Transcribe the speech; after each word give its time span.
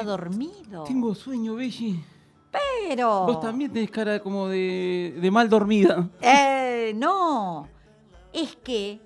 Está 0.00 0.10
dormido. 0.10 0.84
Tengo 0.84 1.14
sueño, 1.14 1.54
Belli. 1.54 2.02
Pero. 2.50 3.26
Vos 3.26 3.40
también 3.40 3.72
tenés 3.72 3.90
cara 3.90 4.20
como 4.20 4.48
de, 4.48 5.16
de 5.20 5.30
mal 5.30 5.48
dormida. 5.48 6.08
Eh, 6.20 6.92
no. 6.96 7.68
Es 8.32 8.56
que 8.56 9.00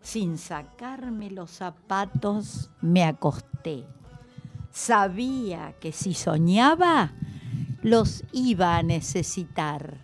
sin 0.00 0.38
sacarme 0.38 1.30
los 1.30 1.50
zapatos 1.50 2.70
me 2.80 3.02
acosté. 3.02 3.84
Sabía 4.70 5.74
que 5.80 5.90
si 5.90 6.14
soñaba, 6.14 7.12
los 7.82 8.22
iba 8.32 8.76
a 8.76 8.82
necesitar. 8.82 9.98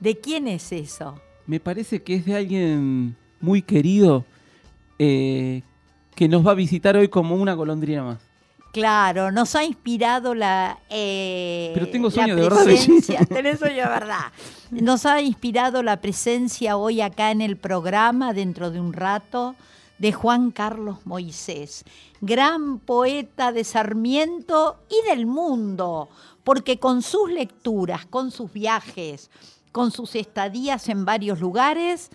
¿De 0.00 0.18
quién 0.18 0.48
es 0.48 0.72
eso? 0.72 1.20
Me 1.46 1.58
parece 1.58 2.02
que 2.02 2.14
es 2.14 2.24
de 2.24 2.36
alguien 2.36 3.16
muy 3.40 3.62
querido 3.62 4.24
eh, 4.98 5.62
que 6.18 6.26
nos 6.28 6.44
va 6.44 6.50
a 6.50 6.54
visitar 6.54 6.96
hoy 6.96 7.06
como 7.06 7.36
una 7.36 7.54
golondrina 7.54 8.02
más. 8.02 8.18
Claro, 8.72 9.30
nos 9.30 9.54
ha 9.54 9.62
inspirado 9.62 10.34
la. 10.34 10.80
eh, 10.90 11.70
Pero 11.74 11.88
tengo 11.90 12.08
la 12.08 12.14
sueño 12.14 12.34
de 12.34 12.42
verdad. 12.42 12.64
Tenés 13.28 13.60
sueño 13.60 13.76
de 13.84 13.88
verdad. 13.88 14.32
Nos 14.72 15.06
ha 15.06 15.22
inspirado 15.22 15.84
la 15.84 16.00
presencia 16.00 16.76
hoy 16.76 17.00
acá 17.00 17.30
en 17.30 17.40
el 17.40 17.56
programa, 17.56 18.32
dentro 18.32 18.72
de 18.72 18.80
un 18.80 18.92
rato, 18.94 19.54
de 19.98 20.12
Juan 20.12 20.50
Carlos 20.50 21.06
Moisés, 21.06 21.84
gran 22.20 22.80
poeta 22.80 23.52
de 23.52 23.62
Sarmiento 23.62 24.80
y 24.90 25.08
del 25.08 25.24
mundo, 25.26 26.08
porque 26.42 26.80
con 26.80 27.02
sus 27.02 27.30
lecturas, 27.30 28.06
con 28.06 28.32
sus 28.32 28.52
viajes, 28.52 29.30
con 29.70 29.92
sus 29.92 30.16
estadías 30.16 30.88
en 30.88 31.04
varios 31.04 31.38
lugares, 31.38 32.10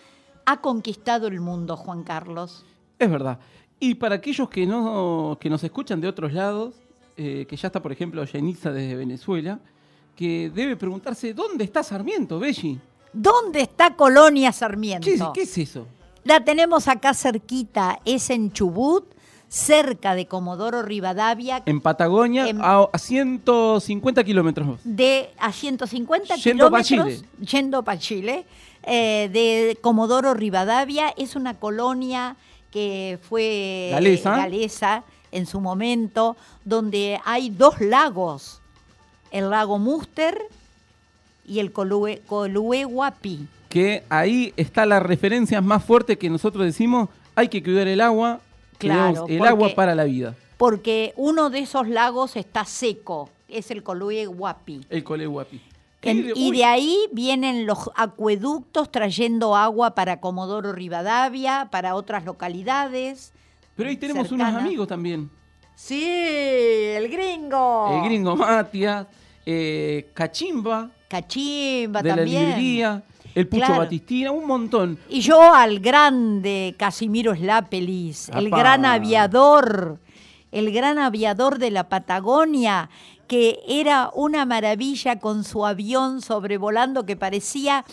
ha 0.46 0.60
conquistado 0.60 1.28
el 1.28 1.40
mundo, 1.40 1.78
Juan 1.78 2.04
Carlos. 2.04 2.66
Es 3.00 3.10
verdad. 3.10 3.40
Y 3.80 3.96
para 3.96 4.16
aquellos 4.16 4.50
que, 4.50 4.66
no, 4.66 5.38
que 5.40 5.50
nos 5.50 5.64
escuchan 5.64 6.00
de 6.00 6.08
otros 6.08 6.34
lados, 6.34 6.76
eh, 7.18 7.46
que 7.48 7.56
ya 7.58 7.68
está, 7.68 7.82
por 7.82 7.92
ejemplo, 7.92 8.24
Yeniza 8.26 8.72
desde 8.72 8.96
Venezuela, 8.96 9.60
que 10.16 10.52
debe 10.54 10.76
preguntarse, 10.76 11.34
¿dónde 11.34 11.64
está 11.64 11.84
Sarmiento, 11.84 12.40
Belli? 12.40 12.80
¿Dónde 13.12 13.62
está 13.62 13.96
Colonia 13.96 14.52
Sarmiento? 14.52 15.06
¿Qué, 15.06 15.14
es- 15.16 15.24
qué 15.34 15.42
es 15.42 15.58
eso? 15.58 15.88
La 16.24 16.44
tenemos 16.44 16.88
acá 16.88 17.14
cerquita, 17.14 18.00
es 18.06 18.30
en 18.30 18.54
Chubut, 18.54 19.06
cerca 19.50 20.16
de 20.16 20.26
Comodoro 20.26 20.82
Rivadavia, 20.82 21.62
En 21.66 21.82
Patagonia, 21.82 22.48
En- 22.48 22.62
a, 22.62 22.88
a 22.92 22.98
150 22.98 24.24
kilómetros. 24.24 24.80
de 24.84 25.30
a 25.38 25.52
150 25.52 26.36
Yendo 26.38 26.66
kilómetros, 26.68 27.08
Chile. 27.18 27.28
yendo 27.40 27.84
para 27.84 28.00
Chile, 28.00 28.46
eh, 28.84 29.30
de 29.32 29.78
Comodoro 29.82 30.34
Rivadavia. 30.34 31.14
Es 31.18 31.36
una 31.36 31.56
colonia 31.60 32.36
que 32.74 33.20
fue 33.30 33.90
Galesa. 33.92 34.36
galesa 34.38 35.04
en 35.32 35.46
su 35.46 35.62
momento, 35.62 36.36
donde 36.66 37.20
hay 37.24 37.50
dos 37.52 37.80
lagos, 37.80 38.60
el 39.32 39.50
lago 39.52 39.78
Muster 39.80 40.38
y 41.46 41.60
el 41.60 41.72
Colue, 41.72 42.22
Coluehuapi. 42.26 43.48
Que 43.70 44.04
ahí 44.10 44.54
está 44.58 44.86
la 44.86 45.00
referencia 45.00 45.62
más 45.62 45.84
fuerte 45.84 46.18
que 46.18 46.30
nosotros 46.30 46.66
decimos, 46.66 47.10
hay 47.36 47.48
que 47.48 47.62
cuidar 47.64 47.88
el 47.88 48.02
agua, 48.02 48.42
Claro, 48.78 49.26
el 49.28 49.38
porque- 49.38 49.48
agua 49.48 49.70
para 49.76 49.96
la 49.96 50.04
vida. 50.06 50.36
porque 50.58 51.14
uno 51.16 51.50
de 51.50 51.60
esos 51.60 51.88
lagos 51.88 52.36
está 52.36 52.66
seco, 52.66 53.30
es 53.48 53.70
el 53.72 53.84
Coluehuapi. 53.84 54.82
El 54.90 55.04
Colehuapi. 55.04 55.62
En- 56.04 56.32
y 56.36 56.52
de 56.52 56.66
ahí 56.66 56.98
vienen 57.12 57.66
los 57.66 57.90
acueductos 57.96 58.92
trayendo 58.92 59.56
agua 59.56 59.96
para 59.96 60.20
Comodoro 60.20 60.72
Rivadavia, 60.74 61.70
para 61.72 61.96
otras 61.96 62.26
localidades. 62.26 63.34
Pero 63.76 63.90
ahí 63.90 63.98
tenemos 63.98 64.32
unos 64.32 64.54
amigos 64.54 64.88
también. 64.88 65.30
Sí, 65.76 66.04
el 66.06 67.10
gringo. 67.10 67.90
El 68.00 68.04
gringo 68.10 68.36
Matias, 68.36 69.08
eh, 69.46 70.10
Cachimba, 70.14 70.90
Cachimba 71.08 72.02
de 72.02 72.10
la 72.10 72.16
también. 72.18 72.46
librería, 72.46 73.04
el 73.34 73.48
Pucho 73.48 73.66
Claro. 73.66 73.80
Batistina, 73.82 74.32
un 74.32 74.46
montón. 74.46 75.00
Y 75.10 75.22
yo 75.22 75.54
al 75.54 75.80
grande 75.80 76.76
Casimiro 76.78 77.36
Slapelis, 77.36 78.30
el 78.30 78.50
gran 78.52 78.86
aviador, 78.86 80.00
el 80.52 80.72
gran 80.72 81.00
aviador 81.00 81.58
de 81.58 81.72
la 81.72 81.90
Patagonia, 81.90 82.90
que 83.28 83.60
era 83.68 84.12
una 84.14 84.46
maravilla 84.46 85.20
con 85.20 85.44
su 85.44 85.66
avión 85.66 86.22
sobrevolando 86.22 87.06
que 87.06 87.16
parecía 87.16 87.86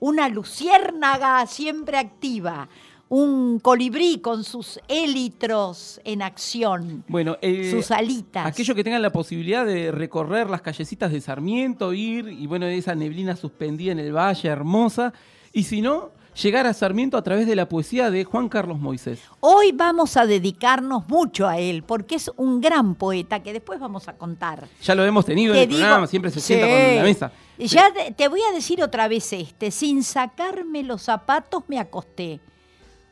una 0.00 0.28
luciérnaga 0.28 1.46
siempre 1.46 1.98
activa, 1.98 2.68
un 3.08 3.58
colibrí 3.58 4.18
con 4.18 4.44
sus 4.44 4.78
élitros 4.86 6.00
en 6.04 6.20
acción, 6.22 7.04
Bueno, 7.08 7.38
eh, 7.40 7.70
sus 7.70 7.90
alitas. 7.90 8.46
aquellos 8.46 8.76
que 8.76 8.84
tengan 8.84 9.02
la 9.02 9.10
posibilidad 9.10 9.64
de 9.64 9.90
recorrer 9.90 10.50
las 10.50 10.60
callecitas 10.60 11.10
de 11.10 11.20
Sarmiento, 11.20 11.92
ir 11.94 12.28
y 12.28 12.46
bueno, 12.46 12.66
esa 12.66 12.94
neblina 12.94 13.34
suspendida 13.34 13.92
en 13.92 13.98
el 13.98 14.12
valle, 14.14 14.48
hermosa. 14.48 15.12
Y 15.52 15.64
si 15.64 15.80
no, 15.80 16.10
llegar 16.42 16.66
a 16.66 16.72
Sarmiento 16.74 17.16
a 17.16 17.22
través 17.22 17.46
de 17.46 17.56
la 17.56 17.68
poesía 17.68 18.10
de 18.10 18.24
Juan 18.24 18.48
Carlos 18.48 18.78
Moisés. 18.78 19.20
Hoy 19.40 19.72
vamos 19.72 20.16
a 20.16 20.26
dedicarnos 20.26 21.08
mucho 21.08 21.48
a 21.48 21.58
él, 21.58 21.82
porque 21.82 22.14
es 22.16 22.30
un 22.36 22.60
gran 22.60 22.94
poeta 22.94 23.42
que 23.42 23.52
después 23.52 23.80
vamos 23.80 24.08
a 24.08 24.12
contar. 24.16 24.68
Ya 24.82 24.94
lo 24.94 25.04
hemos 25.04 25.24
tenido 25.24 25.54
en 25.54 25.60
el 25.60 25.68
digo- 25.68 25.80
programa, 25.80 26.06
siempre 26.06 26.30
se 26.30 26.40
sienta 26.40 26.66
con 26.66 26.96
la 26.96 27.02
mesa. 27.02 27.32
Ya 27.58 27.92
te, 27.92 28.12
te 28.12 28.28
voy 28.28 28.40
a 28.48 28.52
decir 28.54 28.82
otra 28.82 29.08
vez 29.08 29.32
este, 29.32 29.70
sin 29.70 30.04
sacarme 30.04 30.82
los 30.84 31.02
zapatos 31.02 31.64
me 31.68 31.78
acosté. 31.78 32.40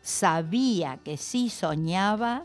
Sabía 0.02 0.98
que 1.02 1.16
si 1.16 1.50
soñaba, 1.50 2.44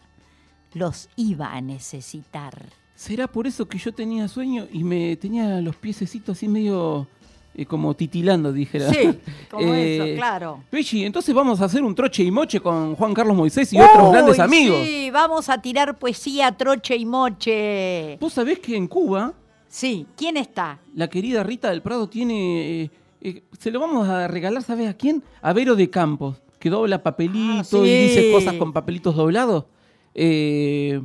los 0.74 1.10
iba 1.16 1.54
a 1.54 1.62
necesitar. 1.62 2.66
¿Será 2.96 3.28
por 3.28 3.46
eso 3.46 3.68
que 3.68 3.78
yo 3.78 3.92
tenía 3.94 4.28
sueño 4.28 4.68
y 4.72 4.84
me 4.84 5.16
tenía 5.16 5.62
los 5.62 5.76
piececitos 5.76 6.38
así 6.38 6.48
medio 6.48 7.08
eh, 7.54 7.66
como 7.66 7.94
titilando, 7.96 8.52
dijera? 8.54 8.90
Sí, 8.94 9.18
como 9.52 9.74
Eh, 9.74 9.96
eso, 10.12 10.18
claro. 10.18 10.64
Belli, 10.72 11.04
entonces 11.06 11.34
vamos 11.36 11.62
a 11.62 11.66
hacer 11.66 11.84
un 11.84 11.94
troche 11.96 12.24
y 12.24 12.32
moche 12.32 12.60
con 12.60 12.96
Juan 12.96 13.14
Carlos 13.14 13.36
Moisés 13.36 13.72
y 13.74 13.80
otros 13.80 14.12
grandes 14.12 14.40
amigos. 14.40 14.80
Sí, 14.86 15.10
vamos 15.12 15.50
a 15.50 15.62
tirar 15.62 15.98
poesía 16.00 16.52
troche 16.52 16.96
y 16.96 17.06
moche. 17.06 18.18
Vos 18.20 18.34
sabés 18.34 18.60
que 18.60 18.76
en 18.76 18.88
Cuba 18.88 19.34
Sí, 19.68 20.06
¿quién 20.18 20.36
está? 20.38 20.80
la 20.96 21.10
querida 21.10 21.44
Rita 21.44 21.70
del 21.70 21.82
Prado 21.82 22.08
tiene... 22.10 22.82
eh, 22.84 22.90
eh, 23.22 23.44
se 23.58 23.72
lo 23.72 23.80
vamos 23.80 24.08
a 24.10 24.28
regalar, 24.28 24.64
¿sabés 24.64 24.90
a 24.90 24.94
quién? 24.96 25.24
A 25.42 25.54
Vero 25.54 25.76
de 25.76 25.90
Campos, 25.90 26.42
que 26.60 26.70
dobla 26.70 27.02
papelito 27.04 27.60
Ah, 27.60 27.64
sí. 27.64 27.78
y 27.78 28.02
dice 28.08 28.32
cosas 28.32 28.56
con 28.56 28.74
papelitos 28.74 29.16
doblados. 29.16 29.66
Eh, 30.14 31.02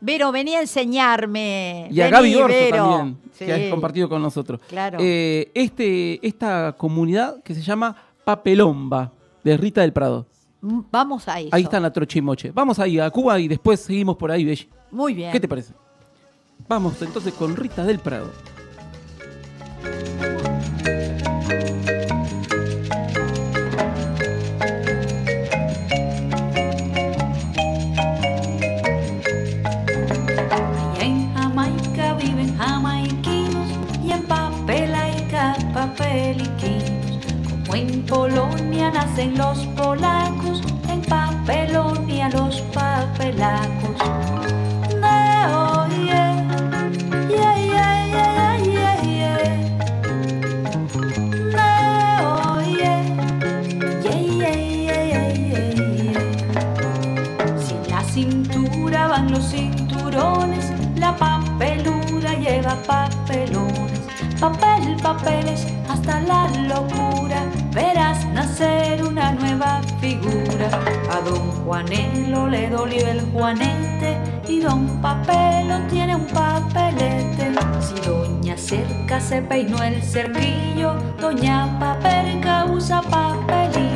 Vero, 0.00 0.30
venía 0.32 0.58
a 0.58 0.60
enseñarme. 0.62 1.88
y 1.90 2.00
a 2.00 2.04
Vení, 2.10 2.32
Gaby 2.34 2.52
Vero. 2.52 2.76
también, 2.76 3.18
Sí. 3.32 3.44
que 3.46 3.52
has 3.52 3.70
compartido 3.70 4.08
con 4.08 4.20
nosotros. 4.22 4.60
Claro. 4.68 4.98
Eh, 5.00 5.50
este, 5.54 6.24
esta 6.26 6.74
comunidad 6.76 7.42
que 7.42 7.54
se 7.54 7.62
llama 7.62 7.96
Papelomba, 8.24 9.12
de 9.42 9.56
Rita 9.56 9.80
del 9.80 9.92
Prado. 9.92 10.26
Mm, 10.60 10.80
Vamos 10.90 11.28
a 11.28 11.40
eso. 11.40 11.50
Ahí 11.52 11.62
está 11.62 11.78
la 11.80 11.92
troche 11.92 12.18
y 12.18 12.22
moche. 12.22 12.50
Vamos 12.52 12.78
ahí 12.78 12.98
a 12.98 13.08
Cuba 13.10 13.38
y 13.38 13.48
después 13.48 13.80
seguimos 13.80 14.16
por 14.16 14.30
ahí, 14.30 14.44
Belli. 14.44 14.68
Muy 14.90 15.14
bien. 15.14 15.32
¿Qué 15.32 15.40
te 15.40 15.48
parece? 15.48 15.72
Vamos 16.68 17.00
entonces 17.02 17.32
con 17.34 17.54
Rita 17.56 17.84
del 17.84 17.98
Prado. 17.98 18.30
Hacen 38.94 39.36
los 39.36 39.58
polacos 39.68 40.62
en 40.88 41.00
papelón 41.02 42.08
y 42.08 42.20
a 42.20 42.28
los 42.28 42.60
papelacos. 42.72 43.96
Oye, 45.02 46.22
yeah, 47.30 47.56
yeah, 47.56 48.06
yeah, 48.12 48.56
yeah, 48.64 48.96
yeah. 49.02 49.46
Oye, 52.54 52.94
yeah, 54.04 54.20
yeah, 54.30 54.56
yeah, 54.86 55.32
yeah, 55.50 55.68
yeah. 56.12 56.22
Si 57.58 57.72
en 57.74 57.82
la 57.90 58.02
cintura 58.04 59.08
van 59.08 59.30
los 59.30 59.44
cinturones, 59.50 60.72
la 60.96 61.16
papeluda 61.16 62.34
lleva 62.34 62.76
papelones, 62.86 64.00
papel, 64.40 64.96
papeles, 65.02 65.66
nacer 68.36 69.02
una 69.02 69.32
nueva 69.32 69.80
figura. 69.98 70.68
A 71.10 71.20
don 71.22 71.50
Juanelo 71.64 72.48
le 72.48 72.68
dolió 72.68 73.06
el 73.08 73.22
juanete 73.32 74.18
y 74.46 74.60
don 74.60 75.00
Papelo 75.00 75.78
tiene 75.88 76.14
un 76.14 76.26
papelete. 76.26 77.54
Si 77.80 77.94
doña 78.06 78.56
Cerca 78.58 79.20
se 79.20 79.40
peinó 79.40 79.82
el 79.82 80.02
cerquillo, 80.02 80.94
doña 81.18 81.78
Paperca 81.80 82.66
usa 82.66 83.00
papelillos. 83.00 83.95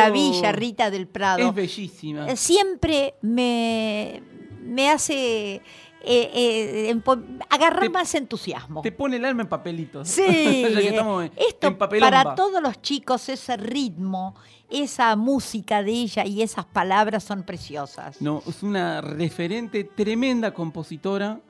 Maravilla, 0.00 0.52
Rita 0.52 0.90
del 0.90 1.06
Prado. 1.06 1.48
es 1.48 1.54
bellísima. 1.54 2.26
Eh, 2.28 2.36
Siempre 2.36 3.14
me, 3.22 4.22
me 4.62 4.90
hace 4.90 5.54
eh, 5.54 5.62
eh, 6.04 7.02
agarrar 7.50 7.80
Te- 7.80 7.88
más 7.88 8.14
entusiasmo. 8.14 8.82
Te 8.82 8.92
pone 8.92 9.16
el 9.16 9.24
alma 9.24 9.42
en 9.42 9.48
papelitos. 9.48 10.08
Sí, 10.08 10.22
en- 10.26 11.32
esto 11.36 11.66
en 11.66 11.76
para 11.76 12.34
todos 12.34 12.62
los 12.62 12.80
chicos, 12.80 13.28
ese 13.28 13.56
ritmo, 13.56 14.34
esa 14.70 15.16
música 15.16 15.82
de 15.82 15.90
ella 15.92 16.24
y 16.24 16.42
esas 16.42 16.64
palabras 16.64 17.24
son 17.24 17.42
preciosas. 17.42 18.20
No, 18.20 18.42
es 18.46 18.62
una 18.62 19.00
referente, 19.00 19.84
tremenda 19.84 20.52
compositora 20.54 21.40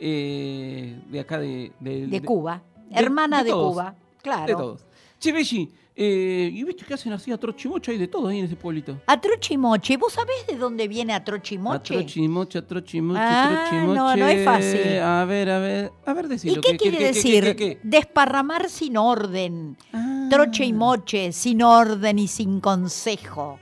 eh, 0.00 1.00
de 1.08 1.20
acá 1.20 1.38
de, 1.38 1.72
de, 1.80 2.22
Cuba, 2.22 2.62
de- 2.88 2.98
hermana 2.98 3.44
de 3.44 3.52
Cuba, 3.52 3.94
claro. 4.20 4.46
De 4.46 4.52
todos. 4.54 4.84
Che, 5.22 5.30
Belli, 5.30 5.72
eh, 5.94 6.50
¿y 6.52 6.64
viste 6.64 6.84
que 6.84 6.94
hacen 6.94 7.12
así 7.12 7.30
a 7.30 7.38
trochimocho? 7.38 7.92
Hay 7.92 7.98
de 7.98 8.08
todo 8.08 8.26
ahí 8.26 8.40
en 8.40 8.46
ese 8.46 8.56
pueblito. 8.56 9.00
Atrochimoche, 9.06 9.96
¿vos 9.96 10.14
sabés 10.14 10.44
de 10.48 10.56
dónde 10.56 10.88
viene 10.88 11.12
Atrochimoche? 11.12 11.94
Atrochimoche, 11.94 12.58
atrochimoche, 12.58 13.20
Ah, 13.22 13.66
atrochimoche. 13.66 13.96
no, 13.98 14.16
no 14.16 14.26
es 14.26 14.44
fácil. 14.44 14.98
A 15.00 15.24
ver, 15.24 15.48
a 15.48 15.58
ver, 15.60 15.92
a 16.04 16.12
ver, 16.12 16.24
¿Y 16.24 16.28
decilo. 16.28 16.60
qué 16.60 16.76
quiere 16.76 17.04
decir? 17.04 17.44
qué, 17.44 17.54
qué? 17.54 17.78
Desparramar 17.84 18.68
sin 18.68 18.96
orden. 18.96 19.76
Ah. 19.92 20.26
Troche 20.28 20.64
y 20.64 20.72
moche, 20.72 21.30
sin 21.30 21.62
orden 21.62 22.18
y 22.18 22.26
sin 22.26 22.58
consejo, 22.60 23.60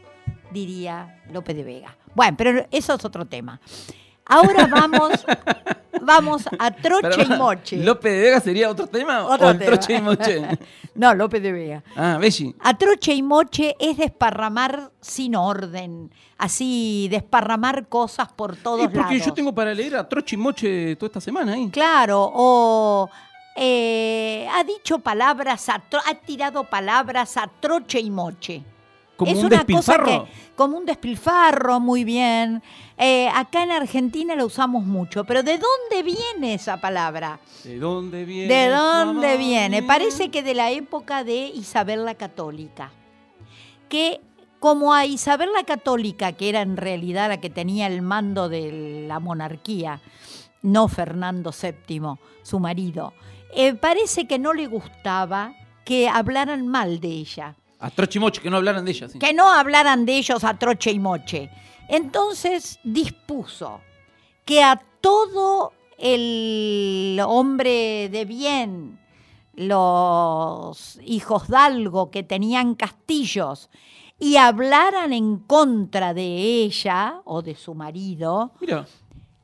diría 0.50 1.20
López 1.30 1.54
de 1.56 1.64
Vega. 1.64 1.94
Bueno, 2.14 2.36
pero 2.38 2.66
eso 2.70 2.94
es 2.94 3.04
otro 3.04 3.26
tema. 3.26 3.61
Ahora 4.30 4.66
vamos, 4.66 5.25
vamos 6.02 6.42
a 6.58 6.70
troche 6.70 7.08
Pero, 7.16 7.34
y 7.34 7.38
moche. 7.38 7.76
¿López 7.76 8.12
de 8.12 8.20
Vega 8.20 8.40
sería 8.40 8.70
otro 8.70 8.87
tema? 8.87 9.25
Otro 9.26 9.49
¿O 9.49 9.50
el 9.50 9.58
tema. 9.58 9.70
troche 9.72 9.94
y 9.96 10.00
moche? 10.00 10.49
No, 10.94 11.14
López 11.14 11.40
de 11.42 11.52
Vega. 11.52 11.82
Ah, 11.96 12.18
Belli. 12.20 12.54
A 12.60 12.76
troche 12.76 13.14
y 13.14 13.22
moche 13.22 13.76
es 13.78 13.96
desparramar 13.96 14.90
sin 15.00 15.37
orden, 15.37 16.10
así 16.37 17.06
desparramar 17.10 17.87
cosas 17.87 18.28
por 18.32 18.56
todos 18.56 18.80
Y 18.84 18.88
porque 18.88 19.14
lados. 19.14 19.26
yo 19.26 19.32
tengo 19.32 19.54
para 19.54 19.72
leer 19.72 19.96
a 19.96 20.08
troche 20.08 20.34
y 20.34 20.38
moche 20.38 20.96
toda 20.96 21.06
esta 21.06 21.20
semana 21.20 21.52
ahí. 21.54 21.70
Claro, 21.70 22.30
o 22.34 23.08
eh, 23.56 24.49
ha 24.52 24.64
dicho 24.64 24.99
palabras, 24.99 25.68
a 25.68 25.80
tro- 25.88 26.02
ha 26.04 26.14
tirado 26.16 26.64
palabras 26.64 27.37
a 27.37 27.49
troche 27.60 28.00
y 28.00 28.10
moche. 28.10 28.62
Como 29.20 29.32
es 29.32 29.38
un 29.38 29.46
una 29.46 29.56
despilfarro. 29.58 30.04
cosa 30.06 30.24
que, 30.24 30.54
como 30.56 30.78
un 30.78 30.86
despilfarro, 30.86 31.78
muy 31.78 32.04
bien. 32.04 32.62
Eh, 32.96 33.28
acá 33.28 33.62
en 33.64 33.70
Argentina 33.70 34.34
la 34.34 34.46
usamos 34.46 34.86
mucho, 34.86 35.24
pero 35.24 35.42
¿de 35.42 35.58
dónde 35.58 36.02
viene 36.02 36.54
esa 36.54 36.80
palabra? 36.80 37.38
¿De 37.62 37.78
dónde 37.78 38.24
viene? 38.24 38.54
¿De 38.54 38.70
dónde 38.70 39.36
viene? 39.36 39.82
Parece 39.82 40.30
que 40.30 40.42
de 40.42 40.54
la 40.54 40.70
época 40.70 41.22
de 41.22 41.48
Isabel 41.48 42.06
la 42.06 42.14
Católica. 42.14 42.92
Que 43.90 44.22
como 44.58 44.94
a 44.94 45.04
Isabel 45.04 45.50
la 45.54 45.64
Católica, 45.64 46.32
que 46.32 46.48
era 46.48 46.62
en 46.62 46.78
realidad 46.78 47.28
la 47.28 47.40
que 47.42 47.50
tenía 47.50 47.86
el 47.86 48.00
mando 48.00 48.48
de 48.48 49.04
la 49.06 49.20
monarquía, 49.20 50.00
no 50.62 50.88
Fernando 50.88 51.52
VII, 51.52 52.14
su 52.42 52.58
marido, 52.58 53.12
eh, 53.54 53.74
parece 53.74 54.26
que 54.26 54.38
no 54.38 54.54
le 54.54 54.66
gustaba 54.66 55.52
que 55.84 56.08
hablaran 56.08 56.68
mal 56.68 57.00
de 57.00 57.08
ella 57.08 57.56
A 57.80 57.90
troche 57.90 58.18
y 58.18 58.20
moche, 58.20 58.40
que 58.42 58.50
no 58.50 58.58
hablaran 58.58 58.84
de 58.84 58.90
ella. 58.90 59.08
sí. 59.08 59.18
que 59.18 59.32
no 59.32 59.50
hablaran 59.50 60.04
de 60.04 60.16
ellos 60.16 60.44
a 60.44 60.58
troche 60.58 60.90
y 60.92 60.99
moche. 60.99 61.50
Entonces 61.88 62.78
dispuso 62.84 63.80
que 64.44 64.62
a 64.62 64.80
todo 65.00 65.72
el 65.99 67.20
hombre 67.26 68.08
de 68.10 68.25
bien, 68.25 69.00
los 69.54 70.99
hijos 71.04 71.49
dalgo 71.49 72.10
que 72.10 72.22
tenían 72.22 72.75
castillos 72.75 73.70
y 74.18 74.37
hablaran 74.37 75.12
en 75.12 75.38
contra 75.38 76.14
de 76.14 76.62
ella 76.62 77.22
o 77.25 77.42
de 77.42 77.54
su 77.54 77.75
marido, 77.75 78.52
Mira, 78.60 78.87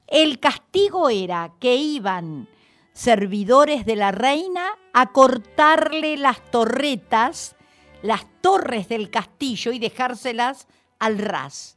el 0.07 0.39
castigo 0.39 1.09
era 1.09 1.53
que 1.59 1.77
iban 1.77 2.49
servidores 2.93 3.85
de 3.85 3.97
la 3.97 4.13
reina 4.13 4.67
a 4.93 5.13
cortarle 5.13 6.17
las 6.17 6.43
torretas, 6.51 7.56
las 8.03 8.27
torres 8.41 8.89
del 8.89 9.11
castillo 9.11 9.73
y 9.73 9.79
dejárselas 9.79 10.67
al 10.99 11.19
ras. 11.19 11.77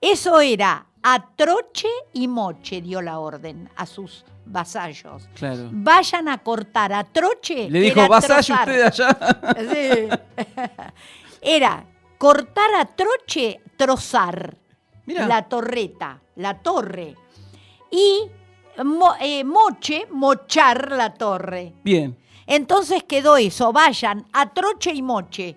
Eso 0.00 0.40
era 0.40 0.86
a 1.02 1.26
troche 1.36 1.88
y 2.12 2.28
moche, 2.28 2.80
dio 2.80 3.00
la 3.02 3.18
orden 3.18 3.68
a 3.76 3.86
sus 3.86 4.24
vasallos. 4.46 5.28
Claro. 5.34 5.68
Vayan 5.72 6.28
a 6.28 6.38
cortar 6.38 6.92
a 6.92 7.04
troche. 7.04 7.68
Le 7.70 7.80
dijo, 7.80 8.06
vasallo 8.08 8.54
trozar". 8.64 8.68
usted 8.68 8.82
allá. 8.84 9.64
Sí. 9.70 10.08
Era 11.40 11.84
cortar 12.18 12.74
a 12.78 12.84
troche, 12.84 13.60
trozar 13.76 14.56
Mirá. 15.06 15.26
la 15.26 15.42
torreta, 15.48 16.20
la 16.36 16.58
torre. 16.58 17.14
Y 17.90 18.20
mo- 18.84 19.14
eh, 19.20 19.42
moche, 19.44 20.06
mochar 20.10 20.92
la 20.92 21.12
torre. 21.14 21.72
Bien. 21.82 22.16
Entonces 22.50 23.04
quedó 23.04 23.36
eso, 23.36 23.72
vayan 23.72 24.26
a 24.32 24.52
troche 24.52 24.92
y 24.92 25.02
moche. 25.02 25.56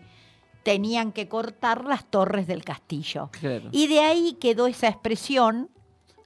Tenían 0.63 1.11
que 1.11 1.27
cortar 1.27 1.83
las 1.85 2.05
torres 2.05 2.47
del 2.47 2.63
castillo. 2.63 3.29
Claro. 3.39 3.65
Y 3.71 3.87
de 3.87 3.99
ahí 3.99 4.37
quedó 4.39 4.67
esa 4.67 4.87
expresión, 4.87 5.69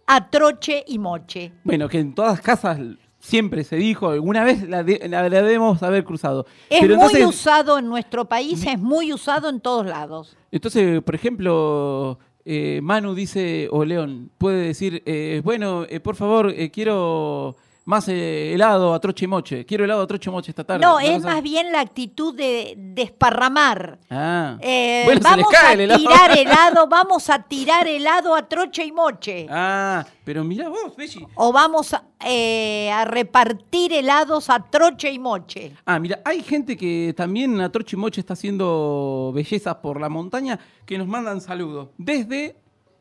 a 0.05 0.29
troche 0.29 0.83
y 0.87 0.99
moche. 0.99 1.53
Bueno, 1.63 1.89
que 1.89 1.99
en 1.99 2.13
todas 2.13 2.39
casas 2.41 2.79
siempre 3.19 3.63
se 3.63 3.77
dijo, 3.77 4.09
alguna 4.09 4.43
vez 4.43 4.67
la, 4.69 4.83
de- 4.83 5.07
la- 5.09 5.27
debemos 5.29 5.81
haber 5.83 6.03
cruzado. 6.03 6.45
Es 6.69 6.81
Pero 6.81 6.95
muy 6.97 7.05
entonces, 7.05 7.25
usado 7.27 7.79
en 7.79 7.87
nuestro 7.87 8.25
país, 8.25 8.63
es 8.65 8.77
muy 8.79 9.11
usado 9.11 9.49
en 9.49 9.59
todos 9.59 9.85
lados. 9.85 10.37
entonces, 10.51 11.01
por 11.01 11.15
ejemplo, 11.15 12.19
eh, 12.45 12.79
Manu 12.83 13.15
dice, 13.15 13.67
o 13.71 13.83
León, 13.83 14.29
puede 14.37 14.67
decir, 14.67 15.01
eh, 15.05 15.41
bueno, 15.43 15.85
eh, 15.89 15.99
por 15.99 16.15
favor, 16.15 16.53
quiero 16.71 17.55
más 17.87 18.05
eh, 18.09 18.53
helado 18.53 18.93
a 18.93 18.99
troche 18.99 19.23
y 19.23 19.27
moche. 19.29 19.65
Quiero 19.65 19.85
helado 19.85 20.01
a 20.01 20.07
troche 20.07 20.29
y 20.29 20.33
moche 20.33 20.51
esta 20.51 20.65
tarde. 20.65 20.85
No, 20.85 20.99
es 20.99 21.09
cosa- 21.21 21.27
más 21.35 21.41
bien 21.41 21.71
la 21.71 21.79
actitud 21.79 22.35
de 22.35 22.73
desparramar. 22.77 23.97
Ah. 24.09 24.57
Eh, 24.59 25.03
bueno, 25.05 25.21
vamos 25.23 25.47
a 25.53 25.71
el 25.73 25.79
helado. 25.81 25.99
tirar 26.01 26.31
helado, 26.37 26.87
vamos 26.87 27.29
a 27.29 27.41
tirar 27.43 27.87
helado 27.87 28.35
a 28.35 28.47
troche 28.47 28.83
y 28.83 28.91
moche. 28.91 29.47
Ah, 29.49 30.05
pero 30.25 30.43
mira 30.43 30.67
vos, 30.67 30.95
Belli. 30.97 31.25
O 31.35 31.53
vamos 31.53 31.93
a, 31.93 32.03
eh, 32.25 32.91
a 32.91 33.05
repartir 33.05 33.93
helados 33.93 34.49
a 34.49 34.59
troche 34.59 35.09
y 35.09 35.17
moche. 35.17 35.71
Ah, 35.85 35.97
mira, 35.97 36.19
hay 36.25 36.43
gente 36.43 36.75
que 36.75 37.13
también 37.15 37.61
a 37.61 37.71
Troche 37.71 37.95
y 37.95 37.99
Moche 37.99 38.19
está 38.19 38.33
haciendo 38.33 39.31
bellezas 39.33 39.75
por 39.75 40.01
la 40.01 40.09
montaña 40.09 40.59
que 40.85 40.97
nos 40.97 41.07
mandan 41.07 41.39
saludos. 41.39 41.87
Desde 41.97 42.57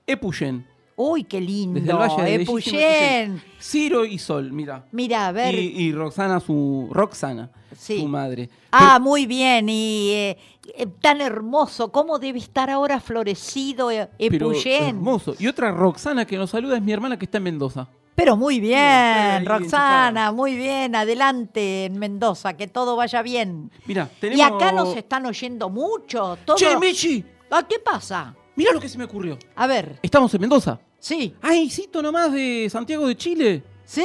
Epuyén. 0.06 0.64
Uy, 0.98 1.24
qué 1.24 1.40
lindo. 1.40 1.78
Desde 1.78 1.92
el 1.92 1.98
Valle 1.98 2.22
de 2.22 2.34
Epuyén. 2.42 3.42
Ciro 3.60 4.04
y 4.06 4.18
Sol, 4.18 4.50
mira. 4.50 4.86
Mira, 4.92 5.28
a 5.28 5.32
ver. 5.32 5.54
Y, 5.54 5.58
y 5.82 5.92
Roxana, 5.92 6.40
su 6.40 6.88
Roxana, 6.90 7.50
Sí. 7.76 8.00
su 8.00 8.08
madre. 8.08 8.48
Ah, 8.72 8.98
muy 8.98 9.26
bien. 9.26 9.68
Y 9.68 10.10
eh, 10.12 10.38
eh, 10.74 10.86
tan 11.02 11.20
hermoso. 11.20 11.92
¿Cómo 11.92 12.18
debe 12.18 12.38
estar 12.38 12.70
ahora 12.70 12.98
florecido 13.00 13.90
eh, 13.90 14.08
Epuyén? 14.18 14.84
hermoso. 14.96 15.34
Y 15.38 15.46
otra 15.48 15.70
Roxana 15.70 16.24
que 16.24 16.38
nos 16.38 16.48
saluda 16.50 16.76
es 16.76 16.82
mi 16.82 16.92
hermana 16.92 17.18
que 17.18 17.26
está 17.26 17.36
en 17.38 17.44
Mendoza. 17.44 17.88
Pero 18.14 18.34
muy 18.34 18.60
bien, 18.60 19.44
Roxana, 19.44 20.32
muy 20.32 20.56
bien. 20.56 20.94
Adelante 20.96 21.84
en 21.84 21.98
Mendoza, 21.98 22.56
que 22.56 22.66
todo 22.66 22.96
vaya 22.96 23.20
bien. 23.20 23.70
Mira, 23.84 24.08
tenemos... 24.18 24.38
Y 24.38 24.42
acá 24.42 24.72
nos 24.72 24.96
están 24.96 25.26
oyendo 25.26 25.68
mucho. 25.68 26.38
Todo... 26.46 26.56
Che, 26.56 26.78
Michi, 26.78 27.22
Ah, 27.50 27.62
¿Qué 27.68 27.78
pasa? 27.78 28.34
Mira 28.56 28.72
lo 28.72 28.80
que 28.80 28.88
se 28.88 28.98
me 28.98 29.04
ocurrió. 29.04 29.38
A 29.54 29.66
ver, 29.66 29.98
Estamos 30.02 30.32
en 30.34 30.40
Mendoza. 30.40 30.80
sí. 30.98 31.34
Ay, 31.40 31.70
cito 31.70 32.02
nomás 32.02 32.32
de 32.32 32.68
Santiago 32.70 33.06
de 33.06 33.16
Chile. 33.16 33.62
Sí, 33.84 34.02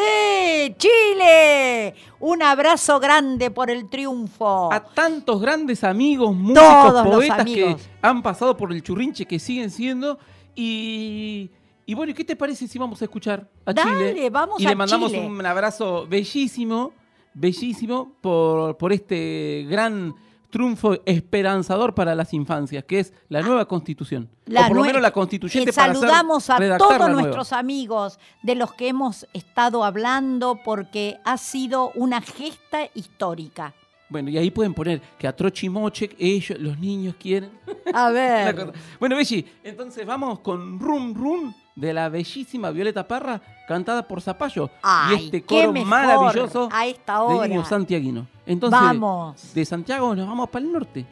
Chile. 0.77 1.95
Un 2.19 2.43
abrazo 2.43 2.99
grande 2.99 3.49
por 3.49 3.69
el 3.71 3.89
triunfo. 3.89 4.71
a 4.71 4.83
tantos 4.83 5.41
grandes 5.41 5.83
amigos, 5.83 6.35
músicos, 6.35 6.63
Todos 6.63 7.07
poetas 7.07 7.39
amigos. 7.39 7.81
que 7.81 7.89
han 8.01 8.21
pasado 8.21 8.55
por 8.55 8.71
el 8.71 8.83
churrinche, 8.83 9.25
que 9.25 9.39
siguen 9.39 9.71
siendo. 9.71 10.19
Y, 10.55 11.49
y 11.85 11.93
bueno, 11.95 12.13
¿qué 12.13 12.23
te 12.23 12.35
parece 12.35 12.67
si 12.67 12.77
vamos 12.77 13.01
a 13.01 13.05
escuchar 13.05 13.49
a 13.65 13.73
Dale, 13.73 14.13
Chile? 14.13 14.29
vamos 14.29 14.61
y 14.61 14.65
a 14.65 14.69
le 14.69 14.75
mandamos 14.75 15.11
Chile. 15.11 15.25
un 15.25 15.43
abrazo 15.45 16.05
bellísimo, 16.07 16.93
bellísimo, 17.33 18.13
por, 18.21 18.77
por 18.77 18.93
este 18.93 19.65
gran 19.69 20.13
triunfo 20.51 20.97
esperanzador 21.05 21.95
para 21.95 22.13
las 22.13 22.33
infancias, 22.33 22.83
que 22.83 22.99
es 22.99 23.13
la 23.29 23.41
nueva 23.41 23.65
constitución. 23.67 24.29
La 24.45 24.65
o 24.65 24.67
por 24.67 24.77
lo 24.77 24.83
menos 24.83 25.01
la 25.01 25.11
constituyente 25.11 25.71
Eh, 25.71 25.73
para 25.73 25.93
hacer- 25.93 26.01
Saludamos 26.01 26.49
a 26.51 26.57
todos 26.77 26.97
nueva. 26.99 27.09
nuestros 27.13 27.53
amigos 27.53 28.19
de 28.43 28.53
los 28.55 28.73
que 28.73 28.89
hemos 28.89 29.25
estado 29.33 29.83
hablando 29.83 30.59
porque 30.63 31.17
ha 31.23 31.37
sido 31.37 31.91
una 31.95 32.21
gesta 32.21 32.81
histórica. 32.93 33.73
Bueno, 34.09 34.29
y 34.29 34.37
ahí 34.37 34.51
pueden 34.51 34.73
poner 34.73 35.01
que 35.17 35.25
a 35.25 35.33
Trochimoche 35.33 36.09
ellos, 36.19 36.59
los 36.59 36.77
niños 36.77 37.15
quieren. 37.17 37.49
A 37.93 38.09
ver. 38.11 38.73
Bueno, 38.99 39.15
Belli, 39.15 39.45
entonces 39.63 40.05
vamos 40.05 40.39
con 40.39 40.77
Rum 40.79 41.13
Rum 41.15 41.53
de 41.75 41.93
la 41.93 42.09
bellísima 42.09 42.71
Violeta 42.71 43.07
Parra, 43.07 43.41
cantada 43.67 44.07
por 44.07 44.21
Zapallo. 44.21 44.69
Ay, 44.81 45.15
y 45.15 45.25
este 45.25 45.43
coro 45.43 45.73
maravilloso 45.85 46.69
a 46.71 46.85
esta 46.85 47.13
de 47.13 47.19
hora. 47.19 47.65
santiaguino. 47.65 48.27
Entonces, 48.45 48.79
Vamos. 48.79 49.53
de 49.53 49.65
Santiago 49.65 50.15
nos 50.15 50.27
vamos 50.27 50.49
para 50.49 50.65
el 50.65 50.71
norte. 50.71 51.05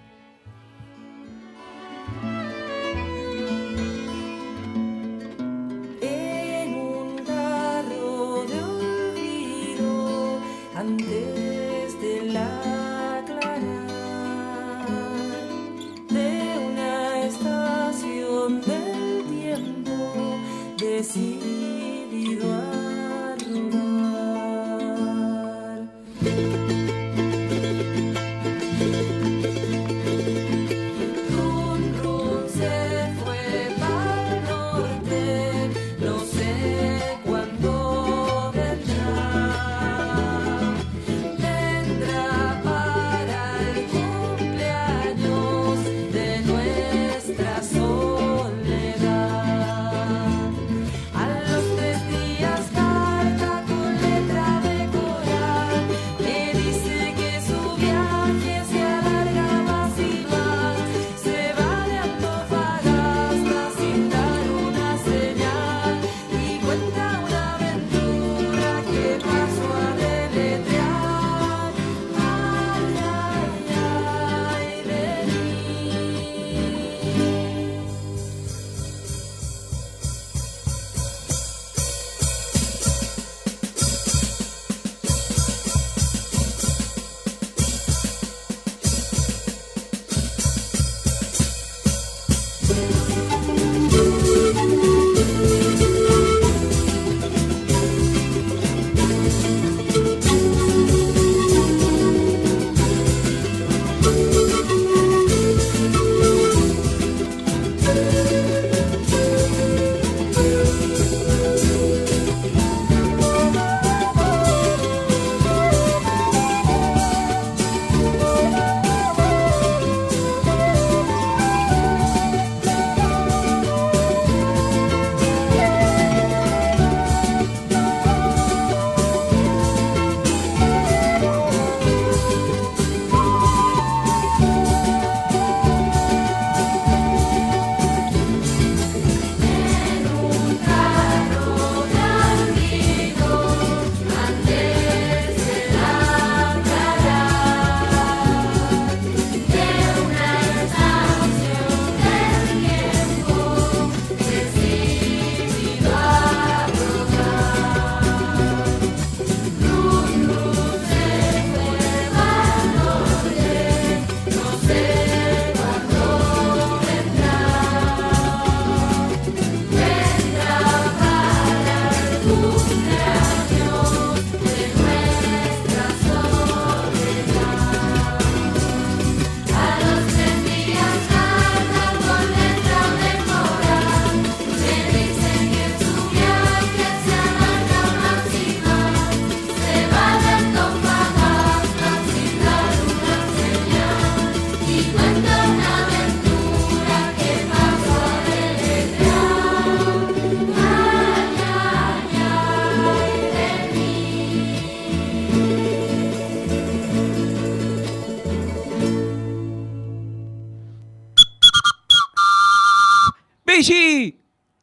decir 20.99 21.48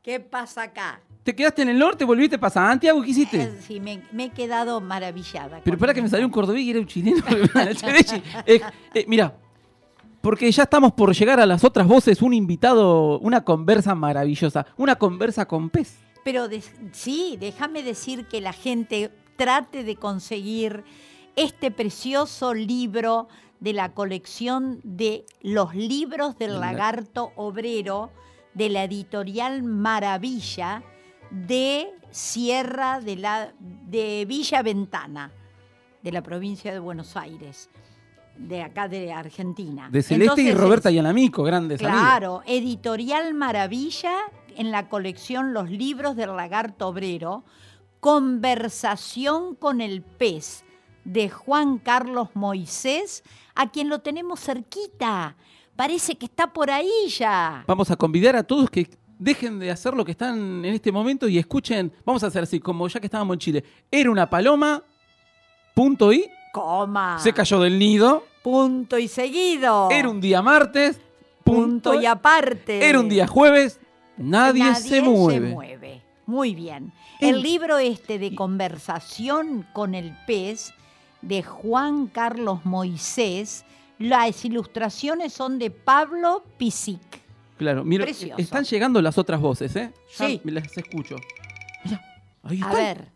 ¿Qué 0.02 0.20
pasa 0.20 0.62
acá? 0.64 1.00
¿Te 1.22 1.34
quedaste 1.34 1.62
en 1.62 1.70
el 1.70 1.78
norte? 1.78 2.04
¿Volviste 2.04 2.38
para 2.38 2.50
Santiago? 2.52 3.02
¿Qué 3.02 3.10
hiciste? 3.10 3.42
Eh, 3.42 3.58
sí, 3.60 3.80
me, 3.80 4.02
me 4.12 4.26
he 4.26 4.30
quedado 4.30 4.80
maravillada. 4.80 5.60
Pero 5.64 5.76
para 5.78 5.92
que 5.92 6.00
me 6.02 6.08
salió 6.08 6.24
un 6.26 6.32
cordobés 6.32 6.62
y 6.62 6.70
era 6.70 6.78
un 6.80 6.86
chileno. 6.86 7.22
Eh, 8.46 8.60
eh, 8.94 9.04
mira, 9.08 9.34
porque 10.20 10.50
ya 10.52 10.64
estamos 10.64 10.92
por 10.92 11.14
llegar 11.14 11.40
a 11.40 11.46
las 11.46 11.64
otras 11.64 11.86
voces, 11.86 12.22
un 12.22 12.32
invitado, 12.34 13.18
una 13.20 13.42
conversa 13.44 13.94
maravillosa, 13.94 14.66
una 14.76 14.96
conversa 14.96 15.46
con 15.46 15.70
pez. 15.70 15.96
Pero 16.24 16.48
de- 16.48 16.62
sí, 16.92 17.36
déjame 17.40 17.82
decir 17.82 18.26
que 18.26 18.40
la 18.40 18.52
gente 18.52 19.10
trate 19.36 19.82
de 19.84 19.96
conseguir 19.96 20.84
este 21.34 21.70
precioso 21.70 22.54
libro 22.54 23.28
de 23.60 23.72
la 23.72 23.92
colección 23.92 24.80
de 24.84 25.24
los 25.42 25.74
libros 25.74 26.38
del 26.38 26.54
La- 26.60 26.72
lagarto 26.72 27.32
obrero 27.36 28.10
de 28.56 28.70
la 28.70 28.84
editorial 28.84 29.62
Maravilla 29.62 30.82
de 31.30 31.88
Sierra 32.10 33.00
de, 33.00 33.16
la, 33.16 33.52
de 33.60 34.24
Villa 34.26 34.62
Ventana, 34.62 35.30
de 36.02 36.10
la 36.12 36.22
provincia 36.22 36.72
de 36.72 36.78
Buenos 36.78 37.16
Aires, 37.16 37.68
de 38.38 38.62
acá 38.62 38.88
de 38.88 39.12
Argentina. 39.12 39.88
De 39.90 40.02
Celeste 40.02 40.40
y 40.40 40.46
Entonces, 40.46 40.64
Roberta 40.64 40.88
es- 40.88 40.94
Yanamico, 40.94 41.42
grandes. 41.42 41.78
Claro, 41.80 42.42
Editorial 42.46 43.34
Maravilla 43.34 44.14
en 44.56 44.70
la 44.70 44.88
colección 44.88 45.52
Los 45.52 45.70
libros 45.70 46.16
del 46.16 46.34
lagarto 46.34 46.88
obrero, 46.88 47.44
Conversación 48.00 49.54
con 49.54 49.80
el 49.82 50.00
pez 50.00 50.64
de 51.04 51.28
Juan 51.28 51.78
Carlos 51.78 52.30
Moisés, 52.34 53.22
a 53.54 53.70
quien 53.70 53.88
lo 53.90 54.00
tenemos 54.00 54.40
cerquita. 54.40 55.36
Parece 55.76 56.16
que 56.16 56.26
está 56.26 56.52
por 56.52 56.70
ahí 56.70 56.90
ya. 57.08 57.64
Vamos 57.66 57.90
a 57.90 57.96
convidar 57.96 58.34
a 58.36 58.42
todos 58.42 58.70
que 58.70 58.88
dejen 59.18 59.58
de 59.58 59.70
hacer 59.70 59.94
lo 59.94 60.04
que 60.04 60.10
están 60.12 60.64
en 60.64 60.72
este 60.74 60.90
momento 60.90 61.28
y 61.28 61.38
escuchen. 61.38 61.92
Vamos 62.04 62.24
a 62.24 62.28
hacer 62.28 62.42
así, 62.42 62.60
como 62.60 62.88
ya 62.88 62.98
que 63.00 63.06
estábamos 63.06 63.34
en 63.34 63.38
Chile. 63.40 63.64
Era 63.90 64.10
una 64.10 64.28
paloma, 64.28 64.82
punto 65.74 66.12
y 66.12 66.24
Coma. 66.52 67.18
se 67.18 67.32
cayó 67.32 67.60
del 67.60 67.78
nido. 67.78 68.24
Punto 68.42 68.98
y 68.98 69.08
seguido. 69.08 69.88
Era 69.90 70.08
un 70.08 70.20
día 70.20 70.40
martes, 70.40 71.00
punto, 71.44 71.90
punto 71.90 72.00
y 72.00 72.06
aparte. 72.06 72.88
Era 72.88 73.00
un 73.00 73.08
día 73.08 73.26
jueves, 73.26 73.80
nadie, 74.16 74.74
se, 74.76 75.02
mueve. 75.02 75.50
mueve. 75.50 76.02
Muy 76.26 76.54
bien. 76.54 76.92
En- 77.20 77.34
El 77.36 77.42
libro 77.42 77.78
este 77.78 78.18
de 78.18 78.34
conversación 78.34 79.66
con 79.72 79.94
el 79.94 80.16
pez 80.26 80.72
de 81.22 81.42
Juan 81.42 82.06
Carlos 82.06 82.64
Moisés, 82.64 83.64
las 83.98 84.44
ilustraciones 84.44 85.32
son 85.32 85.58
de 85.58 85.70
Pablo 85.70 86.44
Pisic. 86.58 87.00
Claro, 87.58 87.84
mira, 87.84 88.04
Precioso. 88.04 88.34
están 88.40 88.64
llegando 88.64 89.00
las 89.00 89.16
otras 89.16 89.40
voces, 89.40 89.74
¿eh? 89.76 89.92
Ya 90.18 90.26
Sí. 90.26 90.40
me 90.44 90.52
las 90.52 90.76
escucho. 90.76 91.16
Mira, 91.84 92.04
ahí 92.42 92.60
A 92.62 92.66
están. 92.70 92.74
ver, 92.74 93.08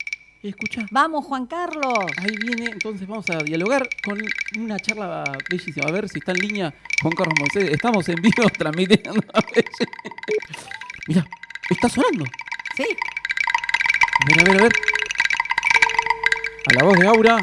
Escucha. 0.43 0.87
vamos 0.91 1.27
Juan 1.27 1.45
Carlos. 1.47 1.93
Ahí 2.17 2.35
viene, 2.41 2.71
entonces 2.73 3.07
vamos 3.07 3.29
a 3.29 3.37
dialogar 3.39 3.87
con 4.03 4.19
una 4.59 4.79
charla 4.79 5.25
bellísima. 5.51 5.87
A 5.87 5.91
ver 5.93 6.09
si 6.09 6.19
está 6.21 6.33
en 6.33 6.39
línea 6.39 6.75
Juan 7.03 7.13
Carlos 7.15 7.35
Moisés. 7.39 7.71
Estamos 7.71 8.09
en 8.09 8.15
vivo 8.23 8.49
transmitiendo. 8.59 9.13
Mira, 11.07 11.27
está 11.69 11.89
sonando. 11.91 12.25
Sí, 12.77 12.85
A 12.85 14.27
ver, 14.27 14.41
a 14.41 14.45
ver, 14.53 14.61
a 14.61 14.63
ver. 14.63 14.73
A 16.71 16.75
la 16.75 16.85
voz 16.85 16.99
de 16.99 17.07
Aura. 17.07 17.39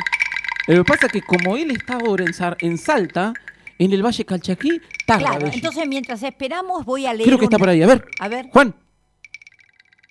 Lo 0.67 0.83
que 0.83 0.83
pasa 0.83 1.05
es 1.07 1.11
que 1.13 1.21
como 1.21 1.55
él 1.55 1.71
está 1.71 1.95
ahora 1.95 2.23
en, 2.25 2.33
Sar- 2.33 2.57
en 2.59 2.77
Salta, 2.77 3.33
en 3.79 3.93
el 3.93 4.03
Valle 4.05 4.25
Calchaquí, 4.25 4.81
tarda. 5.05 5.19
claro. 5.29 5.45
Belli. 5.45 5.55
Entonces, 5.55 5.87
mientras 5.87 6.21
esperamos, 6.23 6.83
voy 6.85 7.05
a 7.05 7.13
leer. 7.13 7.27
Creo 7.27 7.39
que 7.39 7.45
está 7.45 7.57
por 7.57 7.69
ahí. 7.69 7.81
A 7.81 7.87
ver, 7.87 8.05
A 8.19 8.27
ver. 8.27 8.49
Juan. 8.51 8.73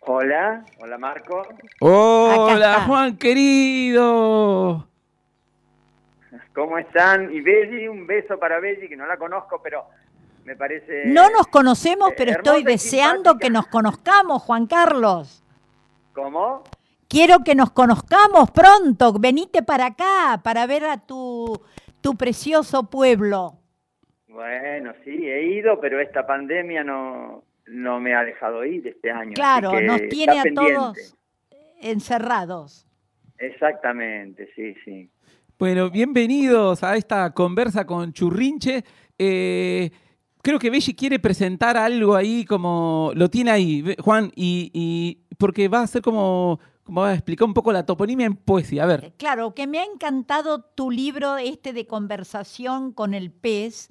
Hola, 0.09 0.65
hola 0.79 0.99
Marco. 0.99 1.43
Hola, 1.81 2.53
está. 2.71 2.85
Juan 2.87 3.17
querido. 3.17 4.89
¿Cómo 6.55 6.79
están? 6.79 7.35
Y 7.35 7.41
Belly, 7.41 7.89
un 7.89 8.07
beso 8.07 8.39
para 8.39 8.61
Belly, 8.61 8.89
que 8.89 8.97
no 8.97 9.05
la 9.07 9.17
conozco, 9.19 9.61
pero 9.63 9.85
me 10.45 10.55
parece... 10.57 11.03
No 11.07 11.29
nos 11.31 11.49
conocemos, 11.49 12.11
eh, 12.13 12.15
pero 12.17 12.31
hermosa 12.31 12.51
estoy 12.57 12.65
deseando 12.73 13.31
simpática. 13.33 13.39
que 13.47 13.51
nos 13.51 13.67
conozcamos, 13.67 14.43
Juan 14.43 14.67
Carlos. 14.67 15.43
¿Cómo? 16.15 16.63
Quiero 17.09 17.41
que 17.45 17.55
nos 17.55 17.73
conozcamos 17.73 18.51
pronto. 18.51 19.13
Venite 19.19 19.63
para 19.63 19.87
acá 19.87 20.41
para 20.43 20.67
ver 20.67 20.85
a 20.85 20.99
tu, 20.99 21.61
tu 22.01 22.15
precioso 22.17 22.91
pueblo. 22.91 23.59
Bueno, 24.29 24.93
sí, 25.05 25.11
he 25.11 25.55
ido, 25.55 25.81
pero 25.81 26.01
esta 26.01 26.27
pandemia 26.27 26.85
no, 26.85 27.45
no 27.67 28.01
me 28.01 28.15
ha 28.15 28.23
dejado 28.25 28.65
ir 28.65 28.87
este 28.87 29.11
año. 29.11 29.31
así 29.31 29.35
Claro, 29.35 29.71
que 29.71 29.83
nos 29.83 29.97
está 29.97 30.09
tiene 30.09 30.41
a 30.41 30.43
pendiente. 30.43 30.75
todos 30.75 31.17
encerrados. 31.81 32.87
Exactamente, 33.39 34.49
sí, 34.55 34.75
sí. 34.85 35.11
Bueno, 35.59 35.91
bienvenidos 35.91 36.83
a 36.83 36.97
esta 36.97 37.33
conversa 37.33 37.87
con 37.87 38.13
Churrinche. 38.13 38.85
Eh, 39.19 39.91
creo 40.43 40.59
que 40.59 40.71
Belli 40.71 40.95
quiere 40.95 41.19
presentar 41.19 41.77
algo 41.77 42.15
ahí 42.15 42.45
como 42.45 43.13
lo 43.15 43.29
tiene 43.31 43.51
ahí, 43.53 43.95
Juan, 44.01 44.31
y, 44.35 44.71
y 44.75 45.19
porque 45.39 45.69
va 45.69 45.81
a 45.83 45.87
ser 45.87 46.03
como, 46.03 46.61
como 46.87 47.01
va 47.03 47.11
a 47.11 47.15
explicar 47.15 47.47
un 47.47 47.53
poco 47.55 47.73
la 47.73 47.85
toponimia 47.85 48.27
en 48.27 48.37
poesía. 48.37 48.85
A 48.85 48.87
ver, 48.87 49.13
Claro, 49.19 49.55
que 49.55 49.67
me 49.67 49.81
ha 49.81 49.85
encantado 49.85 50.63
tu 50.63 50.91
libro 50.93 51.37
este 51.37 51.73
de 51.73 51.87
conversación 51.87 52.93
con 52.93 53.13
el 53.13 53.33
pez, 53.33 53.91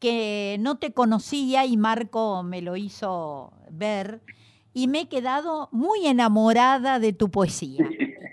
que 0.00 0.56
no 0.58 0.76
te 0.78 0.92
conocía 0.92 1.64
y 1.64 1.76
Marco 1.76 2.42
me 2.42 2.60
lo 2.60 2.76
hizo 2.76 3.52
ver, 3.70 4.20
y 4.74 4.88
me 4.88 5.02
he 5.02 5.08
quedado 5.08 5.68
muy 5.70 6.06
enamorada 6.06 6.98
de 6.98 7.12
tu 7.12 7.30
poesía. 7.30 7.88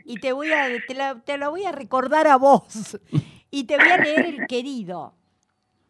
Y 0.05 0.15
te 0.19 0.33
voy 0.33 0.51
a, 0.51 0.67
te 0.87 0.95
la, 0.95 1.21
te 1.21 1.37
la 1.37 1.49
voy 1.49 1.65
a 1.65 1.71
recordar 1.71 2.27
a 2.27 2.37
vos. 2.37 2.97
Y 3.51 3.65
te 3.65 3.77
voy 3.77 3.89
a 3.89 3.97
leer 3.97 4.25
el 4.25 4.47
querido. 4.47 5.13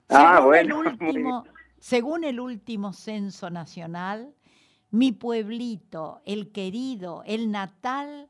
Ah, 0.09 0.35
Según 0.35 0.47
bueno, 0.47 0.81
el 0.81 0.87
último, 0.87 1.43
según 1.79 2.23
el 2.25 2.39
último 2.41 2.91
censo 2.91 3.49
nacional, 3.49 4.33
mi 4.91 5.11
pueblito, 5.11 6.21
el 6.25 6.51
querido, 6.51 7.23
el 7.25 7.51
natal, 7.51 8.29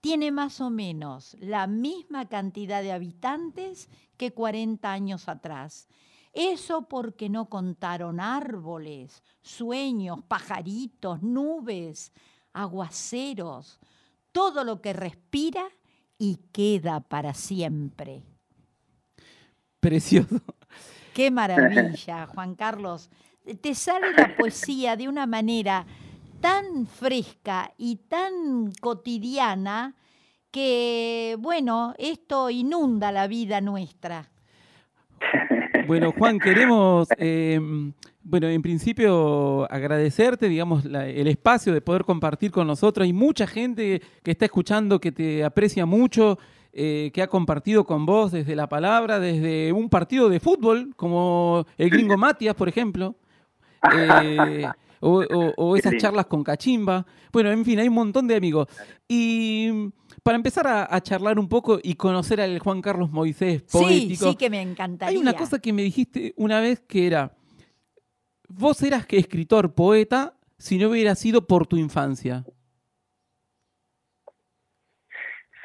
tiene 0.00 0.30
más 0.30 0.60
o 0.60 0.70
menos 0.70 1.36
la 1.40 1.66
misma 1.66 2.28
cantidad 2.28 2.82
de 2.82 2.92
habitantes 2.92 3.88
que 4.16 4.32
40 4.32 4.90
años 4.90 5.28
atrás. 5.28 5.88
Eso 6.32 6.82
porque 6.88 7.28
no 7.28 7.46
contaron 7.46 8.20
árboles, 8.20 9.22
sueños, 9.42 10.22
pajaritos, 10.28 11.22
nubes, 11.22 12.12
aguaceros, 12.52 13.78
todo 14.32 14.64
lo 14.64 14.80
que 14.80 14.92
respira 14.92 15.64
y 16.18 16.36
queda 16.52 17.00
para 17.00 17.34
siempre. 17.34 18.22
precioso. 19.80 20.40
Qué 21.14 21.30
maravilla, 21.30 22.26
Juan 22.26 22.54
Carlos. 22.54 23.10
Te 23.56 23.74
sale 23.74 24.12
la 24.12 24.36
poesía 24.36 24.96
de 24.96 25.08
una 25.08 25.26
manera 25.26 25.86
tan 26.40 26.86
fresca 26.86 27.72
y 27.78 27.96
tan 27.96 28.70
cotidiana 28.80 29.94
que, 30.50 31.36
bueno, 31.38 31.94
esto 31.98 32.50
inunda 32.50 33.10
la 33.12 33.26
vida 33.26 33.60
nuestra. 33.60 34.30
Bueno, 35.86 36.12
Juan, 36.12 36.38
queremos, 36.38 37.08
eh, 37.16 37.58
bueno, 38.22 38.48
en 38.48 38.60
principio 38.60 39.70
agradecerte, 39.72 40.48
digamos, 40.48 40.84
la- 40.84 41.06
el 41.08 41.26
espacio 41.28 41.72
de 41.72 41.80
poder 41.80 42.04
compartir 42.04 42.50
con 42.50 42.66
nosotros. 42.66 43.04
Hay 43.04 43.12
mucha 43.12 43.46
gente 43.46 44.02
que 44.22 44.30
está 44.30 44.44
escuchando, 44.44 45.00
que 45.00 45.12
te 45.12 45.42
aprecia 45.44 45.86
mucho, 45.86 46.38
eh, 46.72 47.10
que 47.14 47.22
ha 47.22 47.26
compartido 47.28 47.84
con 47.84 48.04
vos 48.04 48.30
desde 48.30 48.54
la 48.54 48.68
palabra, 48.68 49.18
desde 49.18 49.72
un 49.72 49.88
partido 49.88 50.28
de 50.28 50.38
fútbol, 50.40 50.92
como 50.94 51.64
el 51.78 51.88
gringo 51.90 52.16
Matias, 52.18 52.54
por 52.54 52.68
ejemplo. 52.68 53.16
Eh, 53.92 54.68
o, 55.00 55.22
o- 55.22 55.54
o 55.56 55.76
esas 55.76 55.96
charlas 55.96 56.26
con 56.26 56.42
Cachimba. 56.42 57.06
Bueno, 57.32 57.50
en 57.50 57.64
fin, 57.64 57.78
hay 57.78 57.88
un 57.88 57.94
montón 57.94 58.26
de 58.26 58.36
amigos. 58.36 58.66
Y 59.06 59.90
para 60.22 60.36
empezar 60.36 60.66
a, 60.66 60.94
a 60.94 61.00
charlar 61.00 61.38
un 61.38 61.48
poco 61.48 61.78
y 61.82 61.94
conocer 61.94 62.40
al 62.40 62.58
Juan 62.58 62.82
Carlos 62.82 63.10
Moisés, 63.10 63.62
Sí, 63.66 63.78
poético. 63.78 64.30
sí 64.30 64.36
que 64.36 64.50
me 64.50 64.60
encantaría. 64.60 65.10
Hay 65.10 65.16
una 65.22 65.34
cosa 65.34 65.58
que 65.60 65.72
me 65.72 65.82
dijiste 65.82 66.34
una 66.36 66.60
vez 66.60 66.80
que 66.80 67.06
era, 67.06 67.32
vos 68.48 68.82
eras 68.82 69.06
que 69.06 69.18
escritor, 69.18 69.74
poeta, 69.74 70.34
si 70.58 70.78
no 70.78 70.88
hubiera 70.90 71.14
sido 71.14 71.46
por 71.46 71.66
tu 71.66 71.76
infancia. 71.76 72.44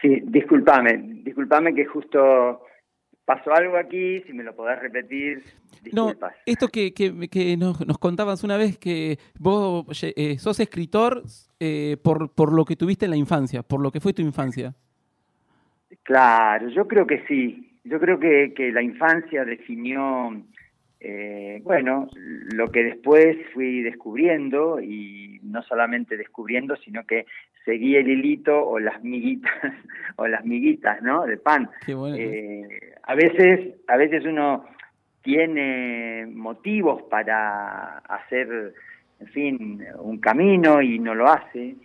Sí, 0.01 0.21
discúlpame, 0.25 1.21
discúlpame 1.23 1.73
que 1.73 1.85
justo 1.85 2.61
pasó 3.25 3.53
algo 3.53 3.77
aquí, 3.77 4.21
si 4.23 4.33
me 4.33 4.43
lo 4.43 4.55
podés 4.55 4.79
repetir, 4.79 5.43
No, 5.91 6.07
disculpas. 6.07 6.35
esto 6.45 6.67
que, 6.67 6.93
que- 6.93 7.27
que 7.29 7.55
nos, 7.57 7.85
nos 7.85 7.97
contabas 7.97 8.43
una 8.43 8.57
vez 8.57 8.77
que 8.77 9.17
vos 9.39 9.85
eh, 10.03 10.37
sos 10.39 10.59
escritor 10.59 11.23
eh, 11.59 11.97
por, 12.03 12.31
por 12.33 12.51
lo 12.53 12.65
que 12.65 12.75
tuviste 12.75 13.05
en 13.05 13.11
la 13.11 13.17
infancia, 13.17 13.63
por 13.63 13.81
lo 13.81 13.91
que 13.91 13.99
fue 13.99 14.13
tu 14.13 14.21
infancia. 14.21 14.73
Claro, 16.03 16.69
yo 16.69 16.87
creo 16.87 17.05
que 17.07 17.23
sí. 17.27 17.69
Yo 17.85 17.99
creo 17.99 18.19
que, 18.19 18.53
que 18.55 18.71
la 18.71 18.81
infancia 18.81 19.43
definió 19.45 20.31
eh, 21.05 21.59
bueno, 21.63 22.07
lo 22.53 22.71
que 22.71 22.81
después 22.83 23.35
fui 23.53 23.81
descubriendo, 23.81 24.79
y 24.79 25.37
no 25.43 25.61
solamente 25.63 26.15
descubriendo, 26.15 26.77
sino 26.77 27.05
que 27.05 27.25
seguí 27.65 27.97
el 27.97 28.07
hilito 28.07 28.65
o 28.65 28.79
las 28.79 29.03
miguitas, 29.03 29.51
o 30.15 30.27
las 30.27 30.45
miguitas, 30.45 31.01
¿no? 31.01 31.25
De 31.25 31.37
pan. 31.37 31.69
Eh, 31.85 32.93
a 33.03 33.15
veces, 33.15 33.75
a 33.89 33.97
veces 33.97 34.23
uno 34.23 34.65
tiene 35.21 36.25
motivos 36.33 37.03
para 37.03 37.97
hacer, 37.97 38.73
en 39.19 39.27
fin, 39.27 39.85
un 39.99 40.19
camino 40.19 40.81
y 40.81 40.99
no 40.99 41.15
lo 41.15 41.27
hace. 41.27 41.75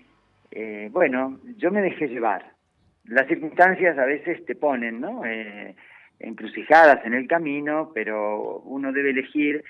Eh, 0.52 0.90
bueno, 0.92 1.40
yo 1.56 1.72
me 1.72 1.82
dejé 1.82 2.06
llevar. 2.06 2.52
Las 3.04 3.26
circunstancias 3.26 3.98
a 3.98 4.04
veces 4.04 4.44
te 4.44 4.54
ponen, 4.54 5.00
¿no? 5.00 5.22
Encrucijadas 6.20 7.04
en 7.04 7.14
el 7.14 7.26
camino, 7.26 7.90
pero 7.94 8.60
uno 8.60 8.92
debe 8.92 9.10
elegir 9.10 9.64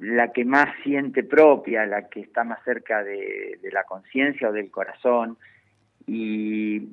la 0.00 0.32
que 0.32 0.44
más 0.44 0.68
siente 0.82 1.22
propia, 1.22 1.86
la 1.86 2.08
que 2.08 2.20
está 2.20 2.44
más 2.44 2.62
cerca 2.64 3.02
de, 3.02 3.58
la 3.72 3.84
conciencia 3.84 4.48
o 4.48 4.52
del 4.52 4.70
corazón. 4.70 5.36
Y 6.06 6.88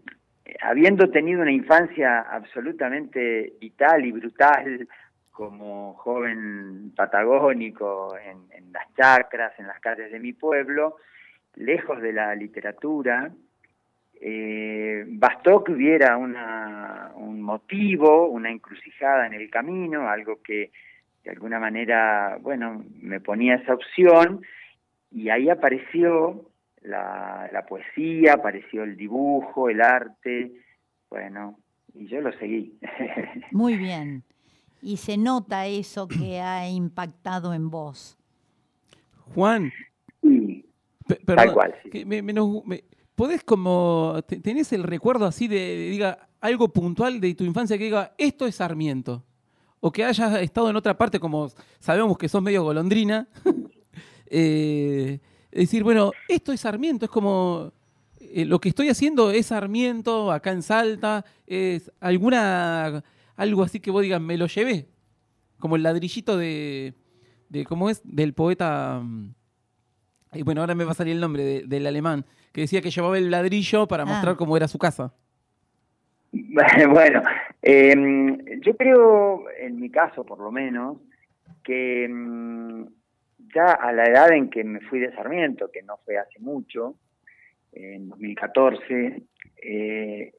habiendo 0.61 1.09
tenido 1.09 1.41
una 1.41 1.51
infancia 1.51 2.21
absolutamente 2.21 3.53
vital 3.59 4.05
y 4.05 4.11
brutal 4.11 4.87
como 5.31 5.93
joven 5.93 6.91
patagónico 6.95 8.17
en, 8.17 8.37
en 8.51 8.71
las 8.73 8.93
chacras, 8.95 9.53
en 9.57 9.67
las 9.67 9.79
calles 9.79 10.11
de 10.11 10.19
mi 10.19 10.33
pueblo, 10.33 10.97
lejos 11.55 12.01
de 12.01 12.13
la 12.13 12.35
literatura, 12.35 13.31
eh, 14.23 15.03
bastó 15.07 15.63
que 15.63 15.71
hubiera 15.71 16.15
una, 16.15 17.11
un 17.15 17.41
motivo, 17.41 18.27
una 18.27 18.51
encrucijada 18.51 19.25
en 19.25 19.33
el 19.33 19.49
camino, 19.49 20.07
algo 20.07 20.41
que 20.43 20.71
de 21.23 21.31
alguna 21.31 21.59
manera, 21.59 22.37
bueno, 22.39 22.85
me 23.01 23.19
ponía 23.19 23.55
esa 23.55 23.73
opción 23.73 24.43
y 25.11 25.29
ahí 25.29 25.49
apareció 25.49 26.51
la, 26.83 27.49
la 27.51 27.65
poesía, 27.65 28.33
apareció 28.33 28.83
el 28.83 28.95
dibujo, 28.95 29.69
el 29.69 29.81
arte, 29.81 30.51
bueno, 31.09 31.57
y 31.95 32.07
yo 32.07 32.21
lo 32.21 32.31
seguí. 32.33 32.77
Muy 33.51 33.75
bien. 33.77 34.23
Y 34.83 34.97
se 34.97 35.17
nota 35.17 35.65
eso 35.65 36.07
que 36.07 36.39
ha 36.41 36.69
impactado 36.69 37.55
en 37.55 37.71
vos. 37.71 38.19
Juan. 39.33 39.71
Sí, 40.21 40.65
tal 41.25 41.53
cual. 41.53 41.75
Sí. 41.91 42.05
me, 42.05 42.21
¿podés 43.15 43.43
como, 43.43 44.19
tenés 44.41 44.71
el 44.73 44.83
recuerdo 44.83 45.25
así 45.25 45.47
de, 45.47 45.89
diga, 45.89 46.29
algo 46.39 46.69
puntual 46.73 47.19
de 47.19 47.35
tu 47.35 47.43
infancia 47.43 47.77
que 47.77 47.85
diga, 47.85 48.13
esto 48.17 48.47
es 48.47 48.55
Sarmiento? 48.55 49.23
O 49.79 49.91
que 49.91 50.03
hayas 50.03 50.41
estado 50.41 50.69
en 50.69 50.75
otra 50.75 50.97
parte, 50.97 51.19
como 51.19 51.49
sabemos 51.79 52.17
que 52.17 52.29
sos 52.29 52.41
medio 52.41 52.63
golondrina. 52.63 53.27
eh, 54.27 55.19
decir, 55.51 55.83
bueno, 55.83 56.11
esto 56.27 56.51
es 56.51 56.61
Sarmiento, 56.61 57.05
es 57.05 57.11
como, 57.11 57.73
eh, 58.19 58.45
lo 58.45 58.59
que 58.59 58.69
estoy 58.69 58.89
haciendo 58.89 59.31
es 59.31 59.47
Sarmiento, 59.47 60.31
acá 60.31 60.51
en 60.51 60.61
Salta, 60.61 61.25
es 61.47 61.91
alguna, 61.99 63.03
algo 63.35 63.63
así 63.63 63.79
que 63.79 63.91
vos 63.91 64.03
digas, 64.03 64.21
me 64.21 64.37
lo 64.37 64.47
llevé. 64.47 64.87
Como 65.59 65.75
el 65.75 65.83
ladrillito 65.83 66.37
de, 66.37 66.93
de 67.49 67.65
¿cómo 67.65 67.89
es? 67.89 68.01
Del 68.03 68.33
poeta... 68.33 69.01
Mm, 69.03 69.33
y 70.33 70.43
bueno, 70.43 70.61
ahora 70.61 70.75
me 70.75 70.85
va 70.85 70.91
a 70.91 70.95
salir 70.95 71.15
el 71.15 71.19
nombre 71.19 71.63
del 71.67 71.85
alemán, 71.85 72.25
que 72.51 72.61
decía 72.61 72.81
que 72.81 72.89
llevaba 72.89 73.17
el 73.17 73.31
ladrillo 73.31 73.87
para 73.87 74.03
ah. 74.03 74.05
mostrar 74.05 74.35
cómo 74.35 74.57
era 74.57 74.67
su 74.67 74.77
casa. 74.77 75.13
Bueno, 76.89 77.21
em, 77.61 78.37
yo 78.61 78.77
creo, 78.77 79.49
en 79.59 79.81
mi 79.81 79.89
caso 79.89 80.25
por 80.25 80.39
lo 80.39 80.49
menos, 80.49 80.97
que 81.61 82.05
em, 82.05 82.87
ya 83.53 83.73
a 83.73 83.91
la 83.91 84.05
edad 84.05 84.31
en 84.31 84.49
que 84.49 84.63
me 84.63 84.79
fui 84.79 84.99
de 84.99 85.13
Sarmiento, 85.13 85.69
que 85.69 85.83
no 85.83 85.97
fue 86.05 86.17
hace 86.17 86.39
mucho, 86.39 86.95
en 87.73 88.09
2014, 88.09 89.23
eh, 89.63 90.33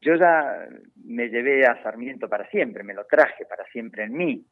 yo 0.00 0.16
ya 0.16 0.68
me 1.04 1.28
llevé 1.28 1.66
a 1.66 1.82
Sarmiento 1.82 2.28
para 2.28 2.48
siempre, 2.50 2.82
me 2.82 2.94
lo 2.94 3.04
traje 3.06 3.44
para 3.44 3.64
siempre 3.66 4.04
en 4.04 4.12
mí. 4.12 4.44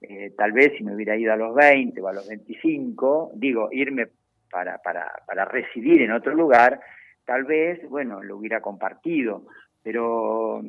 Eh, 0.00 0.32
tal 0.36 0.52
vez 0.52 0.72
si 0.76 0.84
me 0.84 0.94
hubiera 0.94 1.16
ido 1.16 1.32
a 1.32 1.36
los 1.36 1.54
20 1.54 2.00
o 2.00 2.08
a 2.08 2.12
los 2.12 2.28
25, 2.28 3.32
digo, 3.34 3.68
irme 3.72 4.08
para, 4.50 4.78
para, 4.78 5.12
para 5.26 5.44
residir 5.44 6.02
en 6.02 6.12
otro 6.12 6.34
lugar, 6.34 6.80
tal 7.24 7.44
vez, 7.44 7.88
bueno, 7.88 8.22
lo 8.22 8.36
hubiera 8.36 8.60
compartido, 8.60 9.46
pero 9.82 10.62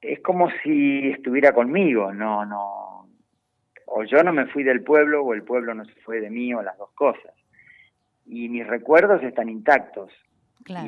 es 0.00 0.20
como 0.20 0.50
si 0.62 1.08
estuviera 1.10 1.52
conmigo, 1.52 2.12
no, 2.12 2.44
no, 2.44 3.08
o 3.86 4.04
yo 4.04 4.22
no 4.22 4.32
me 4.32 4.46
fui 4.46 4.62
del 4.62 4.82
pueblo 4.82 5.22
o 5.24 5.34
el 5.34 5.42
pueblo 5.42 5.74
no 5.74 5.84
se 5.84 5.94
fue 6.02 6.20
de 6.20 6.30
mí 6.30 6.52
o 6.54 6.62
las 6.62 6.76
dos 6.78 6.90
cosas. 6.92 7.32
Y 8.26 8.48
mis 8.48 8.66
recuerdos 8.66 9.22
están 9.22 9.48
intactos. 9.48 10.12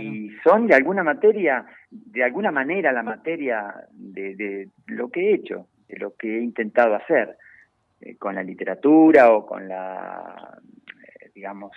Y 0.01 0.31
son 0.43 0.67
de 0.67 0.75
alguna 0.75 1.05
materia, 1.05 1.65
de 1.89 2.25
alguna 2.25 2.51
manera 2.51 2.91
la 2.91 3.05
materia 3.05 3.73
de, 3.93 4.35
de 4.35 4.69
lo 4.89 5.09
que 5.09 5.31
he 5.31 5.35
hecho, 5.35 5.69
de 5.87 5.99
lo 5.99 6.17
que 6.17 6.37
he 6.37 6.43
intentado 6.43 6.97
hacer. 6.97 7.37
Eh, 8.01 8.17
con 8.17 8.37
la 8.37 8.45
literatura 8.45 9.33
o 9.33 9.45
con 9.45 9.67
la, 9.67 10.57
eh, 11.21 11.31
digamos, 11.35 11.73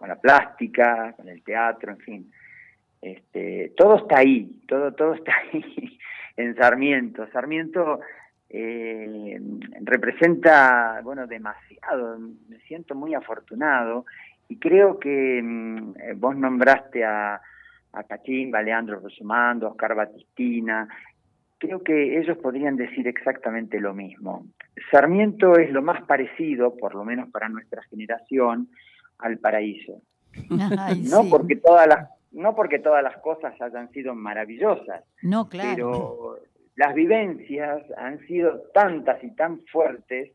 con 0.00 0.08
la 0.08 0.16
plástica, 0.16 1.12
con 1.12 1.28
el 1.28 1.42
teatro, 1.42 1.92
en 1.92 1.98
fin. 1.98 2.32
Este, 3.02 3.74
todo 3.76 3.96
está 3.96 4.18
ahí, 4.18 4.50
todo, 4.66 4.92
todo 4.92 5.12
está 5.12 5.32
ahí 5.36 5.98
en 6.38 6.56
Sarmiento. 6.56 7.26
Sarmiento 7.30 8.00
eh, 8.48 9.38
representa, 9.82 11.00
bueno, 11.04 11.26
demasiado, 11.26 12.18
me 12.48 12.58
siento 12.60 12.94
muy 12.94 13.12
afortunado 13.14 14.06
y 14.48 14.56
creo 14.56 14.98
que 14.98 15.42
mm, 15.42 15.92
vos 16.16 16.34
nombraste 16.34 17.04
a, 17.04 17.34
a 17.92 18.02
Cachín, 18.04 18.50
Leandro 18.52 19.00
Rosumando, 19.00 19.68
Oscar 19.68 19.94
Batistina, 19.94 20.88
creo 21.58 21.82
que 21.82 22.18
ellos 22.18 22.38
podrían 22.38 22.76
decir 22.76 23.06
exactamente 23.06 23.78
lo 23.78 23.92
mismo. 23.92 24.46
Sarmiento 24.90 25.58
es 25.58 25.70
lo 25.70 25.82
más 25.82 26.02
parecido, 26.04 26.74
por 26.74 26.94
lo 26.94 27.04
menos 27.04 27.28
para 27.28 27.50
nuestra 27.50 27.82
generación, 27.82 28.68
al 29.22 29.38
paraíso. 29.38 30.02
no 30.50 31.28
porque 31.28 31.56
todas 31.56 31.86
las 31.86 32.08
no 32.32 32.54
porque 32.54 32.78
todas 32.78 33.02
las 33.02 33.16
cosas 33.18 33.60
hayan 33.60 33.90
sido 33.90 34.14
maravillosas, 34.14 35.02
no, 35.22 35.48
claro. 35.48 35.74
pero 35.74 36.38
las 36.76 36.94
vivencias 36.94 37.82
han 37.96 38.20
sido 38.26 38.62
tantas 38.72 39.22
y 39.24 39.34
tan 39.34 39.60
fuertes 39.66 40.30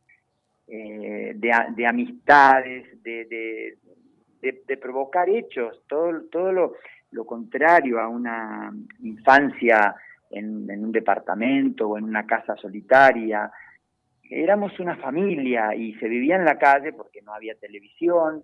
eh, 0.67 1.34
de, 1.36 1.86
amistades, 1.86 3.02
de, 3.02 3.78
de, 4.41 4.78
provocar 4.78 5.30
hechos, 5.30 5.82
todo, 5.88 6.24
todo 6.30 6.52
lo, 6.52 6.74
lo 7.12 7.26
contrario 7.26 8.00
a 8.00 8.08
una 8.08 8.74
infancia 9.02 9.95
en, 10.30 10.69
un 10.69 10.91
departamento 10.91 11.89
o 11.89 11.98
en 11.98 12.04
una 12.04 12.26
casa 12.26 12.56
solitaria. 12.56 13.50
Éramos 14.30 14.80
una 14.80 14.98
familia 14.98 15.74
y 15.76 15.93
se 15.95 16.08
vivía 16.08 16.36
en 16.36 16.45
la 16.45 16.58
calle 16.58 16.93
porque 16.93 17.21
no 17.21 17.34
había 17.34 17.56
televisión, 17.56 18.43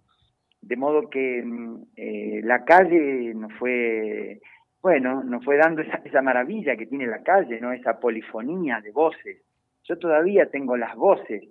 de 0.61 0.75
modo 0.75 1.09
que 1.09 1.43
mm, 1.43 1.83
eh, 1.95 2.41
la 2.43 2.63
calle 2.63 3.33
nos 3.33 3.53
fue, 3.53 4.39
bueno, 4.81 5.23
nos 5.23 5.43
fue 5.43 5.57
dando 5.57 5.81
esa, 5.81 6.21
maravilla 6.21 6.75
que 6.75 6.85
tiene 6.85 7.07
la 7.07 7.23
calle, 7.23 7.59
¿no? 7.59 7.71
Esa 7.71 7.99
polifonía 7.99 8.79
de 8.81 8.91
voces. 8.91 9.41
Yo 9.83 9.97
todavía 9.97 10.49
tengo 10.49 10.77
las 10.77 10.95
voces 10.95 11.43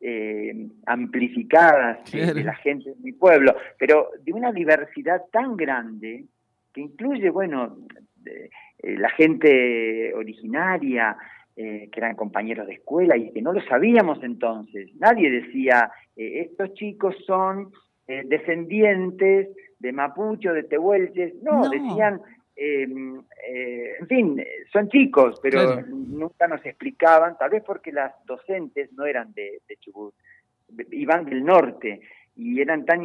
eh, 0.00 0.54
amplificadas 0.86 2.10
de, 2.12 2.44
la 2.44 2.54
gente 2.54 2.90
de 2.90 2.96
mi 3.02 3.12
pueblo, 3.12 3.56
pero 3.78 4.10
de 4.22 4.32
una 4.32 4.52
diversidad 4.52 5.22
tan 5.32 5.56
grande 5.56 6.26
que 6.72 6.80
incluye, 6.80 7.30
bueno, 7.30 7.78
eh, 8.24 8.50
la 8.96 9.10
gente 9.10 10.14
originaria, 10.14 11.16
eh, 11.60 11.88
que 11.90 11.98
eran 11.98 12.14
compañeros 12.14 12.68
de 12.68 12.74
escuela 12.74 13.16
y 13.16 13.32
que 13.32 13.42
no 13.42 13.52
lo 13.52 13.60
sabíamos 13.62 14.22
entonces. 14.22 14.94
Nadie 14.94 15.28
decía, 15.28 15.90
eh, 16.14 16.42
estos 16.42 16.72
chicos 16.74 17.16
son 17.26 17.72
descendientes 18.24 19.48
de 19.78 19.92
Mapucho, 19.92 20.52
de 20.52 20.64
Tehuelches. 20.64 21.34
No, 21.42 21.68
decían, 21.68 22.20
em, 22.56 23.22
en 23.46 24.06
fin, 24.08 24.42
son 24.72 24.88
chicos, 24.88 25.38
pero 25.42 25.82
nunca 25.82 26.48
nos 26.48 26.64
explicaban, 26.64 27.36
tal 27.38 27.50
vez 27.50 27.62
porque 27.64 27.92
las 27.92 28.12
docentes 28.24 28.92
no 28.94 29.04
eran 29.04 29.32
de, 29.34 29.60
Chubut, 29.80 30.14
iban 30.90 31.24
del 31.26 31.44
norte 31.44 32.00
y 32.34 32.60
eran 32.60 32.84
tan 32.84 33.02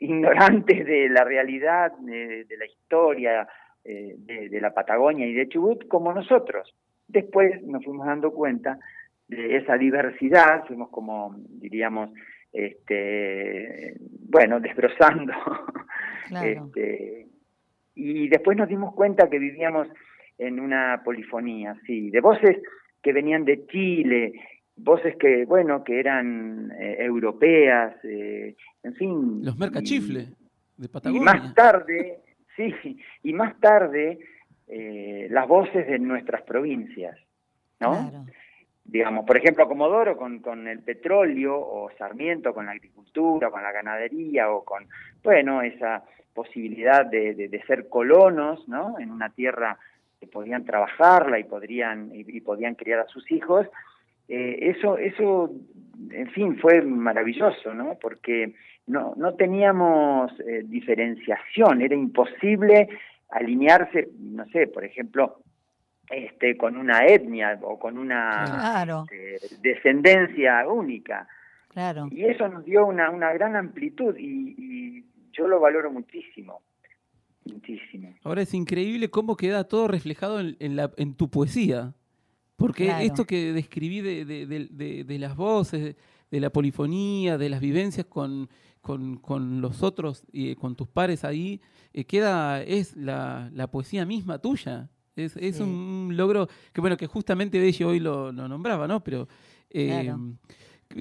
ignorantes 0.00 0.86
de 0.86 1.08
la 1.08 1.24
realidad, 1.24 1.92
de 1.98 2.56
la 2.56 2.66
historia, 2.66 3.48
eh, 3.86 4.14
de, 4.16 4.60
la 4.62 4.72
Patagonia 4.72 5.26
y 5.26 5.34
de 5.34 5.46
Chubut 5.46 5.86
como 5.88 6.10
nosotros. 6.14 6.74
Después 7.06 7.62
nos 7.64 7.84
fuimos 7.84 8.06
dando 8.06 8.32
cuenta 8.32 8.78
de 9.28 9.56
esa 9.58 9.76
diversidad, 9.76 10.64
fuimos 10.66 10.88
como, 10.88 11.34
diríamos, 11.36 12.08
este, 12.54 13.96
bueno, 14.30 14.60
desbrozando. 14.60 15.34
Este, 16.42 17.26
y 17.94 18.28
después 18.28 18.56
nos 18.56 18.66
dimos 18.66 18.94
cuenta 18.94 19.28
que 19.28 19.38
vivíamos 19.38 19.86
en 20.38 20.58
una 20.58 21.02
polifonía, 21.04 21.76
sí, 21.86 22.08
de 22.10 22.20
voces 22.22 22.62
que 23.02 23.12
venían 23.12 23.44
de 23.44 23.66
Chile, 23.66 24.32
voces 24.74 25.16
que, 25.16 25.44
bueno, 25.44 25.84
que 25.84 26.00
eran 26.00 26.72
eh, 26.80 26.96
europeas, 27.00 27.94
eh, 28.04 28.56
en 28.82 28.94
fin. 28.94 29.44
Los 29.44 29.58
mercachifles 29.58 30.30
de 30.78 30.86
Y 30.86 30.88
Patagonia. 30.88 31.24
más 31.24 31.54
tarde, 31.54 32.20
sí, 32.56 32.74
y 33.22 33.32
más 33.34 33.60
tarde 33.60 34.18
eh, 34.66 35.28
las 35.30 35.46
voces 35.46 35.86
de 35.86 35.98
nuestras 35.98 36.42
provincias, 36.42 37.18
¿no? 37.80 38.10
Claro. 38.10 38.26
Digamos, 38.84 39.24
por 39.24 39.36
ejemplo, 39.36 39.66
Comodoro 39.66 40.16
con, 40.16 40.40
con 40.40 40.68
el 40.68 40.80
petróleo, 40.80 41.56
o 41.58 41.90
Sarmiento 41.98 42.52
con 42.52 42.66
la 42.66 42.72
agricultura, 42.72 43.50
con 43.50 43.62
la 43.62 43.72
ganadería, 43.72 44.50
o 44.50 44.62
con, 44.62 44.86
bueno, 45.22 45.62
esa 45.62 46.04
posibilidad 46.34 47.06
de, 47.06 47.34
de- 47.34 47.62
ser 47.66 47.88
colonos, 47.88 48.68
¿no? 48.68 48.98
En 48.98 49.10
una 49.10 49.30
tierra 49.30 49.78
que 50.20 50.26
podían 50.26 50.64
trabajarla 50.64 51.38
y 51.38 51.44
podrían, 51.44 52.10
y, 52.14 52.24
y 52.28 52.40
podían 52.40 52.74
criar 52.74 53.00
a 53.00 53.06
sus 53.08 53.30
hijos. 53.32 53.66
Eh, 54.28 54.58
eso, 54.76 54.98
eso, 54.98 55.50
en 56.10 56.28
fin, 56.30 56.58
fue 56.58 56.82
maravilloso, 56.82 57.72
¿no? 57.72 57.96
Porque 58.00 58.54
no, 58.86 59.14
no 59.16 59.34
teníamos 59.34 60.32
eh, 60.40 60.62
diferenciación, 60.64 61.80
era 61.80 61.94
imposible 61.94 62.88
alinearse, 63.30 64.08
no 64.20 64.44
sé, 64.46 64.66
por 64.66 64.84
ejemplo, 64.84 65.38
este, 66.10 66.56
con 66.56 66.76
una 66.76 67.06
etnia 67.06 67.58
o 67.62 67.78
con 67.78 67.98
una 67.98 68.44
Claro, 68.46 69.06
eh, 69.10 69.38
descendencia 69.60 70.66
única. 70.68 71.26
claro. 71.68 72.08
Y 72.10 72.24
eso 72.24 72.48
nos 72.48 72.64
dio 72.64 72.86
una, 72.86 73.10
una 73.10 73.32
gran 73.32 73.56
amplitud 73.56 74.16
y, 74.18 74.54
y 74.58 75.04
yo 75.32 75.48
lo 75.48 75.60
valoro 75.60 75.90
muchísimo, 75.90 76.62
muchísimo. 77.44 78.14
Ahora 78.22 78.42
es 78.42 78.54
increíble 78.54 79.10
cómo 79.10 79.36
queda 79.36 79.64
todo 79.64 79.88
reflejado 79.88 80.40
en, 80.40 80.56
en 80.60 80.76
la, 80.76 80.90
en 80.96 81.14
tu 81.14 81.28
poesía. 81.30 81.94
Porque 82.56 82.84
Claro. 82.86 83.04
esto 83.04 83.24
que 83.24 83.52
describí 83.52 84.00
de, 84.00 84.24
de- 84.24 84.46
de- 84.46 84.68
de- 84.70 85.04
de 85.04 85.18
las 85.18 85.34
voces, 85.36 85.96
de 86.30 86.40
la 86.40 86.50
polifonía, 86.50 87.36
de 87.36 87.48
las 87.48 87.60
vivencias 87.60 88.06
con, 88.06 88.48
con, 88.80 89.16
con 89.16 89.60
los 89.60 89.82
otros 89.82 90.24
y 90.32 90.54
con 90.54 90.76
tus 90.76 90.86
pares 90.86 91.24
ahí, 91.24 91.60
eh, 91.92 92.04
queda, 92.04 92.62
es 92.62 92.96
la, 92.96 93.50
la 93.52 93.66
poesía 93.70 94.06
misma 94.06 94.38
tuya. 94.38 94.88
Es, 95.16 95.36
es 95.36 95.56
Sí. 95.56 95.62
un 95.62 96.10
logro 96.16 96.48
que, 96.72 96.80
bueno, 96.80 96.96
que 96.96 97.06
justamente 97.06 97.58
Bello 97.60 97.88
hoy 97.88 98.00
lo, 98.00 98.32
lo 98.32 98.48
nombraba, 98.48 98.86
¿no? 98.88 99.02
Pero 99.04 99.28
eh, 99.70 100.00
Claro. 100.04 100.20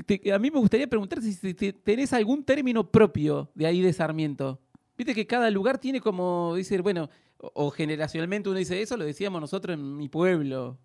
te- 0.06 0.32
a 0.34 0.40
mí 0.40 0.52
me 0.52 0.60
gustaría 0.60 0.88
preguntar 0.88 1.22
si, 1.22 1.34
si 1.34 1.54
te- 1.54 1.74
tenés 1.74 2.14
algún 2.14 2.44
término 2.44 2.90
propio 2.90 3.50
de 3.56 3.66
ahí 3.66 3.82
de 3.82 3.92
Sarmiento. 3.94 4.60
Viste 4.98 5.16
que 5.16 5.26
cada 5.26 5.50
lugar 5.50 5.80
tiene 5.80 6.00
como, 6.02 6.54
dice, 6.56 6.80
bueno, 6.82 7.10
o, 7.38 7.52
o 7.56 7.72
generacionalmente 7.72 8.50
uno 8.50 8.60
dice, 8.60 8.82
eso 8.82 8.96
lo 8.98 9.04
decíamos 9.06 9.42
nosotros 9.42 9.74
en 9.76 9.98
mi 9.98 10.08
pueblo. 10.10 10.78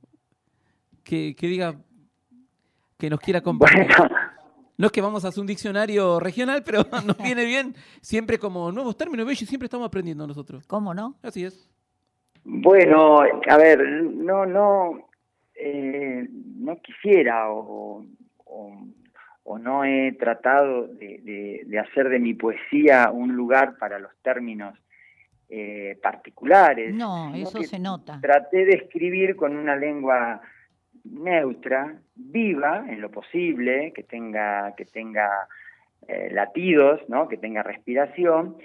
Que, 1.05 1.35
que 1.37 1.47
diga, 1.49 1.81
que 2.99 3.09
nos 3.11 3.21
quiera 3.21 3.41
compartir. 3.43 3.87
Bueno, 3.97 4.15
No 4.77 4.87
es 4.87 4.93
que 4.93 5.01
vamos 5.01 5.25
a 5.25 5.29
hacer 5.29 5.41
un 5.41 5.47
diccionario 5.47 6.21
regional, 6.21 6.63
pero 6.65 6.85
nos 7.07 7.17
viene 7.19 7.45
bien 7.45 7.75
siempre 8.01 8.39
como 8.39 8.71
nuevos 8.73 8.97
términos, 8.97 9.27
bello, 9.27 9.41
y 9.43 9.47
siempre 9.47 9.67
estamos 9.67 9.87
aprendiendo 9.87 10.27
nosotros. 10.27 10.65
¿Cómo 10.67 10.93
no? 10.95 11.17
Así 11.23 11.45
es. 11.45 11.69
Bueno, 12.51 13.21
a 13.49 13.57
ver, 13.57 13.81
no, 14.03 14.47
no, 14.47 15.09
eh, 15.55 16.27
no 16.57 16.77
quisiera 16.81 17.51
o, 17.51 18.05
o- 18.45 18.85
o 19.45 19.59
no 19.59 19.85
he 19.85 20.13
tratado 20.13 20.89
de, 20.89 21.21
de- 21.23 21.63
de 21.67 21.79
hacer 21.79 22.09
de 22.09 22.19
mi 22.19 22.35
poesía 22.35 23.11
un 23.11 23.35
lugar 23.35 23.77
para 23.79 23.99
los 23.99 24.13
términos 24.23 24.79
eh, 25.49 25.99
particulares. 26.03 26.95
No, 26.95 27.35
eso 27.35 27.63
se 27.63 27.79
nota. 27.79 28.19
Traté 28.21 28.65
de 28.67 28.75
escribir 28.75 29.37
con 29.37 29.57
una 29.57 29.75
lengua 29.77 30.43
neutra, 31.05 31.99
viva 32.15 32.85
en 32.89 33.01
lo 33.01 33.11
posible, 33.11 33.93
que 33.95 34.03
tenga, 34.03 34.75
que 34.77 34.85
tenga 34.85 35.31
eh, 36.07 36.29
latidos, 36.33 37.01
¿no? 37.09 37.29
que 37.29 37.39
tenga 37.39 37.63
respiración, 37.63 38.57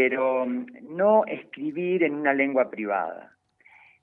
pero 0.00 0.44
mm, 0.44 0.66
no 0.94 1.24
escribir 1.24 2.02
en 2.02 2.16
una 2.16 2.34
lengua 2.34 2.68
privada. 2.68 3.32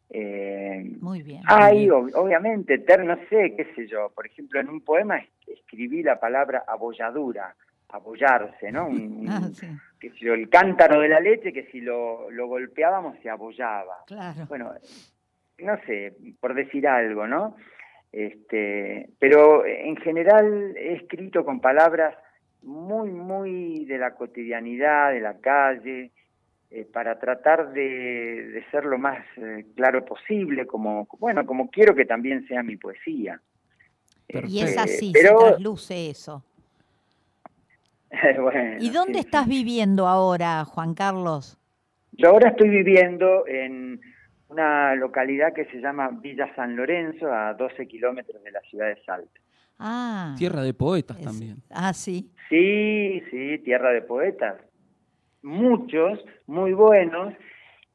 Eh, 0.09 0.83
Muy 1.01 1.21
bien. 1.21 1.43
hay, 1.45 1.87
ob- 1.87 2.11
obviamente, 2.15 2.79
ter- 2.79 3.05
no 3.05 3.15
sé, 3.29 3.53
qué 3.55 3.67
sé 3.75 3.85
yo, 3.87 4.09
por 4.15 4.25
ejemplo, 4.25 4.59
en 4.59 4.69
un 4.69 4.81
poema 4.81 5.17
es- 5.19 5.29
escribí 5.59 6.01
la 6.01 6.19
palabra 6.19 6.63
abolladura, 6.67 7.53
abollarse, 7.89 8.71
¿no? 8.71 8.87
Un- 8.89 9.27
Ah, 9.29 9.47
sí, 9.53 9.67
qué 9.99 10.09
sé 10.09 10.17
yo, 10.25 10.33
el 10.33 10.49
cántaro 10.49 10.99
de 10.99 11.09
la 11.09 11.19
leche 11.19 11.53
que 11.53 11.65
si 11.71 11.79
lo, 11.79 12.31
lo 12.31 12.47
golpeábamos 12.47 13.19
se 13.21 13.29
abollaba 13.29 13.97
claro. 14.07 14.47
bueno, 14.49 14.71
no 15.59 15.77
sé, 15.85 16.15
por 16.39 16.55
decir 16.55 16.87
algo, 16.87 17.27
¿no? 17.27 17.55
Este, 18.11 19.09
pero 19.19 19.63
en 19.63 19.95
general 19.97 20.75
he 20.75 20.93
escrito 20.95 21.45
con 21.45 21.59
palabras 21.59 22.15
muy, 22.63 23.11
muy 23.11 23.85
de 23.85 23.97
la 23.97 24.15
cotidianidad, 24.15 25.11
de 25.11 25.19
la 25.19 25.37
calle, 25.39 26.11
eh, 26.71 26.85
para 26.91 27.19
tratar 27.19 27.71
de, 27.73 27.81
de 28.51 28.65
ser 28.71 28.85
lo 28.85 28.97
más 28.97 29.19
eh, 29.37 29.65
claro 29.75 30.03
posible, 30.05 30.65
como, 30.65 31.07
bueno, 31.19 31.45
como 31.45 31.69
quiero 31.69 31.93
que 31.93 32.05
también 32.05 32.47
sea 32.47 32.63
mi 32.63 32.77
poesía. 32.77 33.39
Y 34.27 34.59
es 34.59 34.69
Este, 34.69 34.79
así, 34.79 35.11
pero, 35.13 35.39
se 35.39 35.47
trasluce 35.47 36.09
eso. 36.09 36.43
bueno, 38.41 38.77
¿Y 38.79 38.89
dónde 38.89 39.15
sí, 39.15 39.19
estás 39.19 39.45
sí. 39.45 39.51
viviendo 39.51 40.07
ahora, 40.07 40.65
Juan 40.65 40.93
Carlos? 40.93 41.59
Yo 42.13 42.29
ahora 42.29 42.49
estoy 42.49 42.69
viviendo 42.69 43.45
en 43.47 43.99
una 44.49 44.95
localidad 44.95 45.53
que 45.53 45.65
se 45.65 45.77
llama 45.79 46.09
Villa 46.21 46.53
San 46.55 46.75
Lorenzo, 46.75 47.31
a 47.31 47.53
12 47.53 47.87
kilómetros 47.87 48.43
de 48.43 48.51
la 48.51 48.61
ciudad 48.61 48.87
de 48.87 49.03
Salta. 49.03 49.39
Ah, 49.85 50.33
Tierra 50.37 50.61
de 50.61 50.73
poetas 50.73 51.17
es- 51.19 51.25
también. 51.25 51.57
Ah, 51.69 51.93
sí. 51.93 52.31
Sí, 52.49 53.21
sí, 53.29 53.57
tierra 53.65 53.91
de 53.91 54.01
poetas. 54.01 54.55
Muchos, 55.41 56.19
muy 56.47 56.71
buenos, 56.73 57.33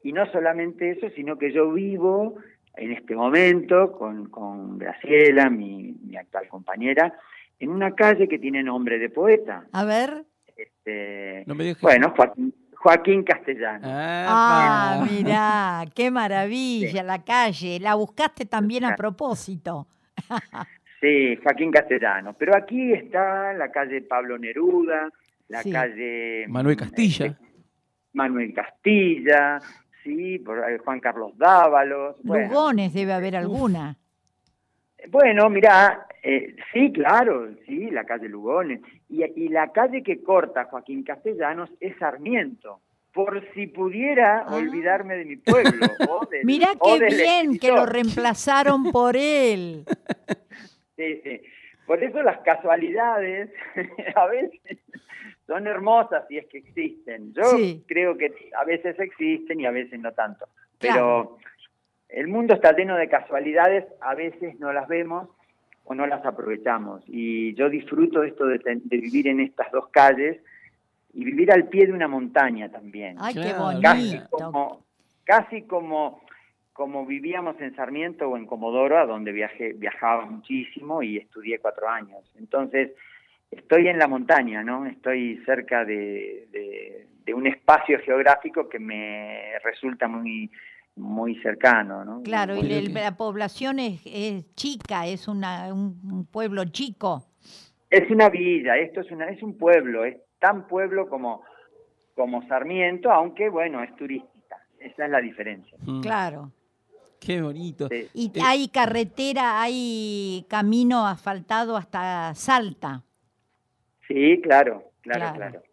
y 0.03 0.13
no 0.13 0.25
solamente 0.31 0.91
eso, 0.91 1.07
sino 1.15 1.37
que 1.37 1.51
yo 1.51 1.71
vivo 1.73 2.35
en 2.75 2.91
este 2.91 3.15
momento 3.15 3.91
con, 3.93 4.29
con 4.29 4.77
Graciela, 4.77 5.49
mi, 5.49 5.95
mi 6.03 6.15
actual 6.15 6.47
compañera, 6.47 7.11
en 7.57 7.71
una 7.71 7.95
calle 7.95 8.27
que 8.27 8.37
tiene 8.37 8.61
nombre 8.63 8.99
de 8.99 9.09
poeta. 9.09 9.65
A 9.71 9.83
ver. 9.83 10.25
Este, 10.55 11.43
No 11.47 11.55
me 11.55 11.63
dejes. 11.63 11.81
bueno, 11.81 12.13
Joaquín, 12.15 12.53
Joaquín 12.77 13.23
Castellano. 13.23 13.87
Ah, 13.89 14.99
Ah, 15.01 15.05
mirá, 15.09 15.85
qué 15.95 16.11
maravilla 16.11 17.01
la 17.03 17.23
calle. 17.23 17.79
La 17.79 17.95
buscaste 17.95 18.45
también 18.45 18.85
a 18.85 18.95
propósito. 18.95 19.87
Sí, 21.01 21.37
Joaquín 21.43 21.71
Castellano. 21.71 22.35
Pero 22.37 22.55
aquí 22.57 22.93
está 22.93 23.53
la 23.53 23.71
calle 23.71 24.01
Pablo 24.01 24.37
Neruda, 24.37 25.09
la 25.47 25.63
Sí. 25.63 25.71
calle... 25.71 26.45
Manuel 26.47 26.75
Castilla. 26.75 27.25
este, 27.27 27.45
Manuel 28.13 28.53
Castilla, 28.53 29.59
sí, 30.03 30.39
por, 30.39 30.57
eh, 30.69 30.77
Juan 30.79 30.99
Carlos 30.99 31.37
Dávalos. 31.37 32.17
Bueno, 32.23 32.47
Lugones 32.47 32.93
debe 32.93 33.13
haber 33.13 33.35
alguna. 33.35 33.95
bueno 35.09 35.49
mirá, 35.49 36.05
eh, 36.23 36.55
sí, 36.73 36.91
claro, 36.91 37.49
sí, 37.65 37.89
la 37.91 38.03
calle 38.03 38.27
Lugones. 38.27 38.81
Y, 39.09 39.23
y 39.23 39.47
la 39.49 39.71
calle 39.71 40.03
que 40.03 40.21
corta 40.21 40.65
Joaquín 40.65 41.03
Castellanos 41.03 41.69
es 41.79 41.95
Sarmiento. 41.97 42.81
Por 43.13 43.43
si 43.53 43.67
pudiera 43.67 44.39
Ah. 44.47 44.55
olvidarme 44.55 45.15
de 45.15 45.25
mi 45.25 45.35
pueblo. 45.37 45.87
o 46.09 46.25
del- 46.31 46.45
Mirá 46.45 46.69
o 46.79 46.93
qué 46.97 47.05
del 47.05 47.15
bien 47.15 47.57
que 47.59 47.71
lo 47.71 47.85
reemplazaron 47.85 48.91
por 48.91 49.15
él. 49.15 49.85
Sí, 50.99 51.21
sí. 51.23 51.41
Por 51.87 52.03
eso 52.03 52.21
las 52.21 52.39
casualidades 52.41 53.49
a 54.15 54.25
veces 54.27 54.77
son 55.47 55.65
hermosas 55.65 56.25
si 56.27 56.37
es 56.37 56.45
que 56.47 56.57
existen. 56.57 57.33
Yo 57.33 57.43
Sí. 57.55 57.83
creo 57.87 58.17
que 58.17 58.31
a 58.55 58.65
veces 58.65 58.99
existen 58.99 59.61
y 59.61 59.65
a 59.65 59.71
veces 59.71 59.97
no 59.99 60.11
tanto. 60.11 60.47
Claro. 60.77 61.37
Pero 61.37 61.37
el 62.09 62.27
mundo 62.27 62.53
está 62.53 62.73
lleno 62.75 62.97
de 62.97 63.07
casualidades, 63.07 63.85
a 64.01 64.13
veces 64.13 64.59
no 64.59 64.73
las 64.73 64.89
vemos 64.89 65.29
o 65.85 65.95
no 65.95 66.05
las 66.05 66.23
aprovechamos. 66.25 67.01
Y 67.07 67.53
yo 67.55 67.69
disfruto 67.69 68.23
esto 68.23 68.45
de, 68.45 68.59
vivir 68.83 69.27
en 69.29 69.39
estas 69.39 69.71
dos 69.71 69.87
calles 69.87 70.41
y 71.13 71.23
vivir 71.23 71.49
al 71.51 71.69
pie 71.69 71.87
de 71.87 71.93
una 71.93 72.07
montaña 72.09 72.69
también. 72.69 73.15
Ay, 73.19 73.33
qué 73.35 73.53
casi 73.81 74.17
bonito. 74.17 74.27
como, 74.29 74.85
casi 75.23 75.61
como, 75.63 76.21
como 76.79 77.05
vivíamos 77.05 77.59
en 77.59 77.75
Sarmiento 77.75 78.29
o 78.29 78.37
en 78.37 78.45
Comodoro, 78.45 78.97
a 78.97 79.05
donde 79.05 79.33
viajé, 79.33 79.73
viajaba 79.73 80.25
muchísimo 80.25 81.03
y 81.03 81.17
estudié 81.17 81.59
cuatro 81.59 81.89
años. 81.89 82.19
Entonces, 82.39 82.91
estoy 83.51 83.89
en 83.89 83.99
la 83.99 84.07
montaña, 84.07 84.63
¿no? 84.63 84.85
Estoy 84.85 85.43
cerca 85.45 85.83
de, 85.83 86.47
de- 86.53 87.07
de 87.25 87.33
un 87.33 87.47
espacio 87.47 87.99
geográfico 87.99 88.69
que 88.69 88.79
me 88.79 89.59
resulta 89.61 90.07
muy 90.07 90.49
muy 90.95 91.35
cercano, 91.41 92.05
¿no? 92.05 92.23
Claro, 92.23 92.55
y 92.55 92.71
el- 92.73 92.93
la 92.93 93.17
población 93.17 93.79
es, 93.79 94.01
es 94.05 94.55
chica, 94.55 95.05
es 95.05 95.27
una, 95.27 95.73
un, 95.73 95.99
un 96.09 96.25
pueblo 96.31 96.63
chico. 96.71 97.25
Es 97.89 98.09
una 98.09 98.29
villa, 98.29 98.77
esto 98.77 99.01
es 99.01 99.11
una 99.11 99.25
es 99.29 99.43
un 99.43 99.57
pueblo, 99.57 100.05
es 100.05 100.15
tan 100.39 100.65
pueblo 100.65 101.09
como 101.09 101.43
como 102.15 102.47
Sarmiento, 102.47 103.11
aunque 103.11 103.49
bueno, 103.49 103.83
es 103.83 103.93
turística. 103.97 104.55
Esa 104.79 105.03
es 105.05 105.11
la 105.11 105.19
diferencia. 105.19 105.77
Mm. 105.85 105.99
Claro. 106.01 106.51
Qué 107.19 107.41
bonito. 107.41 107.87
Sí. 107.89 108.07
Y 108.13 108.27
Eh, 108.33 108.41
hay 108.43 108.67
carretera, 108.69 109.61
hay 109.61 110.45
camino 110.49 111.05
asfaltado 111.05 111.75
hasta 111.77 112.33
Salta. 112.35 113.03
Sí, 114.07 114.39
claro, 114.41 114.91
claro, 115.01 115.19
Claro. 115.19 115.35
claro. 115.35 115.63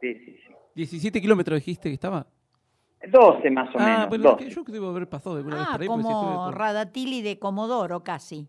Sí, 0.00 0.14
sí, 0.14 0.36
sí. 0.46 0.54
17 0.74 1.20
kilómetros 1.20 1.58
dijiste 1.58 1.88
que 1.88 1.94
estaba. 1.94 2.26
12 3.10 3.50
más 3.50 3.68
o 3.74 3.78
ah, 3.78 3.84
menos. 3.84 4.08
bueno, 4.08 4.24
12. 4.32 4.44
que 4.44 4.50
yo 4.50 4.62
debo 4.66 4.88
haber 4.90 5.08
pasado 5.08 5.36
alguna 5.36 5.56
vez 5.56 5.64
Ah, 5.68 5.72
por 5.72 5.80
ahí. 5.82 5.86
estuve 5.88 6.02
como 6.02 6.44
por- 6.46 6.58
Radatili 6.58 7.22
de 7.22 7.38
Comodoro 7.38 8.02
casi. 8.02 8.48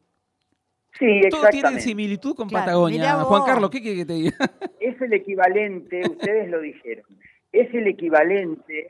Sí, 0.97 1.05
Todo 1.29 1.41
tiene 1.41 1.47
exactamente. 1.47 1.81
similitud 1.83 2.35
con 2.35 2.49
Claro, 2.49 2.65
Patagonia. 2.65 3.13
Juan. 3.23 3.43
Carlos, 3.45 3.69
¿qué 3.69 3.81
quiere 3.81 3.97
que 3.97 4.05
te 4.05 4.13
diga? 4.13 4.37
es 4.79 4.99
el 5.01 5.13
equivalente, 5.13 6.01
ustedes 6.09 6.49
lo 6.49 6.59
dijeron, 6.61 7.05
es 7.51 7.73
el 7.73 7.87
equivalente 7.87 8.87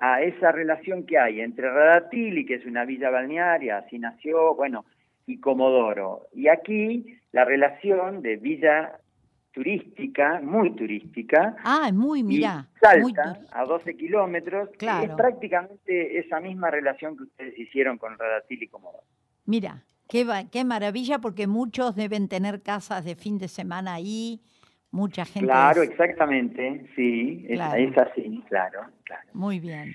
a 0.00 0.22
esa 0.22 0.52
relación 0.52 1.04
que 1.06 1.18
hay 1.18 1.40
entre 1.40 1.70
Radatili, 1.70 2.46
que 2.46 2.54
es 2.54 2.66
una 2.66 2.84
villa 2.84 3.10
balnearia, 3.10 3.78
así 3.78 3.98
nació, 3.98 4.54
bueno, 4.54 4.84
y 5.26 5.38
Comodoro. 5.40 6.26
Y 6.34 6.48
aquí 6.48 7.18
la 7.32 7.44
relación 7.44 8.22
de 8.22 8.36
villa 8.36 8.98
turística, 9.52 10.40
muy 10.40 10.70
turística, 10.76 11.56
Ah, 11.64 11.90
muy, 11.92 12.22
mirá. 12.22 12.68
y 12.76 12.78
Salta, 12.78 13.40
a 13.50 13.64
12 13.64 13.96
kilómetros, 13.96 14.68
Claro. 14.78 15.06
es 15.06 15.16
prácticamente 15.16 16.18
esa 16.18 16.38
misma 16.40 16.70
relación 16.70 17.16
que 17.16 17.24
ustedes 17.24 17.58
hicieron 17.58 17.98
con 17.98 18.16
Radatili 18.18 18.66
y 18.66 18.68
Comodoro. 18.68 19.02
Mira, 19.46 19.82
qué, 20.08 20.24
qué 20.52 20.64
maravilla 20.64 21.18
porque 21.18 21.46
muchos 21.46 21.96
deben 21.96 22.28
tener 22.28 22.62
casas 22.62 23.04
de 23.04 23.16
fin 23.16 23.38
de 23.38 23.48
semana 23.48 23.94
ahí, 23.94 24.40
mucha 24.90 25.24
gente. 25.24 25.46
Claro, 25.46 25.82
es- 25.82 25.90
exactamente, 25.90 26.86
sí, 26.96 27.44
es, 27.48 27.56
Claro. 27.56 27.76
es 27.82 27.98
así, 27.98 28.42
claro, 28.48 28.80
claro. 29.04 29.28
Muy 29.32 29.60
bien. 29.60 29.94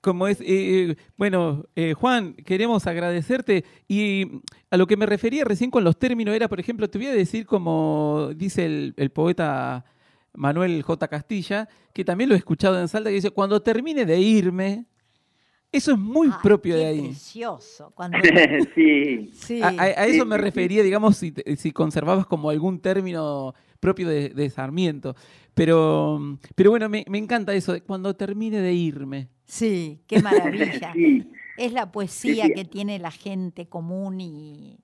Como 0.00 0.26
es, 0.28 0.40
eh, 0.40 0.46
eh, 0.48 0.96
bueno, 1.18 1.66
eh, 1.76 1.92
Juan, 1.92 2.32
queremos 2.34 2.86
agradecerte 2.86 3.64
y 3.86 4.40
a 4.70 4.78
lo 4.78 4.86
que 4.86 4.96
me 4.96 5.04
refería 5.04 5.44
recién 5.44 5.70
con 5.70 5.84
los 5.84 5.98
términos 5.98 6.34
era, 6.34 6.48
por 6.48 6.58
ejemplo, 6.58 6.88
te 6.88 6.96
voy 6.96 7.08
a 7.08 7.12
decir 7.12 7.44
como 7.44 8.30
dice 8.34 8.64
el, 8.64 8.94
el 8.96 9.10
poeta 9.10 9.84
Manuel 10.32 10.80
J. 10.82 11.06
Castilla, 11.08 11.68
que 11.92 12.02
también 12.04 12.30
lo 12.30 12.34
he 12.34 12.38
escuchado 12.38 12.80
en 12.80 12.88
Salta, 12.88 13.10
que 13.10 13.16
dice, 13.16 13.30
cuando 13.30 13.60
termine 13.60 14.06
de 14.06 14.18
irme, 14.18 14.86
eso 15.70 15.92
es 15.92 15.98
muy 15.98 16.28
Ay, 16.28 16.34
propio 16.42 16.74
qué 16.76 16.80
de 16.80 16.86
ahí. 16.86 17.00
Precioso. 17.08 17.92
Cuando, 17.94 18.18
sí, 18.74 19.28
sí. 19.34 19.60
A, 19.62 19.66
a- 19.68 20.02
a 20.02 20.06
Sí, 20.06 20.16
eso 20.16 20.24
me 20.24 20.36
sí, 20.36 20.42
refería, 20.42 20.82
digamos, 20.82 21.18
si, 21.18 21.32
te- 21.32 21.56
si 21.56 21.72
conservabas 21.72 22.24
como 22.26 22.48
algún 22.48 22.80
término 22.80 23.54
propio 23.80 24.08
de, 24.08 24.28
de 24.30 24.50
Sarmiento. 24.50 25.14
Pero, 25.54 26.38
pero 26.54 26.70
bueno, 26.70 26.88
me, 26.88 27.04
me 27.08 27.18
encanta 27.18 27.52
eso, 27.54 27.72
de 27.72 27.80
cuando 27.82 28.14
termine 28.14 28.60
de 28.60 28.72
irme. 28.72 29.28
Sí, 29.44 30.00
qué 30.06 30.20
maravilla. 30.22 30.92
sí. 30.94 31.30
Es 31.56 31.72
la 31.72 31.90
poesía 31.92 32.44
Sí, 32.44 32.48
sí. 32.48 32.54
que 32.54 32.64
tiene 32.64 32.98
la 32.98 33.10
gente 33.10 33.66
común 33.66 34.20
y, 34.20 34.78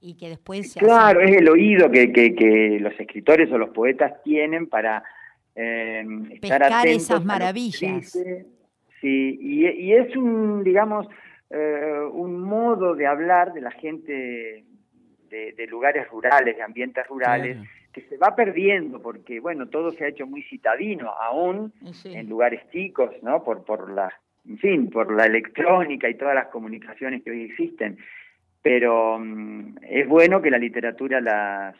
y 0.00 0.14
que 0.16 0.28
después 0.28 0.72
se 0.72 0.80
Claro, 0.80 1.20
hace 1.22 1.30
es 1.32 1.36
el 1.40 1.48
oído 1.48 1.90
que, 1.90 2.12
que, 2.12 2.34
que 2.34 2.78
los 2.80 2.98
escritores 2.98 3.50
o 3.52 3.56
los 3.58 3.70
poetas 3.70 4.22
tienen 4.24 4.66
para 4.66 5.02
eh, 5.54 6.04
estar 6.32 6.40
Pescar 6.60 6.62
atentos 6.64 7.02
esas 7.04 7.24
maravillas. 7.24 8.12
Sí, 9.00 9.38
y, 9.40 9.66
y 9.68 9.92
es 9.94 10.14
un, 10.16 10.64
digamos, 10.64 11.06
eh, 11.50 12.00
un 12.12 12.40
modo 12.42 12.94
de 12.94 13.06
hablar 13.06 13.52
de 13.54 13.60
la 13.60 13.70
gente 13.70 14.64
de, 15.30 15.52
de 15.52 15.66
lugares 15.68 16.08
rurales, 16.10 16.56
de 16.56 16.62
ambientes 16.62 17.06
rurales, 17.06 17.56
Claro. 17.56 17.70
Que 18.02 18.08
se 18.08 18.16
va 18.16 18.34
perdiendo 18.36 19.00
porque, 19.00 19.40
bueno, 19.40 19.68
todo 19.68 19.90
se 19.92 20.04
ha 20.04 20.08
hecho 20.08 20.26
muy 20.26 20.42
citadino, 20.44 21.10
aún 21.10 21.72
Sí. 21.92 22.14
en 22.14 22.28
lugares 22.28 22.60
chicos, 22.70 23.10
¿no? 23.22 23.42
Por, 23.44 23.64
por 23.64 23.90
la, 23.90 24.12
en 24.48 24.58
fin, 24.58 24.90
por 24.90 25.12
la 25.14 25.24
electrónica 25.26 26.08
y 26.08 26.14
todas 26.14 26.34
las 26.34 26.48
comunicaciones 26.48 27.22
que 27.22 27.30
hoy 27.30 27.42
existen. 27.44 27.98
Pero 28.62 29.18
mm, 29.18 29.76
es 29.82 30.06
bueno 30.08 30.42
que 30.42 30.50
la 30.50 30.58
literatura 30.58 31.20
las, 31.20 31.76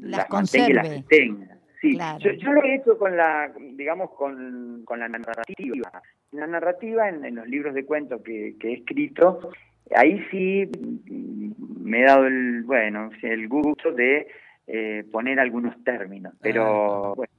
las, 0.00 0.30
mantenga 0.30 0.68
y 0.68 0.72
las 0.74 0.86
conserve. 0.88 1.04
tenga. 1.08 1.56
Sí, 1.80 1.94
Claro. 1.96 2.18
yo, 2.20 2.30
yo 2.32 2.52
lo 2.52 2.62
he 2.62 2.76
hecho 2.76 2.96
con 2.96 3.16
la, 3.16 3.52
digamos, 3.72 4.10
con, 4.10 4.82
con 4.84 5.00
la 5.00 5.08
narrativa. 5.08 5.90
La 6.30 6.46
narrativa 6.46 7.08
en, 7.08 7.24
en 7.24 7.34
los 7.34 7.48
libros 7.48 7.74
de 7.74 7.84
cuentos 7.84 8.22
que, 8.22 8.54
que 8.60 8.68
he 8.68 8.74
escrito, 8.74 9.50
ahí 9.96 10.24
sí 10.30 10.66
mm, 10.78 11.52
me 11.82 12.02
he 12.02 12.04
dado 12.04 12.26
el, 12.26 12.62
bueno, 12.64 13.10
el 13.22 13.48
gusto 13.48 13.90
de 13.92 14.28
eh, 14.72 15.04
poner 15.12 15.38
algunos 15.38 15.74
términos. 15.84 16.32
Pero, 16.40 17.14
bueno, 17.14 17.32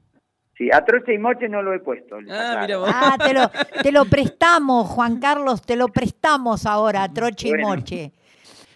sí, 0.57 0.69
a 0.71 0.85
troche 0.85 1.13
y 1.13 1.17
moche 1.17 1.49
no 1.49 1.61
lo 1.63 1.73
he 1.73 1.79
puesto. 1.79 2.17
Ah, 2.29 2.59
mira 2.61 2.77
vos. 2.77 2.89
Ah, 2.93 3.15
te 3.17 3.33
lo, 3.33 3.49
te 3.83 3.91
lo 3.91 4.05
prestamos, 4.05 4.87
Juan 4.89 5.19
Carlos, 5.19 5.61
te 5.63 5.75
lo 5.75 5.87
prestamos 5.87 6.65
ahora, 6.65 7.11
Troche 7.11 7.49
Bueno. 7.49 7.63
y 7.63 7.65
Moche. 7.77 8.11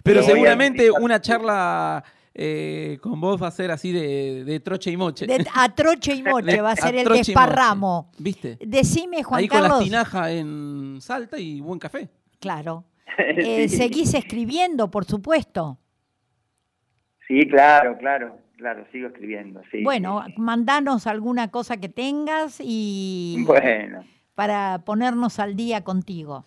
Pero 0.04 0.22
a 0.22 0.24
seguramente 0.24 0.90
una 0.90 1.20
charla 1.22 2.04
eh, 2.34 2.98
con 3.02 3.20
vos 3.20 3.42
va 3.42 3.48
a 3.48 3.52
ser 3.52 3.72
así 3.72 3.92
de, 3.92 4.44
de 4.46 4.60
troche 4.62 4.90
y 4.90 4.96
moche. 4.98 5.28
De- 5.28 5.46
a 5.54 5.74
Troche 5.76 6.14
y 6.16 6.24
Moche 6.24 6.52
De- 6.54 6.62
va 6.62 6.70
a 6.70 6.74
a 6.74 6.76
ser 6.78 6.96
el 6.96 7.04
troche 7.04 7.20
y 7.20 7.26
desparramo. 7.26 8.04
moche. 8.12 8.24
¿Viste? 8.24 8.58
Decime, 8.62 9.22
Juan 9.24 9.40
Ahí 9.40 9.48
con 9.48 9.60
las 9.62 9.70
Carlos. 9.70 9.84
tinajas 9.86 10.30
en 10.32 10.98
Salta 11.02 11.38
y 11.38 11.60
buen 11.62 11.78
café. 11.80 12.10
Claro. 12.40 12.86
Eh, 13.20 13.68
Sí. 13.68 13.78
Seguís 13.78 14.14
escribiendo, 14.14 14.90
por 14.92 15.04
supuesto. 15.06 15.78
Sí, 17.28 17.42
claro, 17.50 17.98
claro, 17.98 18.38
claro, 18.58 18.86
sigo 18.92 19.08
escribiendo, 19.08 19.62
sí. 19.72 19.84
bueno, 19.84 20.24
sí, 20.26 20.34
mandanos 20.38 21.08
alguna 21.08 21.50
cosa 21.50 21.78
que 21.78 21.90
tengas 21.90 22.60
y 22.62 23.44
Bueno, 23.48 24.04
para 24.36 24.84
ponernos 24.86 25.40
al 25.40 25.56
día 25.56 25.84
contigo. 25.84 26.46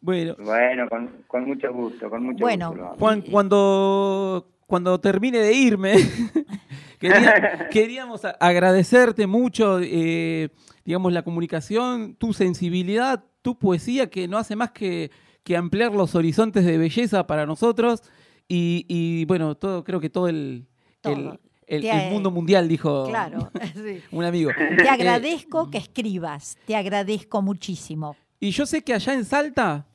Bueno, 0.00 0.34
bueno, 0.38 0.88
con, 0.88 1.10
con 1.26 1.44
mucho 1.46 1.72
gusto, 1.72 2.08
con 2.10 2.24
mucho 2.24 2.38
Bueno, 2.44 2.70
gusto. 2.70 2.94
Juan, 2.98 3.20
cuando, 3.22 4.48
cuando 4.66 4.98
termine 5.00 5.38
de 5.38 5.52
irme, 5.52 5.94
quería- 6.98 7.68
queríamos 7.70 8.22
agradecerte 8.24 9.26
mucho, 9.26 9.78
eh, 9.82 10.48
digamos, 10.84 11.12
la 11.12 11.22
comunicación, 11.22 12.14
tu 12.16 12.32
sensibilidad, 12.32 13.24
tu 13.42 13.58
poesía, 13.58 14.08
que 14.10 14.26
no 14.28 14.38
hace 14.38 14.56
más 14.56 14.70
que, 14.72 15.10
que 15.44 15.56
ampliar 15.56 15.92
los 15.94 16.14
horizontes 16.14 16.64
de 16.64 16.78
belleza 16.78 17.26
para 17.26 17.46
nosotros. 17.46 18.02
Y, 18.48 18.84
y, 18.88 19.24
bueno, 19.26 19.54
todo, 19.54 19.84
creo 19.84 20.00
que 20.00 20.10
todo 20.10 20.28
el, 20.28 20.66
Todo. 21.00 21.14
el, 21.14 21.40
el- 21.70 21.82
Te- 21.82 22.06
el 22.06 22.12
mundo 22.12 22.30
mundial, 22.30 22.68
dijo 22.68 23.06
Claro. 23.08 23.50
sí. 23.74 24.00
un 24.12 24.24
amigo. 24.24 24.50
Te 24.56 24.82
Eh, 24.84 24.88
agradezco 24.88 25.70
que 25.70 25.78
escribas, 25.78 26.58
te 26.66 26.76
agradezco 26.76 27.40
muchísimo. 27.42 28.16
y 28.38 28.50
yo 28.50 28.66
sé 28.66 28.82
que 28.82 28.94
allá 28.94 29.14
en 29.14 29.24
Salta 29.24 29.86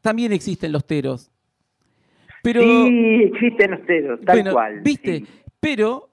también 0.00 0.32
existen 0.32 0.72
los 0.72 0.84
teros. 0.86 1.30
Pero, 2.42 2.60
Sí, 2.62 3.22
existen 3.32 3.70
los 3.70 3.86
dedos, 3.86 4.20
tal 4.24 4.36
bueno, 4.36 4.52
cual. 4.52 4.80
¿viste? 4.80 5.18
sí. 5.18 5.26
Pero 5.60 6.10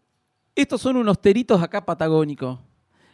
estos 0.55 0.79
son 0.81 0.97
unos 0.97 1.19
teritos 1.21 1.61
acá 1.61 1.83
patagónicos. 1.85 2.59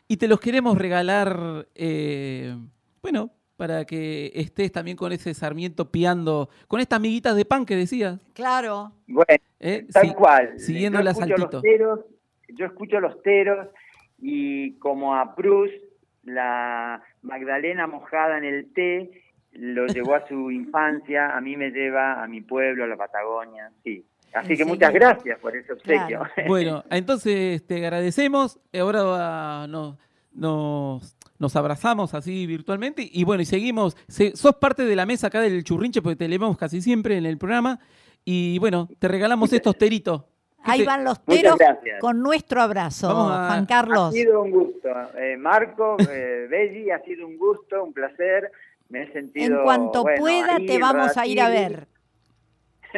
Y 0.08 0.18
te 0.18 0.28
los 0.28 0.40
queremos 0.40 0.78
regalar, 0.78 1.68
eh, 1.76 2.56
bueno, 3.02 3.32
para 3.58 3.86
que 3.86 4.32
estés 4.36 4.72
también 4.72 4.98
con 4.98 5.12
ese 5.12 5.34
sarmiento 5.34 5.90
piando, 5.92 6.50
con 6.68 6.80
estas 6.80 6.98
amiguitas 6.98 7.36
de 7.36 7.46
pan 7.46 7.66
que 7.66 7.76
decías. 7.76 8.20
Claro. 8.34 8.92
Bueno, 9.08 9.26
¿eh? 9.60 9.86
tal 9.94 10.08
Sí, 10.08 10.14
cual. 10.14 10.60
Siguiendo 10.60 11.00
yo 11.00 11.04
la 11.06 11.12
escucho 11.12 11.28
saltito. 11.38 11.52
los 11.54 11.62
teros, 11.62 12.00
yo 12.50 12.66
escucho 12.66 13.00
los 13.00 13.22
teros 13.24 13.68
y 14.20 14.74
como 14.80 15.16
a 15.16 15.36
Prus, 15.36 15.70
la 16.24 17.02
Magdalena 17.22 17.88
mojada 17.88 18.38
en 18.38 18.44
el 18.46 18.74
té 18.74 19.22
lo 19.54 19.86
llevó 19.88 20.16
a 20.16 20.28
su 20.28 20.52
infancia, 20.52 21.36
a 21.36 21.42
mí 21.42 21.56
me 21.56 21.70
lleva 21.72 22.22
a 22.24 22.28
mi 22.28 22.42
pueblo, 22.42 22.84
a 22.84 22.88
la 22.88 22.98
Patagonia, 22.98 23.72
sí. 23.84 24.06
Así 24.34 24.58
que 24.58 24.66
muchas 24.66 24.92
gracias 24.94 25.40
por 25.40 25.56
ese 25.56 25.72
obsequio. 25.72 26.20
Claro. 26.36 26.50
Bueno, 26.50 26.84
entonces 26.90 27.66
te 27.66 27.78
agradecemos. 27.78 28.60
Ahora 28.78 29.04
va- 29.04 29.68
nos, 29.68 29.98
nos, 30.34 31.15
nos 31.40 31.56
abrazamos 31.56 32.14
así 32.14 32.46
virtualmente. 32.48 33.08
Y 33.12 33.24
bueno, 33.24 33.42
y 33.44 33.46
seguimos. 33.46 33.96
Se- 34.08 34.36
sos 34.36 34.56
parte 34.56 34.84
de 34.86 34.96
la 34.96 35.06
mesa 35.06 35.28
acá 35.28 35.42
del 35.42 35.64
churrinche 35.64 36.02
porque 36.02 36.16
te 36.16 36.28
leemos 36.28 36.58
casi 36.58 36.82
siempre 36.82 37.18
en 37.18 37.26
el 37.26 37.38
programa. 37.38 37.80
Y 38.24 38.58
bueno, 38.60 38.88
te 39.00 39.08
regalamos 39.08 39.52
estos 39.54 39.78
teritos. 39.78 40.24
¿Qué 40.24 40.72
Ahí 40.72 40.80
te- 40.80 40.86
van 40.86 41.04
los 41.04 41.24
teros 41.24 41.58
con 42.00 42.22
nuestro 42.24 42.60
abrazo, 42.62 43.10
a- 43.12 43.48
Juan 43.50 43.64
Ha 43.64 43.68
Carlos. 43.68 44.14
sido 44.14 44.42
un 44.42 44.50
gusto. 44.52 44.90
Eh, 45.18 45.38
Marco, 45.38 45.96
eh, 46.10 46.48
Belli, 46.50 46.90
ha 46.90 47.00
sido 47.04 47.28
un 47.28 47.38
gusto, 47.38 47.84
un 47.84 47.94
placer. 47.94 48.52
Me 48.90 49.04
he 49.04 49.14
sentido. 49.14 49.58
En 49.60 49.64
cuanto 49.64 50.02
bueno, 50.04 50.20
pueda 50.22 50.56
ahí 50.56 50.66
te 50.66 50.80
vamos 50.80 51.16
a 51.18 51.28
ir 51.28 51.40
a 51.42 51.50
ver. 51.50 51.88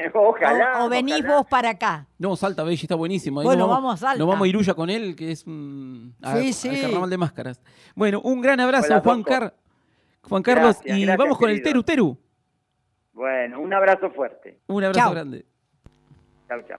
ojalá. 0.13 0.81
o, 0.83 0.85
o 0.85 0.89
venís 0.89 1.15
ojalá. 1.19 1.35
vos 1.35 1.45
para 1.47 1.69
acá. 1.71 2.05
No, 2.19 2.35
Salta 2.35 2.63
Belli 2.63 2.75
está 2.75 2.95
buenísimo. 2.95 3.39
Ahí 3.39 3.45
Bueno, 3.45 3.61
nos 3.67 3.69
vamos 3.69 3.93
a 3.95 3.97
Salta. 3.97 4.19
Nos 4.19 4.27
vamos 4.27 4.45
a 4.45 4.47
Iruya 4.49 4.73
con 4.73 4.89
él, 4.89 5.15
que 5.15 5.31
es 5.31 5.45
un 5.45 6.15
a- 6.21 6.37
Sí, 6.37 6.47
al 6.47 6.53
sí. 6.53 6.81
carnaval 6.81 7.09
de 7.09 7.17
máscaras. 7.17 7.61
Bueno, 7.95 8.21
un 8.21 8.41
gran 8.41 8.59
abrazo, 8.59 8.87
Hola, 8.93 9.01
Juan. 9.01 9.23
Car- 9.23 9.53
Juan 10.23 10.43
Carlos. 10.43 10.75
Gracias, 10.77 10.97
y 10.97 11.01
gracias, 11.03 11.17
vamos 11.17 11.37
con 11.37 11.49
el. 11.49 11.61
Teru 11.61 11.83
Teru. 11.83 12.17
Bueno, 13.13 13.59
un 13.61 13.73
abrazo 13.73 14.11
fuerte. 14.11 14.59
Un 14.67 14.83
abrazo 14.83 15.11
grande. 15.11 15.45
Chao, 16.47 16.61
chao. 16.67 16.77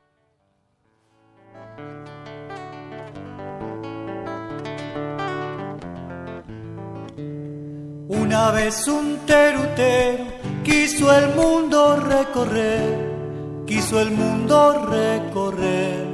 Una 8.08 8.50
vez 8.52 8.88
un 8.88 9.18
terutero 9.26 10.24
quiso 10.64 11.14
el 11.14 11.34
mundo 11.34 11.96
recorrer, 11.96 13.64
quiso 13.66 14.00
el 14.00 14.12
mundo 14.12 14.86
recorrer. 14.88 16.08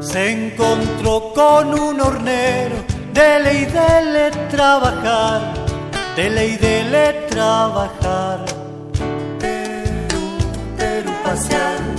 Se 0.00 0.30
encontró 0.30 1.34
con 1.34 1.78
un 1.78 2.00
hornero, 2.00 2.76
dele 3.12 3.52
y 3.52 3.64
dele 3.66 4.30
trabajar, 4.48 5.52
dele 6.16 6.46
y 6.48 6.56
dele 6.56 7.12
trabajar. 7.28 8.46
Teru, 9.38 10.24
teru 10.78 11.12
paseando, 11.22 11.93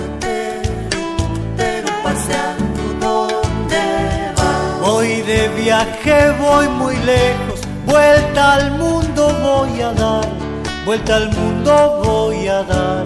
viaje, 5.75 6.31
voy 6.39 6.67
muy 6.69 6.95
lejos, 6.97 7.59
vuelta 7.85 8.53
al 8.53 8.71
mundo 8.71 9.27
voy 9.41 9.81
a 9.81 9.91
dar, 9.91 10.27
vuelta 10.85 11.15
al 11.17 11.29
mundo 11.35 12.01
voy 12.03 12.47
a 12.47 12.63
dar. 12.63 13.05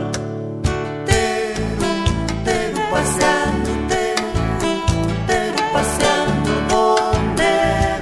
Teru, 1.06 1.90
teru 2.46 2.80
paseando, 2.92 3.70
teru, 3.94 4.28
teru 5.28 5.64
paseando, 5.74 6.52
¿dónde 6.70 7.52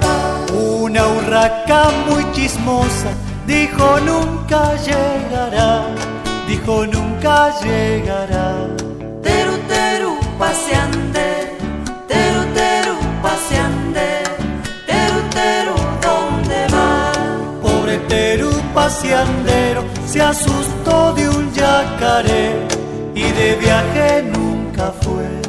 va? 0.04 0.54
Una 0.54 1.08
urraca 1.08 1.90
muy 2.10 2.24
chismosa 2.34 3.12
dijo 3.46 4.00
nunca 4.02 4.76
llegará, 4.88 5.86
dijo 6.48 6.86
nunca 6.88 7.54
llegará. 7.62 8.50
Teru, 9.24 9.58
teru, 9.70 10.20
paseande, 10.38 11.07
Paseandero 18.88 19.84
se 20.06 20.22
asustó 20.22 21.14
de 21.14 21.28
un 21.28 21.52
yacaré 21.52 22.54
y 23.14 23.24
de 23.24 23.56
viaje 23.58 24.24
nunca 24.24 24.94
fue. 25.02 25.47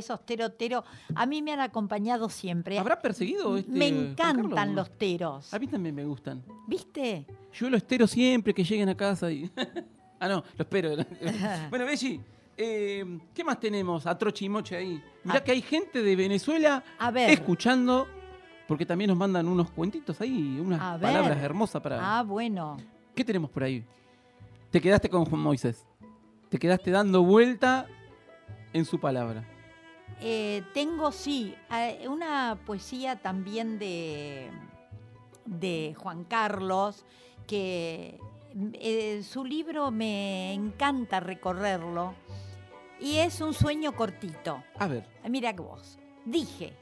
Esos 0.00 0.20
tero, 0.26 0.84
A 1.14 1.26
mí 1.26 1.40
me 1.42 1.52
han 1.52 1.60
acompañado 1.60 2.28
siempre. 2.28 2.78
¿habrá 2.78 3.00
perseguido 3.00 3.56
este 3.56 3.70
me 3.70 3.86
encantan 3.88 4.74
los 4.74 4.90
teros. 4.98 5.52
A 5.54 5.58
mí 5.58 5.66
también 5.66 5.94
me 5.94 6.04
gustan. 6.04 6.42
¿Viste? 6.66 7.26
Yo 7.52 7.70
lo 7.70 7.76
espero 7.76 8.06
siempre 8.06 8.52
que 8.52 8.64
lleguen 8.64 8.88
a 8.88 8.96
casa 8.96 9.30
y... 9.30 9.50
ah, 10.20 10.28
no, 10.28 10.36
lo 10.56 10.62
espero. 10.62 10.90
bueno, 11.70 11.84
Belli, 11.84 12.20
eh, 12.56 13.18
¿qué 13.34 13.44
más 13.44 13.58
tenemos 13.60 14.06
a 14.06 14.16
Trochimoche 14.18 14.76
ahí? 14.76 15.02
Mirá 15.24 15.38
Ah. 15.38 15.44
que 15.44 15.52
hay 15.52 15.62
gente 15.62 16.02
de 16.02 16.16
Venezuela 16.16 16.82
A 16.98 17.10
ver. 17.10 17.30
escuchando, 17.30 18.06
porque 18.68 18.84
también 18.86 19.08
nos 19.08 19.16
mandan 19.16 19.48
unos 19.48 19.70
cuentitos 19.70 20.20
ahí, 20.20 20.58
unas 20.60 20.80
A 20.80 20.92
ver. 20.96 21.02
palabras 21.02 21.38
hermosas 21.42 21.80
para... 21.82 22.18
Ah, 22.18 22.22
bueno. 22.22 22.76
¿Qué 23.14 23.24
tenemos 23.24 23.50
por 23.50 23.62
ahí? 23.64 23.84
Te 24.70 24.80
quedaste 24.80 25.08
con 25.08 25.24
Juan 25.24 25.40
Moisés. 25.40 25.84
Te 26.48 26.58
quedaste 26.58 26.90
dando 26.90 27.22
vuelta 27.22 27.86
en 28.72 28.84
su 28.84 28.98
palabra. 29.00 29.44
Eh, 30.20 30.62
tengo, 30.74 31.12
sí, 31.12 31.54
eh, 31.72 32.06
una 32.08 32.58
poesía 32.66 33.16
también 33.16 33.78
de, 33.78 34.50
de 35.46 35.94
Juan 35.98 36.24
Carlos, 36.24 37.06
que 37.46 38.18
eh, 38.74 39.22
su 39.22 39.44
libro 39.44 39.90
me 39.90 40.52
encanta 40.52 41.20
recorrerlo, 41.20 42.14
y 43.00 43.16
es 43.16 43.40
un 43.40 43.54
sueño 43.54 43.92
cortito. 43.96 44.62
A 44.78 44.88
ver, 44.88 45.06
Mira 45.28 45.54
que 45.54 45.62
vos. 45.62 45.98
Dije, 46.26 46.74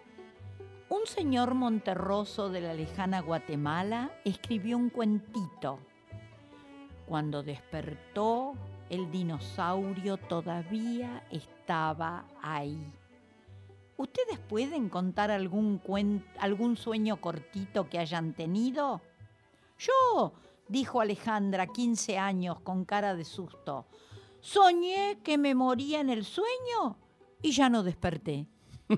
un 0.88 1.06
señor 1.06 1.54
monterroso 1.54 2.48
de 2.48 2.60
la 2.60 2.74
lejana 2.74 3.20
Guatemala 3.20 4.10
escribió 4.24 4.76
un 4.76 4.90
cuentito. 4.90 5.78
Cuando 7.06 7.44
despertó, 7.44 8.54
el 8.90 9.10
dinosaurio 9.12 10.16
todavía 10.16 11.22
estaba 11.30 12.24
ahí. 12.42 12.84
¿Ustedes 13.98 14.38
pueden 14.38 14.88
contar 14.88 15.30
algún, 15.30 15.82
cuen- 15.82 16.24
algún 16.40 16.76
sueño 16.76 17.20
cortito 17.20 17.88
que 17.90 17.98
hayan 17.98 18.32
tenido? 18.32 19.02
Yo, 19.78 20.32
dijo 20.68 21.00
Alejandra, 21.00 21.66
15 21.66 22.16
años, 22.16 22.60
con 22.60 22.84
cara 22.84 23.14
de 23.14 23.24
susto. 23.24 23.86
Soñé 24.40 25.18
que 25.24 25.36
me 25.36 25.54
moría 25.54 26.00
en 26.00 26.10
el 26.10 26.24
sueño 26.24 26.96
y 27.42 27.50
ya 27.50 27.68
no 27.68 27.82
desperté. 27.82 28.46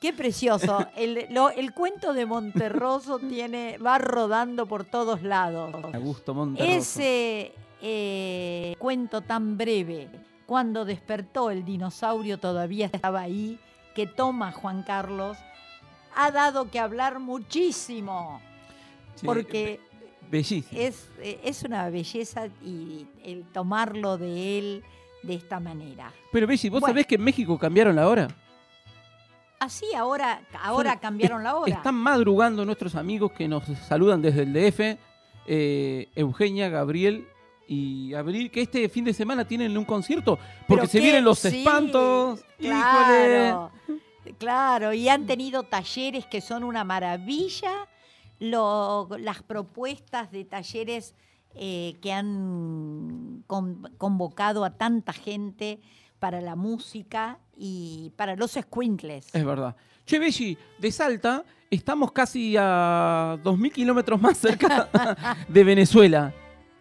Qué 0.00 0.12
precioso. 0.12 0.86
El, 0.96 1.26
lo- 1.30 1.50
el 1.50 1.72
cuento 1.74 2.12
de 2.12 2.26
Monterroso 2.26 3.18
tiene, 3.28 3.78
va 3.78 3.98
rodando 3.98 4.66
por 4.66 4.84
todos 4.84 5.22
lados. 5.22 5.72
Augusto 5.94 6.34
Monterroso. 6.34 6.72
Ese 6.78 7.52
eh, 7.82 8.74
cuento 8.78 9.20
tan 9.20 9.56
breve, 9.56 10.08
cuando 10.52 10.84
despertó 10.84 11.50
el 11.50 11.64
dinosaurio 11.64 12.36
todavía 12.36 12.84
estaba 12.84 13.22
ahí, 13.22 13.58
que 13.94 14.06
toma 14.06 14.52
Juan 14.52 14.82
Carlos, 14.82 15.38
ha 16.14 16.30
dado 16.30 16.70
que 16.70 16.78
hablar 16.78 17.20
muchísimo, 17.20 18.38
Sí, 19.14 19.24
porque 19.24 19.80
Bellísimo. 20.30 20.78
es, 20.78 21.08
eh, 21.22 21.40
es 21.42 21.62
una 21.62 21.88
belleza 21.88 22.48
y 22.62 23.06
el 23.24 23.44
tomarlo 23.44 24.18
de 24.18 24.58
él 24.58 24.84
de 25.22 25.36
esta 25.36 25.58
manera. 25.58 26.12
Pero 26.30 26.46
Belli, 26.46 26.68
¿vos 26.68 26.80
Bueno. 26.82 26.92
sabés 26.92 27.06
que 27.06 27.14
en 27.14 27.24
México 27.24 27.58
cambiaron 27.58 27.96
la 27.96 28.06
hora? 28.06 28.28
Así 29.58 29.86
ahora, 29.96 30.42
ahora 30.62 31.00
cambiaron 31.00 31.42
la 31.44 31.56
hora. 31.56 31.76
Están 31.76 31.94
madrugando 31.94 32.66
nuestros 32.66 32.94
amigos 32.94 33.32
que 33.32 33.48
nos 33.48 33.64
saludan 33.88 34.20
desde 34.20 34.42
el 34.42 34.52
DF. 34.52 34.98
eh, 35.46 36.08
Eugenia, 36.14 36.68
Gabriel 36.68 37.26
y 37.68 38.12
abrir, 38.14 38.50
que 38.50 38.62
este 38.62 38.88
fin 38.88 39.04
de 39.04 39.12
semana 39.14 39.46
tienen 39.46 39.76
un 39.78 39.84
concierto, 39.84 40.38
porque 40.68 40.86
se 40.86 40.98
qué- 40.98 41.04
vienen 41.04 41.24
los 41.24 41.38
sí, 41.38 41.58
espantos. 41.58 42.44
Claro, 42.58 43.70
claro, 44.38 44.92
y 44.92 45.08
han 45.08 45.26
tenido 45.26 45.62
talleres 45.64 46.26
que 46.26 46.40
son 46.40 46.64
una 46.64 46.84
maravilla. 46.84 47.72
Lo- 48.38 49.08
las 49.20 49.42
propuestas 49.42 50.32
de 50.32 50.44
talleres 50.44 51.14
eh, 51.54 51.96
que 52.00 52.12
han 52.12 53.44
con- 53.46 53.90
convocado 53.98 54.64
a 54.64 54.70
tanta 54.70 55.12
gente 55.12 55.80
para 56.18 56.40
la 56.40 56.56
música 56.56 57.38
y 57.56 58.10
para 58.16 58.34
los 58.36 58.52
squintles. 58.52 59.32
Es 59.34 59.44
verdad. 59.44 59.76
Che, 60.06 60.18
Belli, 60.18 60.56
de 60.78 60.90
Salta 60.90 61.44
estamos 61.70 62.10
casi 62.12 62.56
a 62.58 63.38
2.000 63.44 63.70
kilómetros 63.72 64.20
más 64.20 64.38
cerca 64.38 64.88
de 65.48 65.62
Venezuela. 65.64 66.32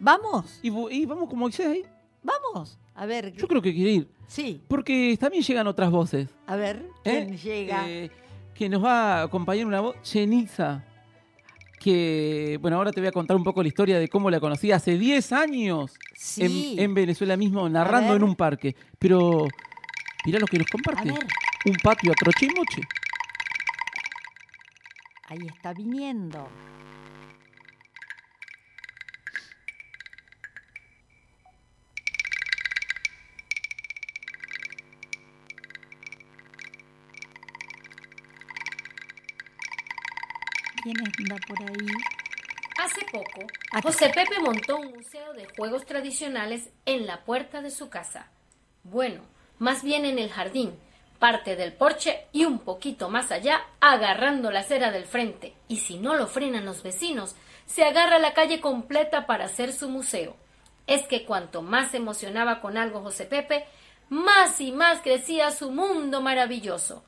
Vamos, 0.03 0.59
Y, 0.63 1.05
vamos 1.05 1.29
con 1.29 1.37
Moisés 1.37 1.67
ahí. 1.67 1.83
vamos. 2.23 2.79
A 2.95 3.05
ver, 3.05 3.31
Yo 3.33 3.47
creo 3.47 3.61
que 3.61 3.71
quiere 3.73 3.91
ir. 3.91 4.09
sí, 4.27 4.61
Porque 4.67 5.15
también 5.19 5.43
llegan 5.43 5.67
otras 5.67 5.91
voces. 5.91 6.27
a 6.47 6.55
ver, 6.55 6.85
¿eh? 7.05 7.25
¿quién 7.27 7.37
llega? 7.37 7.87
Eh, 7.89 8.09
que 8.55 8.67
nos 8.67 8.83
va 8.83 9.19
a 9.19 9.23
acompañar 9.23 9.65
una 9.67 9.79
voz, 9.79 9.95
Cheniza. 10.01 10.83
Que, 11.79 12.57
bueno, 12.61 12.77
ahora 12.77 12.91
te 12.91 12.99
voy 12.99 13.07
a 13.07 13.11
contar 13.11 13.35
un 13.37 13.43
poco 13.43 13.61
la 13.61 13.67
historia 13.67 13.97
de 13.99 14.07
cómo 14.07 14.29
la 14.29 14.39
conocí 14.39 14.71
hace 14.71 14.97
10 14.97 15.31
años 15.33 15.97
sí, 16.15 16.75
en, 16.77 16.83
en 16.85 16.93
Venezuela 16.93 17.37
mismo, 17.37 17.67
narrando 17.69 18.15
en 18.15 18.23
un 18.23 18.35
parque. 18.35 18.75
Pero, 18.99 19.47
mirá 20.25 20.39
lo 20.39 20.45
que 20.47 20.57
nos 20.57 20.67
a 20.67 20.71
comparte. 20.71 21.11
ver, 21.11 21.25
Un 21.65 21.75
patio 21.81 22.11
a 22.11 22.15
troche 22.15 22.45
y 22.47 22.49
moche. 22.49 22.81
ahí 25.29 25.39
está 25.47 25.73
viniendo. 25.73 26.47
¿Quién 40.83 40.95
anda 40.97 41.35
por 41.47 41.61
ahí? 41.61 41.87
Hace 42.79 43.05
poco, 43.11 43.45
Aquí. 43.71 43.83
José 43.83 44.09
Pepe 44.09 44.39
montó 44.39 44.77
un 44.77 44.91
museo 44.91 45.33
de 45.33 45.47
juegos 45.55 45.85
tradicionales 45.85 46.69
en 46.85 47.05
la 47.05 47.23
puerta 47.23 47.61
de 47.61 47.69
su 47.69 47.89
casa. 47.89 48.31
Bueno, 48.83 49.21
más 49.59 49.83
bien 49.83 50.05
en 50.05 50.17
el 50.17 50.31
jardín, 50.31 50.75
parte 51.19 51.55
del 51.55 51.73
porche 51.73 52.25
y 52.31 52.45
un 52.45 52.57
poquito 52.59 53.09
más 53.09 53.31
allá, 53.31 53.61
agarrando 53.79 54.49
la 54.49 54.61
acera 54.61 54.91
del 54.91 55.05
frente. 55.05 55.53
Y 55.67 55.77
si 55.77 55.99
no 55.99 56.15
lo 56.15 56.25
frenan 56.25 56.65
los 56.65 56.81
vecinos, 56.81 57.35
se 57.67 57.83
agarra 57.83 58.17
la 58.17 58.33
calle 58.33 58.59
completa 58.59 59.27
para 59.27 59.45
hacer 59.45 59.73
su 59.73 59.87
museo. 59.87 60.35
Es 60.87 61.05
que 61.05 61.25
cuanto 61.25 61.61
más 61.61 61.91
se 61.91 61.97
emocionaba 61.97 62.59
con 62.59 62.77
algo 62.77 63.01
José 63.01 63.25
Pepe, 63.25 63.65
más 64.09 64.59
y 64.59 64.71
más 64.71 65.01
crecía 65.01 65.51
su 65.51 65.69
mundo 65.69 66.21
maravilloso. 66.21 67.03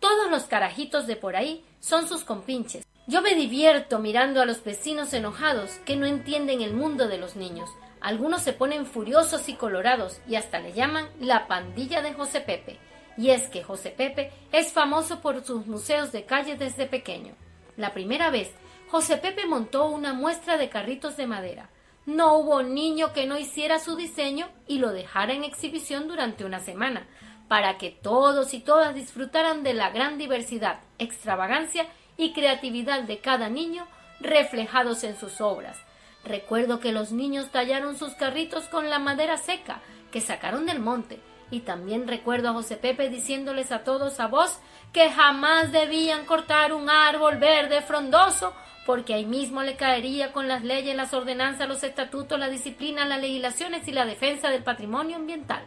Todos 0.00 0.28
los 0.28 0.44
carajitos 0.44 1.06
de 1.06 1.14
por 1.14 1.36
ahí 1.36 1.64
son 1.78 2.08
sus 2.08 2.24
compinches. 2.24 2.84
Yo 3.08 3.20
me 3.20 3.34
divierto 3.34 3.98
mirando 3.98 4.40
a 4.40 4.44
los 4.44 4.62
vecinos 4.62 5.12
enojados 5.12 5.72
que 5.84 5.96
no 5.96 6.06
entienden 6.06 6.60
el 6.62 6.72
mundo 6.72 7.08
de 7.08 7.18
los 7.18 7.34
niños. 7.34 7.68
Algunos 8.00 8.42
se 8.42 8.52
ponen 8.52 8.86
furiosos 8.86 9.48
y 9.48 9.54
colorados 9.54 10.20
y 10.28 10.36
hasta 10.36 10.60
le 10.60 10.72
llaman 10.72 11.08
la 11.18 11.48
pandilla 11.48 12.00
de 12.00 12.14
José 12.14 12.40
Pepe. 12.40 12.78
Y 13.16 13.30
es 13.30 13.48
que 13.48 13.64
José 13.64 13.90
Pepe 13.90 14.30
es 14.52 14.72
famoso 14.72 15.20
por 15.20 15.44
sus 15.44 15.66
museos 15.66 16.12
de 16.12 16.24
calle 16.24 16.56
desde 16.56 16.86
pequeño. 16.86 17.34
La 17.76 17.92
primera 17.92 18.30
vez, 18.30 18.52
José 18.88 19.16
Pepe 19.16 19.46
montó 19.46 19.86
una 19.86 20.12
muestra 20.12 20.56
de 20.56 20.68
carritos 20.68 21.16
de 21.16 21.26
madera. 21.26 21.70
No 22.06 22.36
hubo 22.36 22.62
niño 22.62 23.12
que 23.12 23.26
no 23.26 23.36
hiciera 23.36 23.80
su 23.80 23.96
diseño 23.96 24.48
y 24.68 24.78
lo 24.78 24.92
dejara 24.92 25.32
en 25.32 25.42
exhibición 25.42 26.06
durante 26.06 26.44
una 26.44 26.60
semana, 26.60 27.06
para 27.48 27.78
que 27.78 27.90
todos 27.90 28.54
y 28.54 28.60
todas 28.60 28.94
disfrutaran 28.94 29.62
de 29.62 29.74
la 29.74 29.90
gran 29.90 30.18
diversidad, 30.18 30.80
extravagancia 30.98 31.86
y 32.22 32.32
creatividad 32.32 33.02
de 33.02 33.18
cada 33.18 33.48
niño 33.48 33.86
reflejados 34.20 35.04
en 35.04 35.18
sus 35.18 35.40
obras. 35.40 35.78
Recuerdo 36.24 36.78
que 36.78 36.92
los 36.92 37.10
niños 37.10 37.50
tallaron 37.50 37.96
sus 37.96 38.14
carritos 38.14 38.68
con 38.68 38.90
la 38.90 38.98
madera 38.98 39.36
seca 39.36 39.80
que 40.12 40.20
sacaron 40.20 40.66
del 40.66 40.78
monte, 40.78 41.18
y 41.50 41.60
también 41.60 42.06
recuerdo 42.06 42.48
a 42.48 42.52
José 42.52 42.76
Pepe 42.76 43.08
diciéndoles 43.08 43.72
a 43.72 43.82
todos 43.82 44.20
a 44.20 44.28
voz 44.28 44.60
que 44.92 45.10
jamás 45.10 45.72
debían 45.72 46.24
cortar 46.24 46.72
un 46.72 46.88
árbol 46.88 47.38
verde 47.38 47.82
frondoso, 47.82 48.54
porque 48.86 49.14
ahí 49.14 49.26
mismo 49.26 49.62
le 49.62 49.76
caería 49.76 50.32
con 50.32 50.48
las 50.48 50.62
leyes, 50.62 50.96
las 50.96 51.12
ordenanzas, 51.14 51.68
los 51.68 51.82
estatutos, 51.82 52.38
la 52.38 52.48
disciplina, 52.48 53.04
las 53.04 53.20
legislaciones 53.20 53.86
y 53.88 53.92
la 53.92 54.06
defensa 54.06 54.48
del 54.48 54.62
patrimonio 54.62 55.16
ambiental. 55.16 55.64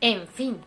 En 0.00 0.26
fin, 0.28 0.60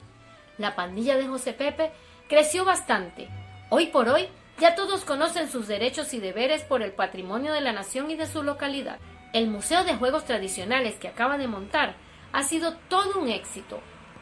la 0.58 0.76
pandilla 0.76 1.16
de 1.18 1.28
José 1.28 1.54
Pepe 1.54 1.92
creció 2.28 2.66
bastante. 2.66 3.30
Hoy 3.70 3.88
por 3.88 4.10
hoy 4.10 4.28
ya 4.60 4.76
todos 4.76 5.06
conocen 5.06 5.50
sus 5.50 5.68
derechos 5.68 6.14
y 6.14 6.20
deberes 6.20 6.64
por 6.64 6.82
el 6.82 6.92
patrimonio 6.92 7.54
de 7.54 7.62
la 7.62 7.72
nación 7.72 8.12
y 8.12 8.16
de 8.16 8.28
su 8.28 8.44
localidad. 8.44 9.00
El 9.34 9.48
Museo 9.48 9.84
de 9.84 9.96
Juegos 9.96 10.26
Tradicionales 10.26 10.96
que 10.96 11.08
acaba 11.08 11.38
de 11.38 11.48
montar 11.48 11.96
ha 12.34 12.44
sido 12.44 12.76
todo 12.90 13.20
un 13.20 13.30
éxito, 13.30 13.80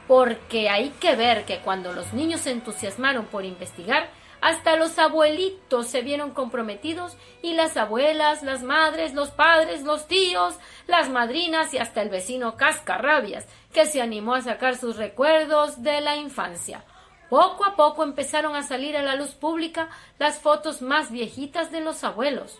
porque 0.07 0.69
hay 0.69 0.89
que 0.99 1.15
ver 1.15 1.45
que 1.45 1.59
cuando 1.59 1.93
los 1.93 2.13
niños 2.13 2.41
se 2.41 2.51
entusiasmaron 2.51 3.25
por 3.25 3.45
investigar, 3.45 4.09
hasta 4.39 4.75
los 4.75 4.99
abuelitos 4.99 5.87
se 5.87 6.01
vieron 6.01 6.31
comprometidos 6.31 7.17
y 7.41 7.53
las 7.53 7.75
abuelas, 7.75 8.43
las 8.43 8.61
madres, 8.61 9.13
los 9.13 9.31
padres, 9.31 9.81
los 9.81 10.07
tíos, 10.07 10.55
las 10.85 11.09
madrinas 11.09 11.73
y 11.73 11.79
hasta 11.79 12.01
el 12.01 12.09
vecino 12.09 12.55
Cascarrabias, 12.55 13.47
que 13.73 13.87
se 13.87 14.01
animó 14.01 14.35
a 14.35 14.41
sacar 14.41 14.77
sus 14.77 14.97
recuerdos 14.97 15.81
de 15.81 16.01
la 16.01 16.15
infancia. 16.15 16.83
Poco 17.29 17.65
a 17.65 17.75
poco 17.75 18.03
empezaron 18.03 18.55
a 18.55 18.63
salir 18.63 18.95
a 18.95 19.03
la 19.03 19.15
luz 19.15 19.31
pública 19.31 19.89
las 20.17 20.39
fotos 20.39 20.81
más 20.81 21.11
viejitas 21.11 21.71
de 21.71 21.81
los 21.81 22.03
abuelos. 22.03 22.57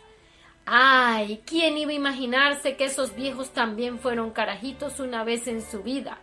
Ay, 0.66 1.42
¿quién 1.46 1.78
iba 1.78 1.92
a 1.92 1.96
imaginarse 1.96 2.76
que 2.76 2.86
esos 2.86 3.16
viejos 3.16 3.52
también 3.52 4.00
fueron 4.00 4.32
carajitos 4.32 5.00
una 5.00 5.24
vez 5.24 5.48
en 5.48 5.62
su 5.62 5.84
vida? 5.84 6.18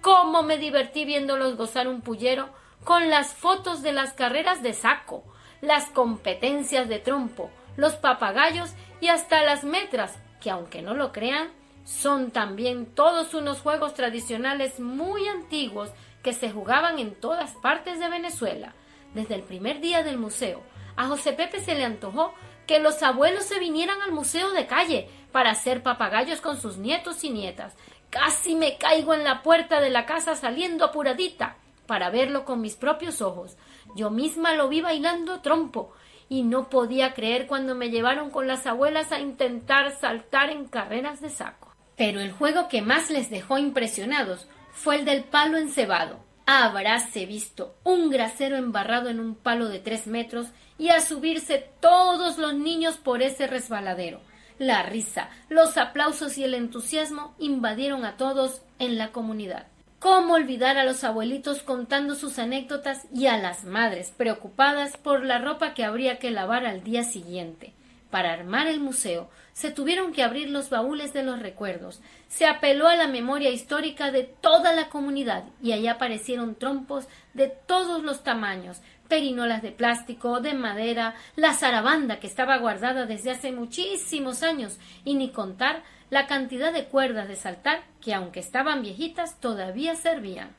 ¿Cómo 0.00 0.44
me 0.44 0.58
divertí 0.58 1.04
viéndolos 1.04 1.56
gozar 1.56 1.88
un 1.88 2.00
pullero 2.00 2.50
con 2.84 3.10
las 3.10 3.34
fotos 3.34 3.82
de 3.82 3.92
las 3.92 4.12
carreras 4.12 4.62
de 4.62 4.74
saco, 4.74 5.24
las 5.60 5.86
competencias 5.86 6.88
de 6.88 7.00
trompo, 7.00 7.50
los 7.76 7.96
papagayos 7.96 8.70
y 9.00 9.08
hasta 9.08 9.42
las 9.42 9.64
metras, 9.64 10.16
que 10.40 10.50
aunque 10.50 10.82
no 10.82 10.94
lo 10.94 11.10
crean, 11.10 11.48
son 11.84 12.30
también 12.30 12.86
todos 12.86 13.34
unos 13.34 13.60
juegos 13.60 13.94
tradicionales 13.94 14.78
muy 14.78 15.26
antiguos 15.26 15.90
que 16.22 16.32
se 16.32 16.50
jugaban 16.50 16.98
en 16.98 17.14
todas 17.14 17.52
partes 17.56 17.98
de 17.98 18.08
Venezuela. 18.08 18.74
Desde 19.14 19.34
el 19.34 19.42
primer 19.42 19.80
día 19.80 20.02
del 20.02 20.18
museo, 20.18 20.62
a 20.96 21.06
José 21.06 21.32
Pepe 21.32 21.60
se 21.60 21.74
le 21.74 21.84
antojó 21.84 22.34
que 22.66 22.80
los 22.80 23.02
abuelos 23.02 23.44
se 23.44 23.58
vinieran 23.58 24.02
al 24.02 24.12
museo 24.12 24.50
de 24.50 24.66
calle 24.66 25.08
para 25.32 25.50
hacer 25.50 25.82
papagayos 25.82 26.40
con 26.40 26.60
sus 26.60 26.76
nietos 26.76 27.24
y 27.24 27.30
nietas. 27.30 27.74
Casi 28.10 28.54
me 28.54 28.76
caigo 28.76 29.14
en 29.14 29.24
la 29.24 29.42
puerta 29.42 29.80
de 29.80 29.90
la 29.90 30.06
casa 30.06 30.34
saliendo 30.34 30.84
apuradita 30.84 31.56
para 31.86 32.10
verlo 32.10 32.44
con 32.44 32.60
mis 32.60 32.76
propios 32.76 33.22
ojos. 33.22 33.56
Yo 33.94 34.10
misma 34.10 34.54
lo 34.54 34.68
vi 34.68 34.82
bailando 34.82 35.40
trompo 35.40 35.92
y 36.28 36.42
no 36.42 36.68
podía 36.68 37.14
creer 37.14 37.46
cuando 37.46 37.74
me 37.74 37.90
llevaron 37.90 38.30
con 38.30 38.46
las 38.46 38.66
abuelas 38.66 39.12
a 39.12 39.20
intentar 39.20 39.92
saltar 39.98 40.50
en 40.50 40.66
carreras 40.66 41.20
de 41.20 41.30
saco. 41.30 41.74
Pero 41.96 42.20
el 42.20 42.32
juego 42.32 42.68
que 42.68 42.82
más 42.82 43.10
les 43.10 43.30
dejó 43.30 43.58
impresionados 43.58 44.46
fue 44.72 44.96
el 44.96 45.04
del 45.04 45.24
palo 45.24 45.58
encebado. 45.58 46.18
Habráse 46.46 47.26
visto 47.26 47.74
un 47.84 48.08
grasero 48.08 48.56
embarrado 48.56 49.10
en 49.10 49.20
un 49.20 49.34
palo 49.34 49.68
de 49.68 49.80
tres 49.80 50.06
metros 50.06 50.46
y 50.78 50.88
a 50.88 51.00
subirse 51.00 51.68
todos 51.80 52.38
los 52.38 52.54
niños 52.54 52.96
por 52.96 53.22
ese 53.22 53.46
resbaladero. 53.46 54.20
La 54.58 54.82
risa, 54.82 55.28
los 55.48 55.76
aplausos 55.76 56.38
y 56.38 56.44
el 56.44 56.54
entusiasmo 56.54 57.34
invadieron 57.38 58.04
a 58.04 58.16
todos 58.16 58.62
en 58.78 58.98
la 58.98 59.12
comunidad. 59.12 59.66
¿Cómo 59.98 60.34
olvidar 60.34 60.78
a 60.78 60.84
los 60.84 61.04
abuelitos 61.04 61.62
contando 61.62 62.14
sus 62.14 62.38
anécdotas 62.38 63.06
y 63.12 63.26
a 63.26 63.36
las 63.36 63.64
madres 63.64 64.12
preocupadas 64.16 64.96
por 64.96 65.24
la 65.24 65.38
ropa 65.38 65.74
que 65.74 65.84
habría 65.84 66.18
que 66.18 66.30
lavar 66.30 66.66
al 66.66 66.82
día 66.82 67.02
siguiente? 67.02 67.72
Para 68.10 68.32
armar 68.32 68.68
el 68.68 68.80
museo 68.80 69.28
se 69.58 69.72
tuvieron 69.72 70.12
que 70.12 70.22
abrir 70.22 70.50
los 70.50 70.70
baúles 70.70 71.12
de 71.12 71.24
los 71.24 71.40
recuerdos, 71.40 72.00
se 72.28 72.46
apeló 72.46 72.86
a 72.86 72.94
la 72.94 73.08
memoria 73.08 73.50
histórica 73.50 74.12
de 74.12 74.22
toda 74.22 74.72
la 74.72 74.88
comunidad 74.88 75.42
y 75.60 75.72
allá 75.72 75.94
aparecieron 75.94 76.54
trompos 76.54 77.08
de 77.34 77.48
todos 77.48 78.04
los 78.04 78.22
tamaños, 78.22 78.80
perinolas 79.08 79.60
de 79.60 79.72
plástico, 79.72 80.38
de 80.38 80.54
madera, 80.54 81.16
la 81.34 81.54
zarabanda 81.54 82.20
que 82.20 82.28
estaba 82.28 82.56
guardada 82.58 83.04
desde 83.04 83.32
hace 83.32 83.50
muchísimos 83.50 84.44
años 84.44 84.78
y 85.04 85.14
ni 85.14 85.32
contar 85.32 85.82
la 86.08 86.28
cantidad 86.28 86.72
de 86.72 86.84
cuerdas 86.84 87.26
de 87.26 87.34
saltar 87.34 87.82
que 88.00 88.14
aunque 88.14 88.38
estaban 88.38 88.82
viejitas 88.82 89.40
todavía 89.40 89.96
servían. 89.96 90.50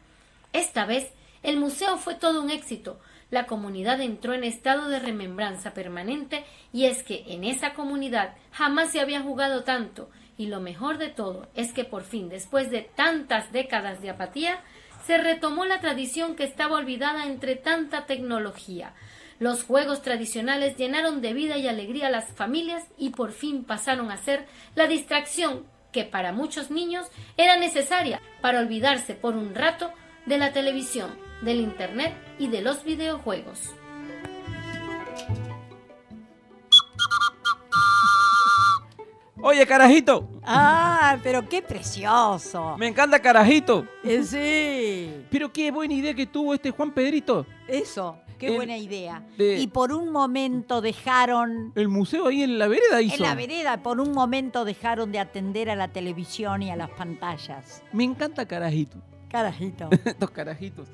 Esta 0.52 0.86
vez 0.86 1.10
el 1.42 1.56
museo 1.56 1.96
fue 1.96 2.16
todo 2.16 2.42
un 2.42 2.50
éxito. 2.50 3.00
La 3.32 3.46
comunidad 3.46 4.02
entró 4.02 4.34
en 4.34 4.44
estado 4.44 4.90
de 4.90 5.00
remembranza 5.00 5.74
permanente 5.74 6.46
y 6.74 6.86
es 6.86 7.04
que 7.04 7.26
en 7.28 7.44
esa 7.44 7.74
comunidad 7.74 8.36
jamás 8.52 8.92
se 8.92 9.00
había 9.00 9.22
jugado 9.22 9.64
tanto 9.64 10.10
Y 10.38 10.48
lo 10.48 10.62
mejor 10.62 10.98
de 10.98 11.10
todo 11.10 11.48
es 11.54 11.74
que 11.74 11.84
por 11.84 12.04
fin, 12.04 12.30
después 12.30 12.72
de 12.72 12.82
tantas 12.96 13.52
décadas 13.52 14.02
de 14.02 14.10
apatía, 14.10 14.62
se 15.06 15.18
retomó 15.18 15.66
la 15.66 15.80
tradición 15.80 16.36
que 16.36 16.46
estaba 16.46 16.78
olvidada 16.78 17.26
entre 17.26 17.56
tanta 17.56 18.06
tecnología. 18.06 18.94
Los 19.40 19.64
juegos 19.64 20.02
tradicionales 20.02 20.78
llenaron 20.78 21.22
de 21.22 21.34
vida 21.34 21.58
y 21.58 21.68
alegría 21.68 22.08
a 22.08 22.12
las 22.12 22.32
familias 22.34 22.84
y 22.98 23.10
por 23.10 23.32
fin 23.32 23.64
pasaron 23.64 24.12
a 24.12 24.18
ser 24.18 24.46
la 24.76 24.88
distracción 24.88 25.66
que 25.92 26.04
para 26.04 26.32
muchos 26.32 26.72
niños 26.72 27.08
era 27.38 27.58
necesaria 27.58 28.22
para 28.42 28.60
olvidarse 28.60 29.16
por 29.16 29.36
un 29.36 29.56
rato 29.56 29.92
de 30.26 30.38
la 30.38 30.52
televisión, 30.52 31.10
del 31.42 31.60
Internet 31.62 32.14
y 32.38 32.48
de 32.48 32.62
los 32.62 32.84
videojuegos. 32.84 33.72
Oye, 39.42 39.66
carajito. 39.66 40.28
Ah, 40.44 41.18
pero 41.24 41.48
qué 41.48 41.62
precioso. 41.62 42.76
Me 42.78 42.88
encanta 42.88 43.22
carajito. 43.22 43.86
Eh, 44.04 44.24
sí. 44.24 45.26
Pero 45.32 45.52
qué 45.54 45.72
buena 45.72 45.94
idea 45.94 46.14
que 46.14 46.26
tuvo 46.26 46.54
este 46.54 46.72
Juan 46.72 46.92
Pedrito. 46.92 47.46
Eso, 47.66 48.18
qué 48.38 48.48
El- 48.48 48.56
buena 48.58 48.78
idea. 48.78 49.24
de- 49.38 49.58
Y 49.60 49.68
por 49.68 49.94
un 49.94 50.12
momento 50.12 50.82
dejaron, 50.82 51.72
El 51.76 51.88
museo 51.88 52.28
ahí 52.28 52.44
en 52.44 52.60
la 52.60 52.68
vereda 52.68 53.02
hizo. 53.02 53.16
en 53.16 53.22
la 53.22 53.36
vereda, 53.36 53.78
por 53.82 54.02
un 54.02 54.12
momento 54.12 54.66
dejaron 54.66 55.14
de 55.14 55.20
atender 55.20 55.70
a 55.70 55.76
la 55.78 55.88
televisión 55.88 56.62
y 56.62 56.72
a 56.72 56.76
las 56.76 56.90
pantallas. 56.90 57.82
Me 57.94 58.04
encanta 58.04 58.46
carajito. 58.46 58.98
Carajito. 59.30 59.88
Estos 60.06 60.32
carajitos. 60.32 60.90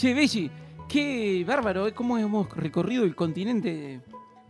Che, 0.00 0.14
Belli, 0.14 0.50
qué 0.88 1.44
bárbaro, 1.46 1.86
¿eh? 1.86 1.92
cómo 1.92 2.16
hemos 2.16 2.48
recorrido 2.56 3.04
el 3.04 3.14
continente 3.14 4.00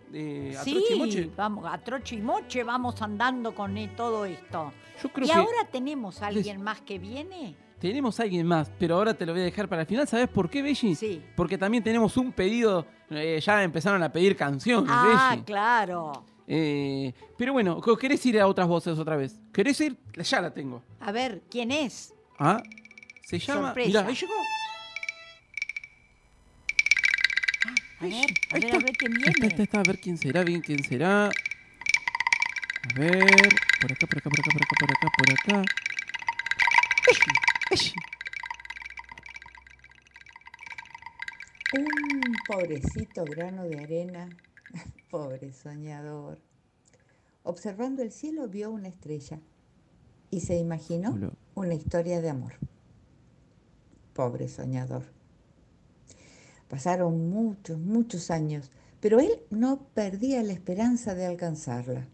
de 0.08 0.56
Sí, 0.62 1.28
vamos, 1.36 1.64
a 1.68 1.76
troche 1.78 2.14
y 2.14 2.20
moche 2.20 2.62
vamos 2.62 3.02
andando 3.02 3.52
con 3.52 3.76
e- 3.76 3.88
todo 3.88 4.24
esto. 4.26 4.72
Yo 5.02 5.08
creo 5.08 5.26
¿Y 5.26 5.30
que 5.30 5.34
ahora 5.36 5.64
tenemos 5.72 6.22
a 6.22 6.28
alguien 6.28 6.62
más 6.62 6.80
que 6.82 7.00
viene? 7.00 7.56
tenemos 7.80 8.20
a 8.20 8.22
alguien 8.22 8.46
más, 8.46 8.70
pero 8.78 8.94
ahora 8.94 9.12
te 9.14 9.26
lo 9.26 9.32
voy 9.32 9.40
a 9.40 9.44
dejar 9.46 9.66
para 9.68 9.82
el 9.82 9.88
final. 9.88 10.06
¿Sabes 10.06 10.28
por 10.28 10.48
qué, 10.48 10.62
Belli? 10.62 10.94
Sí. 10.94 11.20
Porque 11.34 11.58
también 11.58 11.82
tenemos 11.82 12.16
un 12.16 12.30
pedido, 12.30 12.86
eh, 13.10 13.40
ya 13.44 13.64
empezaron 13.64 14.00
a 14.04 14.12
pedir 14.12 14.36
canciones, 14.36 14.88
Ah, 14.94 15.30
Belli. 15.32 15.42
claro. 15.42 16.12
Eh, 16.46 17.12
pero 17.36 17.54
bueno, 17.54 17.80
¿co- 17.80 17.96
¿querés 17.96 18.24
ir 18.26 18.38
a 18.38 18.46
otras 18.46 18.68
voces 18.68 18.96
otra 19.00 19.16
vez? 19.16 19.40
¿Querés 19.52 19.80
ir? 19.80 19.96
Ya 20.16 20.40
la 20.42 20.54
tengo. 20.54 20.80
A 21.00 21.10
ver, 21.10 21.42
¿quién 21.50 21.72
es? 21.72 22.14
Ah, 22.38 22.62
se 23.24 23.40
llama. 23.40 23.68
Sorpresa. 23.68 23.88
Mirá, 23.88 24.06
ahí 24.06 24.14
llegó. 24.14 24.32
A 28.00 28.06
ver, 28.08 28.30
a 28.50 28.58
ver, 28.58 28.72
a 28.72 28.80
ver 28.80 28.96
quién 28.96 29.14
Está, 29.22 29.46
está, 29.46 29.46
viene. 29.48 29.64
está, 29.64 29.80
a 29.80 29.84
ver 29.84 29.98
quién 30.00 30.16
será, 30.18 30.44
bien 30.44 30.62
quién 30.62 30.82
será. 30.82 31.36
A 32.82 32.90
ver, 32.90 33.52
por 33.78 33.92
acá, 33.92 34.06
por 34.06 34.18
acá, 34.18 34.28
por 34.30 34.40
acá, 34.40 34.52
por 34.52 34.62
acá, 34.62 34.76
por 34.76 34.92
acá, 34.92 35.10
por 35.10 35.30
acá. 35.30 35.70
Un 41.72 42.42
pobrecito 42.46 43.26
grano 43.26 43.64
de 43.64 43.80
arena, 43.80 44.36
pobre 45.10 45.52
soñador. 45.52 46.38
Observando 47.42 48.02
el 48.02 48.12
cielo 48.12 48.48
vio 48.48 48.70
una 48.70 48.88
estrella 48.88 49.40
y 50.30 50.40
se 50.40 50.56
imaginó 50.58 51.22
una 51.54 51.74
historia 51.74 52.20
de 52.20 52.30
amor. 52.30 52.54
Pobre 54.12 54.46
soñador. 54.48 55.04
Pasaron 56.70 57.28
muchos, 57.30 57.80
muchos 57.80 58.30
años, 58.30 58.70
pero 59.00 59.18
él 59.18 59.42
no 59.50 59.88
perdía 59.92 60.40
la 60.44 60.52
esperanza 60.52 61.16
de 61.16 61.26
alcanzarla. 61.26 62.06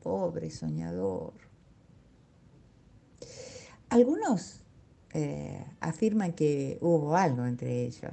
Pobre 0.00 0.48
soñador. 0.50 1.32
Algunos 3.88 4.60
eh, 5.12 5.66
afirman 5.80 6.34
que 6.34 6.78
hubo 6.80 7.16
algo 7.16 7.44
entre 7.46 7.82
ellos. 7.82 8.12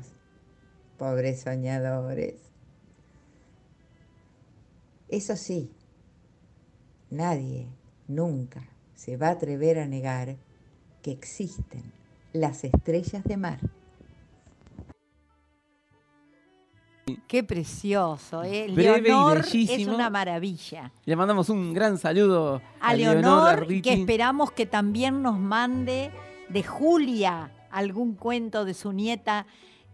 Pobres 0.97 1.41
soñadores. 1.41 2.41
Eso 5.09 5.35
sí, 5.35 5.71
nadie 7.11 7.67
nunca 8.07 8.67
se 8.95 9.15
va 9.15 9.27
a 9.27 9.31
atrever 9.33 9.77
a 9.77 9.85
negar 9.85 10.37
que 11.03 11.11
existen 11.11 11.83
las 12.31 12.63
estrellas 12.63 13.23
de 13.25 13.37
mar. 13.37 13.59
Qué 17.27 17.43
precioso, 17.43 18.43
¿eh? 18.43 18.67
Breve 18.73 18.99
y 18.99 19.01
Leonor 19.03 19.39
es 19.39 19.51
bellísimo. 19.51 19.95
una 19.95 20.09
maravilla. 20.09 20.91
Le 21.05 21.15
mandamos 21.15 21.49
un 21.49 21.73
gran 21.73 21.97
saludo 21.97 22.61
a, 22.79 22.87
A 22.89 22.93
Leonor 22.95 23.67
que 23.81 23.93
esperamos 23.93 24.51
que 24.51 24.65
también 24.65 25.21
nos 25.21 25.37
mande 25.37 26.11
de 26.49 26.63
Julia 26.63 27.51
algún 27.71 28.13
cuento 28.15 28.63
de 28.63 28.73
su 28.73 28.93
nieta, 28.93 29.45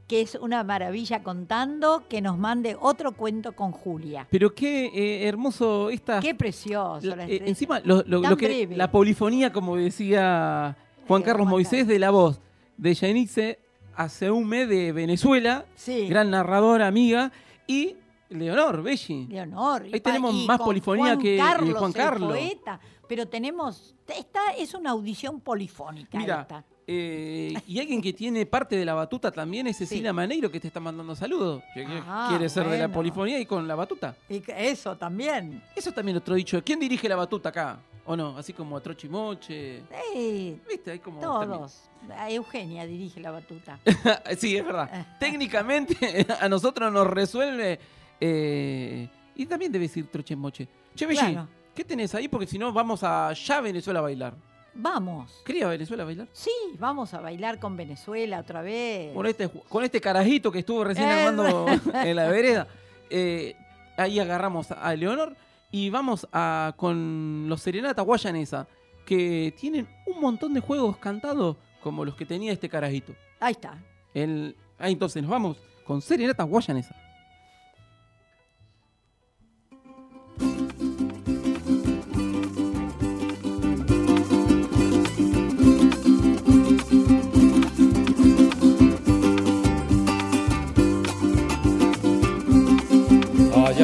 que 0.08 0.22
es 0.22 0.36
una 0.36 0.64
maravilla 0.64 1.24
contando, 1.24 2.04
que 2.10 2.22
nos 2.22 2.38
mande 2.38 2.76
otro 2.80 3.14
cuento 3.14 3.54
con 3.54 3.72
Julia. 3.72 4.28
Pero 4.30 4.54
qué 4.54 4.86
eh, 4.94 5.28
hermoso 5.28 5.90
esta. 5.90 6.20
Qué 6.20 6.36
precioso. 6.36 7.16
la- 7.16 7.26
eh, 7.28 7.42
encima, 7.46 7.80
lo, 7.84 8.04
lo- 8.06 8.22
Tan 8.22 8.32
lo 8.32 8.38
que, 8.38 8.48
breve. 8.48 8.76
la 8.78 8.92
polifonía, 8.92 9.52
como 9.54 9.76
decía 9.78 10.76
Juan 11.08 11.22
Carlos 11.24 11.48
Moisés, 11.48 11.88
de 11.88 11.98
la 12.00 12.12
voz 12.12 12.40
de 12.78 12.94
Yanice 12.94 13.60
Aseume 14.04 14.66
de 14.66 14.94
Venezuela, 14.94 15.66
Sí. 15.76 16.08
gran 16.08 16.32
narradora, 16.32 16.88
amiga, 16.88 17.32
y 17.68 17.98
Leonor 18.30 18.82
Belli. 18.82 19.28
Leonor. 19.28 19.84
Ahí 19.92 20.00
tenemos 20.00 20.34
y 20.36 20.48
más 20.48 20.60
polifonía 20.60 21.06
Juan 21.16 21.18
que- 21.20 21.36
que 21.36 21.38
Carlos, 21.38 21.78
Juan 21.80 21.92
el 21.92 21.96
Carlos. 21.98 22.30
poeta. 22.30 22.80
Pero 23.10 23.28
tenemos, 23.28 23.96
esta 24.08 24.40
es 24.58 24.74
una 24.74 24.92
audición 24.92 25.42
polifónica. 25.42 26.18
Mira, 26.18 26.42
esta. 26.42 26.64
Eh, 26.92 27.54
y 27.68 27.80
alguien 27.80 28.02
que 28.02 28.14
tiene 28.14 28.48
parte 28.48 28.76
de 28.76 28.84
la 28.84 28.96
batuta 28.96 29.30
también 29.32 29.68
es 29.68 29.78
Cecilia 29.78 30.10
Sí. 30.10 30.16
Maneiro, 30.16 30.50
que 30.50 30.60
te 30.60 30.66
está 30.68 30.80
mandando 30.80 31.16
saludos. 31.16 31.62
Ah, 32.08 32.26
quiere 32.30 32.50
ser 32.50 32.68
de 32.68 32.80
la 32.80 32.88
polifonía 32.92 33.40
y 33.40 33.46
con 33.46 33.68
la 33.68 33.76
batuta. 33.76 34.16
Y 34.28 34.42
eso 34.58 34.98
también. 34.98 35.62
Eso 35.76 35.92
también 35.92 36.18
otro 36.18 36.34
dicho. 36.34 36.64
¿Quién 36.64 36.80
dirige 36.80 37.08
la 37.08 37.16
batuta 37.16 37.50
acá? 37.50 37.80
¿O 38.06 38.16
no? 38.18 38.36
Así 38.36 38.54
como 38.54 38.76
a 38.76 38.82
Trochimoche. 38.82 39.84
Eh, 40.16 40.58
¿Viste? 40.68 40.90
Hay 40.90 41.00
como 41.00 41.22
todos. 41.22 41.84
Eugenia 42.28 42.88
dirige 42.88 43.20
la 43.20 43.30
batuta. 43.30 43.80
sí, 44.40 44.58
es 44.58 44.66
verdad. 44.66 45.08
Técnicamente 45.20 46.26
a 46.42 46.50
nosotros 46.50 46.92
nos 46.92 47.06
resuelve. 47.06 47.80
eh, 48.20 49.08
y 49.36 49.46
también 49.46 49.72
debe 49.72 49.84
decir 49.86 50.08
Trochimoche. 50.10 50.68
Che, 50.96 51.06
Belli, 51.06 51.20
Claro. 51.20 51.48
¿qué 51.76 51.84
tenés 51.84 52.16
ahí? 52.16 52.28
Porque 52.28 52.48
si 52.48 52.58
no, 52.58 52.74
vamos 52.74 53.04
a 53.04 53.32
Venezuela 53.62 54.00
a 54.00 54.02
bailar. 54.02 54.49
Vamos. 54.74 55.42
¿Quería 55.46 55.68
Venezuela 55.68 56.04
bailar? 56.06 56.28
Sí, 56.34 56.52
vamos 56.78 57.14
a 57.14 57.20
bailar 57.22 57.60
con 57.60 57.76
Venezuela 57.78 58.40
otra 58.40 58.62
vez. 58.62 59.14
Con 59.14 59.26
este, 59.26 59.50
con 59.50 59.84
este 59.84 60.00
carajito 60.02 60.52
que 60.52 60.60
estuvo 60.60 60.84
recién 60.84 61.08
Eh. 61.08 61.12
armando 61.12 61.66
en 61.94 62.16
la 62.16 62.28
vereda. 62.30 62.68
Eh, 63.10 63.56
ahí 63.98 64.20
agarramos 64.20 64.72
a 64.72 64.96
Leonor 64.96 65.36
y 65.72 65.90
vamos 65.90 66.28
a 66.32 66.74
con 66.78 67.46
los 67.48 67.62
Serenata 67.62 68.02
Guayanesa, 68.02 68.68
que 69.06 69.54
tienen 69.60 69.88
un 70.08 70.22
montón 70.22 70.54
de 70.54 70.60
juegos 70.62 70.98
cantados 70.98 71.58
como 71.82 72.06
los 72.06 72.16
que 72.16 72.26
tenía 72.26 72.52
este 72.52 72.70
carajito. 72.70 73.14
Ahí 73.40 73.52
está. 73.54 73.78
El, 74.14 74.56
ah, 74.78 74.90
entonces 74.90 75.22
nos 75.22 75.32
vamos 75.32 75.58
con 75.86 76.02
Serenata 76.02 76.44
Guayanesa. 76.44 76.96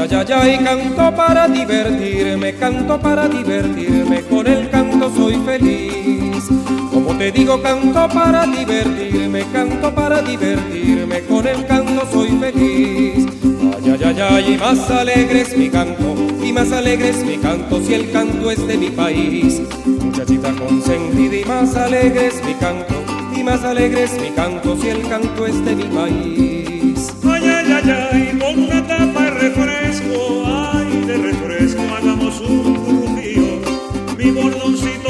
Ay, 0.07 0.11
ay, 0.13 0.33
ay, 0.33 0.63
canto 0.63 1.15
para 1.15 1.47
divertirme, 1.47 2.53
canto 2.57 2.99
para 2.99 3.27
divertirme, 3.27 4.21
con 4.21 4.45
el 4.45 4.69
canto 4.69 5.11
soy 5.15 5.33
feliz. 5.43 6.43
Como 6.93 7.17
te 7.17 7.31
digo, 7.31 7.59
canto 7.63 8.07
para 8.09 8.45
divertirme, 8.45 9.43
canto 9.51 9.95
para 9.95 10.21
divertirme, 10.21 11.21
con 11.21 11.47
el 11.47 11.65
canto 11.65 12.07
soy 12.11 12.29
feliz. 12.39 13.25
Ay, 13.75 13.97
ay, 13.99 14.03
ay, 14.03 14.21
ay, 14.29 14.53
y 14.53 14.57
más 14.59 14.91
alegre 14.91 15.41
es 15.41 15.57
mi 15.57 15.69
canto, 15.71 16.15
y 16.43 16.53
más 16.53 16.71
alegre 16.71 17.09
es 17.09 17.25
mi 17.25 17.37
canto 17.37 17.81
si 17.81 17.95
el 17.95 18.11
canto 18.11 18.51
es 18.51 18.67
de 18.67 18.77
mi 18.77 18.91
país. 18.91 19.59
Muchachita 19.87 20.51
consentida 20.51 21.35
y 21.35 21.45
más 21.45 21.75
alegre 21.75 22.27
es 22.27 22.45
mi 22.45 22.53
canto, 22.53 22.93
y 23.35 23.43
más 23.43 23.63
alegre 23.63 24.03
es 24.03 24.21
mi 24.21 24.29
canto 24.29 24.77
si 24.79 24.87
el 24.87 25.01
canto 25.09 25.47
es 25.47 25.65
de 25.65 25.75
mi 25.75 25.85
país. 25.85 27.11
Ay, 27.23 27.43
ay, 27.43 27.73
ay, 27.73 27.91
ay, 28.11 28.39
con 28.39 29.14
refresco, 29.49 30.43
ay, 30.47 31.01
de 31.05 31.17
refresco, 31.17 31.81
hagamos 31.95 32.41
un 32.41 32.75
currujío. 32.83 33.61
Mi 34.17 34.31
bordoncito 34.31 35.04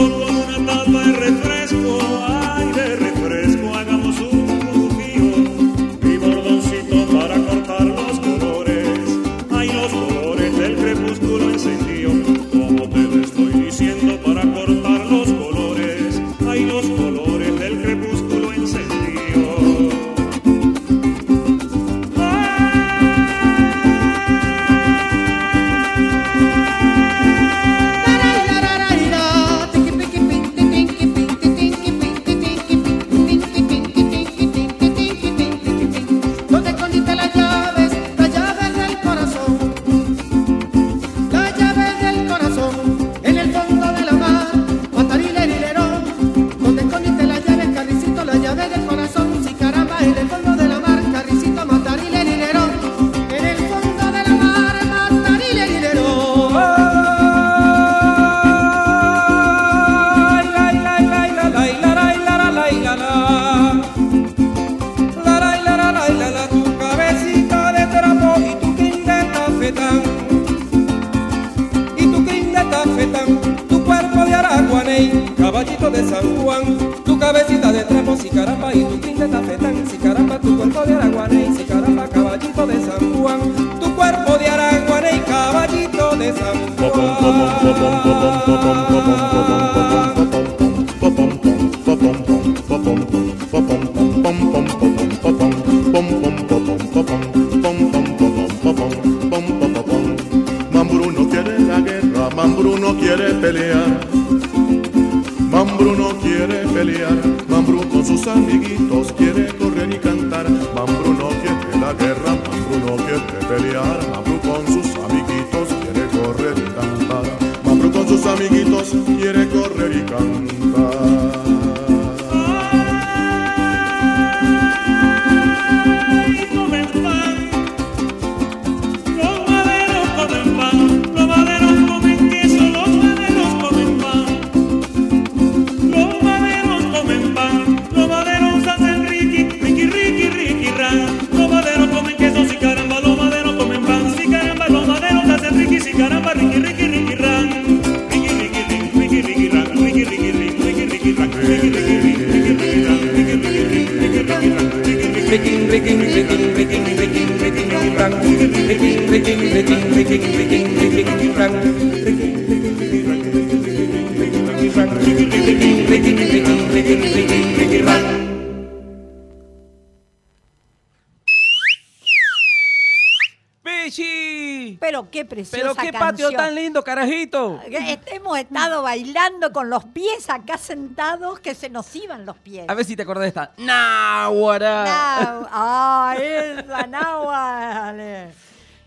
carajito. 176.96 177.60
Hemos 178.08 178.38
estado 178.40 178.82
bailando 178.84 179.52
con 179.52 179.70
los 179.70 179.84
pies 179.86 180.30
acá 180.30 180.58
sentados 180.58 181.40
que 181.40 181.54
se 181.54 181.70
nos 181.70 181.94
iban 181.96 182.26
los 182.26 182.38
pies. 182.38 182.66
A 182.68 182.74
ver 182.74 182.86
si 182.86 182.96
te 182.96 183.04
acordás 183.04 183.24
de 183.24 183.28
esta. 183.30 183.52
¡Náhuara! 183.58 184.86
Nau- 184.86 185.48
¡Ah, 185.52 186.16
esa 186.20 186.88
náhuatl! 186.88 188.34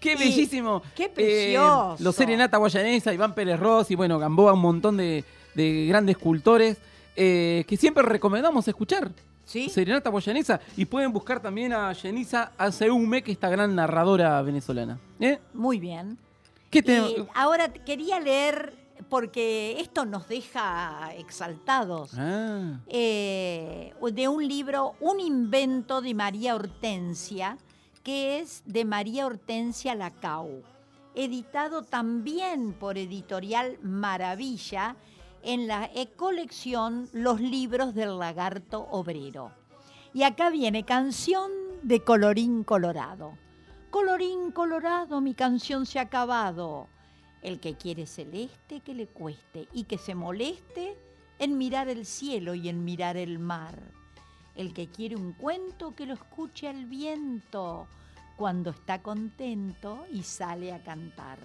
¡Qué 0.01 0.17
bellísimo! 0.17 0.83
¡Qué 0.95 1.05
Eh, 1.05 1.09
precioso! 1.09 1.97
los 2.03 2.15
Serenata 2.15 2.57
Guayanesa, 2.57 3.13
Iván 3.13 3.35
Pérez 3.35 3.59
Ross 3.59 3.91
y 3.91 3.95
bueno, 3.97 4.19
Gamboa, 4.19 4.53
un 4.53 4.61
montón 4.61 4.97
de, 4.97 5.25
de 5.55 5.87
grandes 5.89 6.17
cultores 6.17 6.79
eh, 7.17 7.65
que 7.67 7.77
siempre 7.77 8.03
recomendamos 8.05 8.67
escuchar. 8.69 9.11
¿Sí? 9.45 9.69
Serenata 9.71 10.11
Guayanesa. 10.11 10.61
Y 10.77 10.85
pueden 10.85 11.11
buscar 11.13 11.41
también 11.41 11.73
a 11.73 11.93
Yenisa 11.95 12.53
Aceume, 12.59 13.23
que 13.23 13.33
es 13.33 13.37
esta 13.37 13.49
gran 13.49 13.75
narradora 13.75 14.41
venezolana. 14.43 14.99
¿Eh? 15.21 15.39
Muy 15.55 15.79
bien. 15.81 16.19
¿Qué 16.71 16.83
te- 16.83 16.99
Y 16.99 17.27
ahora 17.35 17.73
quería 17.73 18.21
leer, 18.21 18.75
porque 19.09 19.81
esto 19.81 20.05
nos 20.05 20.29
deja 20.29 21.13
exaltados, 21.17 22.13
Ah. 22.19 22.81
eh, 22.89 23.95
de 24.13 24.29
un 24.29 24.47
libro, 24.47 24.95
Un 25.01 25.21
invento 25.21 26.01
de 26.03 26.15
María 26.15 26.55
Hortensia, 26.55 27.57
que 28.03 28.41
es 28.41 28.63
de 28.67 28.85
María 28.85 29.27
Hortensia 29.27 29.95
Lacau, 29.95 30.63
editado 31.15 31.83
también 31.83 32.73
por 32.75 32.99
Editorial 32.99 33.79
Maravilla 33.83 34.97
en 35.43 35.67
la 35.69 35.89
colección 36.17 37.09
Los 37.13 37.41
libros 37.41 37.95
del 37.95 38.19
lagarto 38.19 38.87
obrero. 38.91 39.53
Y 40.13 40.23
acá 40.25 40.51
viene 40.51 40.85
canción 40.85 41.51
de 41.83 42.01
Colorín 42.01 42.65
Colorado. 42.65 43.33
Colorín 43.91 44.53
Colorado, 44.53 45.23
mi 45.23 45.33
canción 45.33 45.87
se 45.87 45.99
ha 45.99 46.03
acabado. 46.03 46.89
El 47.41 47.59
que 47.59 47.77
quiere 47.77 48.07
celeste, 48.07 48.81
que 48.81 48.93
le 48.93 49.07
cueste 49.07 49.67
y 49.73 49.85
que 49.85 49.97
se 49.97 50.15
moleste 50.15 50.95
en 51.39 51.57
mirar 51.57 51.89
el 51.89 52.05
cielo 52.05 52.55
y 52.55 52.69
en 52.69 52.85
mirar 52.85 53.17
el 53.17 53.39
mar. 53.39 53.81
El 54.55 54.75
que 54.75 54.89
quiere 54.89 55.17
un 55.17 55.33
cuento, 55.33 55.95
que 55.95 56.05
lo 56.05 56.13
escuche 56.13 56.69
al 56.69 56.85
viento 56.85 57.87
cuando 58.37 58.71
está 58.71 59.01
contento 59.01 60.05
y 60.13 60.23
sale 60.23 60.73
a 60.73 60.83
cantar. 60.83 61.39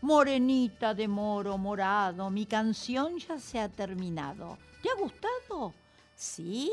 Morenita 0.00 0.92
de 0.92 1.06
moro 1.06 1.56
morado, 1.56 2.30
mi 2.30 2.46
canción 2.46 3.18
ya 3.18 3.38
se 3.38 3.60
ha 3.60 3.68
terminado. 3.68 4.58
¿Te 4.82 4.90
ha 4.90 4.94
gustado? 4.94 5.72
¿Sí? 6.16 6.72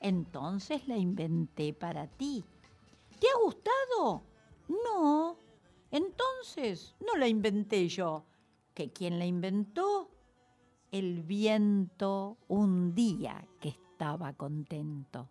Entonces 0.00 0.86
la 0.86 0.96
inventé 0.96 1.72
para 1.72 2.06
ti. 2.06 2.44
¿Te 3.20 3.28
ha 3.28 3.38
gustado? 3.44 4.24
No. 4.68 5.36
Entonces 5.90 6.94
no 7.06 7.16
la 7.16 7.28
inventé 7.28 7.88
yo. 7.88 8.24
¿Que 8.74 8.90
quién 8.90 9.18
la 9.18 9.26
inventó? 9.26 10.10
El 10.90 11.22
viento 11.22 12.38
un 12.48 12.94
día 12.94 13.46
que 13.60 13.68
estaba 13.68 14.32
contento. 14.32 15.28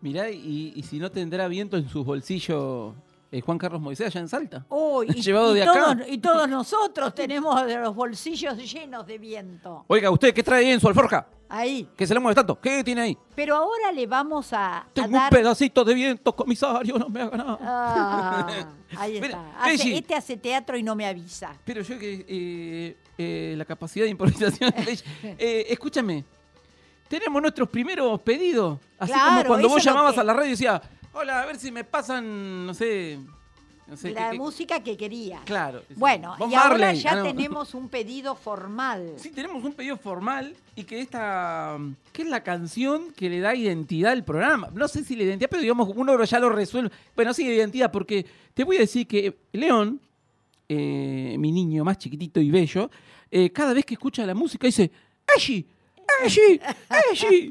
Mirá, 0.00 0.30
y, 0.30 0.72
y 0.74 0.82
si 0.82 0.98
no 0.98 1.10
tendrá 1.10 1.46
viento 1.46 1.76
en 1.76 1.88
sus 1.88 2.04
bolsillos 2.04 2.94
eh, 3.32 3.40
Juan 3.40 3.58
Carlos 3.58 3.80
Moisés 3.80 4.06
allá 4.08 4.20
en 4.20 4.28
Salta. 4.28 4.66
Uy, 4.68 5.06
y, 5.14 5.22
Llevado 5.22 5.52
y 5.52 5.60
de 5.60 5.62
acá. 5.62 5.72
todos, 5.72 5.96
y 6.08 6.18
todos 6.18 6.48
nosotros 6.48 7.14
tenemos 7.14 7.64
de 7.66 7.76
los 7.78 7.94
bolsillos 7.94 8.56
llenos 8.72 9.06
de 9.06 9.18
viento. 9.18 9.84
Oiga, 9.86 10.10
¿usted 10.10 10.34
qué 10.34 10.42
trae 10.42 10.64
ahí 10.66 10.72
en 10.72 10.80
su 10.80 10.88
alforja? 10.88 11.26
Ahí. 11.52 11.88
¿Qué 11.96 12.06
se 12.06 12.14
le 12.14 12.20
mueve 12.20 12.36
tanto? 12.36 12.60
¿Qué 12.60 12.84
tiene 12.84 13.00
ahí? 13.00 13.18
Pero 13.34 13.56
ahora 13.56 13.90
le 13.92 14.06
vamos 14.06 14.52
a, 14.52 14.78
a 14.78 14.86
Tengo 14.92 15.16
un 15.18 15.28
pedacito 15.30 15.84
de 15.84 15.94
viento, 15.94 16.34
comisario, 16.34 16.96
no 16.96 17.08
me 17.08 17.22
haga 17.22 17.36
nada. 17.36 17.58
Ah, 17.60 18.46
ahí 18.96 19.14
Mira, 19.20 19.26
está. 19.26 19.64
Hace- 19.64 19.78
Belli. 19.84 19.94
este 19.98 20.14
hace 20.14 20.36
teatro 20.36 20.76
y 20.76 20.82
no 20.84 20.94
me 20.94 21.06
avisa. 21.06 21.52
Pero 21.64 21.82
yo 21.82 21.98
que 21.98 22.24
eh, 22.28 22.96
eh, 23.18 23.54
la 23.56 23.64
capacidad 23.64 24.04
de 24.04 24.10
improvisación. 24.10 24.70
de 24.70 24.92
ella. 24.92 25.04
Escúchame, 25.68 26.24
tenemos 27.08 27.42
nuestros 27.42 27.68
primeros 27.68 28.20
pedidos. 28.20 28.78
Así 28.98 29.12
como 29.12 29.24
Claro, 29.24 29.48
cuando 29.48 29.66
eso 29.66 29.74
vos 29.74 29.84
llamabas 29.84 30.14
que- 30.14 30.20
a 30.20 30.24
la 30.24 30.32
radio 30.32 30.46
y 30.46 30.50
decías, 30.50 30.80
hola, 31.12 31.42
a 31.42 31.46
ver 31.46 31.56
si 31.58 31.70
me 31.70 31.84
pasan, 31.84 32.66
no 32.66 32.74
sé. 32.74 33.18
No 33.86 33.96
sé 33.96 34.12
la 34.12 34.30
qué- 34.30 34.38
música 34.38 34.80
que 34.84 34.96
quería. 34.96 35.40
Claro. 35.44 35.82
Bueno, 35.96 36.36
Bob 36.38 36.48
y 36.50 36.54
ahora 36.54 36.92
ya 36.92 37.10
Ah, 37.10 37.16
no. 37.16 37.22
tenemos 37.24 37.74
un 37.74 37.88
pedido 37.88 38.36
formal. 38.36 39.14
Sí, 39.16 39.30
tenemos 39.30 39.64
un 39.64 39.72
pedido 39.72 39.96
formal 39.96 40.54
y 40.76 40.84
que 40.84 41.00
esta, 41.00 41.76
que 42.12 42.22
es 42.22 42.28
la 42.28 42.44
canción 42.44 43.10
que 43.12 43.28
le 43.28 43.40
da 43.40 43.52
identidad 43.54 44.12
al 44.12 44.24
programa. 44.24 44.70
No 44.72 44.86
sé 44.86 45.02
si 45.02 45.16
la 45.16 45.24
identidad, 45.24 45.50
pero 45.50 45.62
digamos, 45.62 45.90
uno 45.96 46.22
ya 46.22 46.38
lo 46.38 46.50
resuelve. 46.50 46.92
Bueno, 47.16 47.34
sí, 47.34 47.44
identidad, 47.44 47.90
porque 47.90 48.24
te 48.54 48.62
voy 48.62 48.76
a 48.76 48.80
decir 48.80 49.08
que 49.08 49.36
León, 49.52 50.00
eh, 50.68 51.34
mi 51.36 51.50
niño 51.50 51.82
más 51.84 51.98
chiquitito 51.98 52.40
y 52.40 52.48
bello, 52.52 52.88
eh, 53.28 53.50
cada 53.50 53.72
vez 53.74 53.84
que 53.84 53.94
escucha 53.94 54.24
la 54.24 54.34
música 54.34 54.68
dice, 54.68 54.88
¡Allí! 55.36 55.66
¡Allí! 56.24 56.60
¡Allí! 56.88 57.50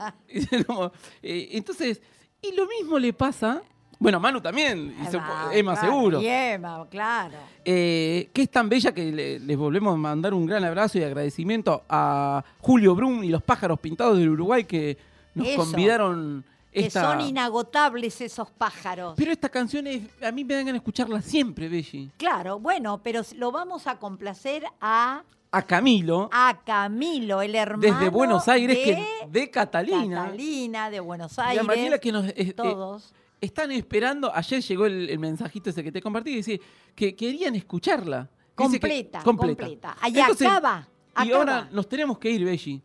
Entonces, 1.21 2.01
y 2.41 2.53
lo 2.55 2.65
mismo 2.67 2.97
le 2.99 3.13
pasa, 3.13 3.61
bueno, 3.99 4.19
Manu 4.19 4.39
también, 4.41 4.95
y 5.01 5.05
se- 5.11 5.17
Emma 5.51 5.73
claro, 5.73 5.87
seguro. 5.87 6.21
y 6.21 6.27
Emma, 6.27 6.87
claro. 6.89 7.37
Eh, 7.65 8.29
que 8.33 8.43
es 8.43 8.49
tan 8.49 8.69
bella 8.69 8.93
que 8.93 9.11
le- 9.11 9.39
les 9.39 9.57
volvemos 9.57 9.93
a 9.93 9.97
mandar 9.97 10.33
un 10.33 10.45
gran 10.45 10.63
abrazo 10.63 10.97
y 10.97 11.03
agradecimiento 11.03 11.83
a 11.89 12.43
Julio 12.59 12.95
Brum 12.95 13.23
y 13.23 13.29
los 13.29 13.43
pájaros 13.43 13.79
pintados 13.79 14.17
del 14.17 14.29
Uruguay 14.29 14.63
que 14.63 14.97
nos 15.35 15.47
Eso. 15.47 15.57
convidaron 15.57 16.45
Que 16.71 16.85
esta... 16.85 17.01
son 17.01 17.21
inagotables 17.21 18.21
esos 18.21 18.49
pájaros. 18.51 19.15
Pero 19.17 19.31
esta 19.31 19.49
canción 19.49 19.85
es- 19.87 20.03
a 20.23 20.31
mí 20.31 20.43
me 20.45 20.53
dan 20.53 20.65
ganas 20.65 20.73
de 20.75 20.77
escucharla 20.77 21.21
siempre, 21.21 21.67
Belli. 21.67 22.09
Claro, 22.17 22.57
bueno, 22.59 23.01
pero 23.03 23.21
lo 23.35 23.51
vamos 23.51 23.85
a 23.87 23.97
complacer 23.99 24.63
a 24.79 25.23
a 25.51 25.61
Camilo. 25.63 26.29
A 26.31 26.61
Camilo, 26.65 27.41
el 27.41 27.55
hermano. 27.55 27.81
Desde 27.81 28.09
Buenos 28.09 28.47
Aires, 28.47 28.77
de 28.77 28.83
que 28.83 29.07
de 29.29 29.49
Catalina. 29.49 30.23
Catalina, 30.25 30.89
de 30.89 30.99
Buenos 30.99 31.37
Y 31.37 31.41
a 31.41 31.45
Aires. 31.47 31.63
Mariela 31.65 31.97
que 31.99 32.11
nos. 32.11 32.25
eh, 32.27 32.33
eh, 32.37 32.53
todos. 32.53 33.13
están 33.41 33.71
esperando. 33.71 34.31
Ayer 34.33 34.61
llegó 34.61 34.85
el, 34.85 35.09
el 35.09 35.19
mensajito 35.19 35.69
ese 35.69 35.83
que 35.83 35.91
te 35.91 36.01
compartí 36.01 36.31
y 36.31 36.35
dice 36.35 36.61
que 36.95 37.15
querían 37.15 37.55
escucharla. 37.55 38.29
Que- 38.55 38.63
completa, 38.65 39.23
completa. 39.23 39.95
Allá 40.01 40.21
Entonces, 40.21 40.47
acaba. 40.47 40.87
Y 41.17 41.21
acaba. 41.29 41.37
ahora 41.37 41.69
nos 41.71 41.87
tenemos 41.87 42.19
que 42.19 42.29
ir, 42.29 42.43
Belli. 42.45 42.81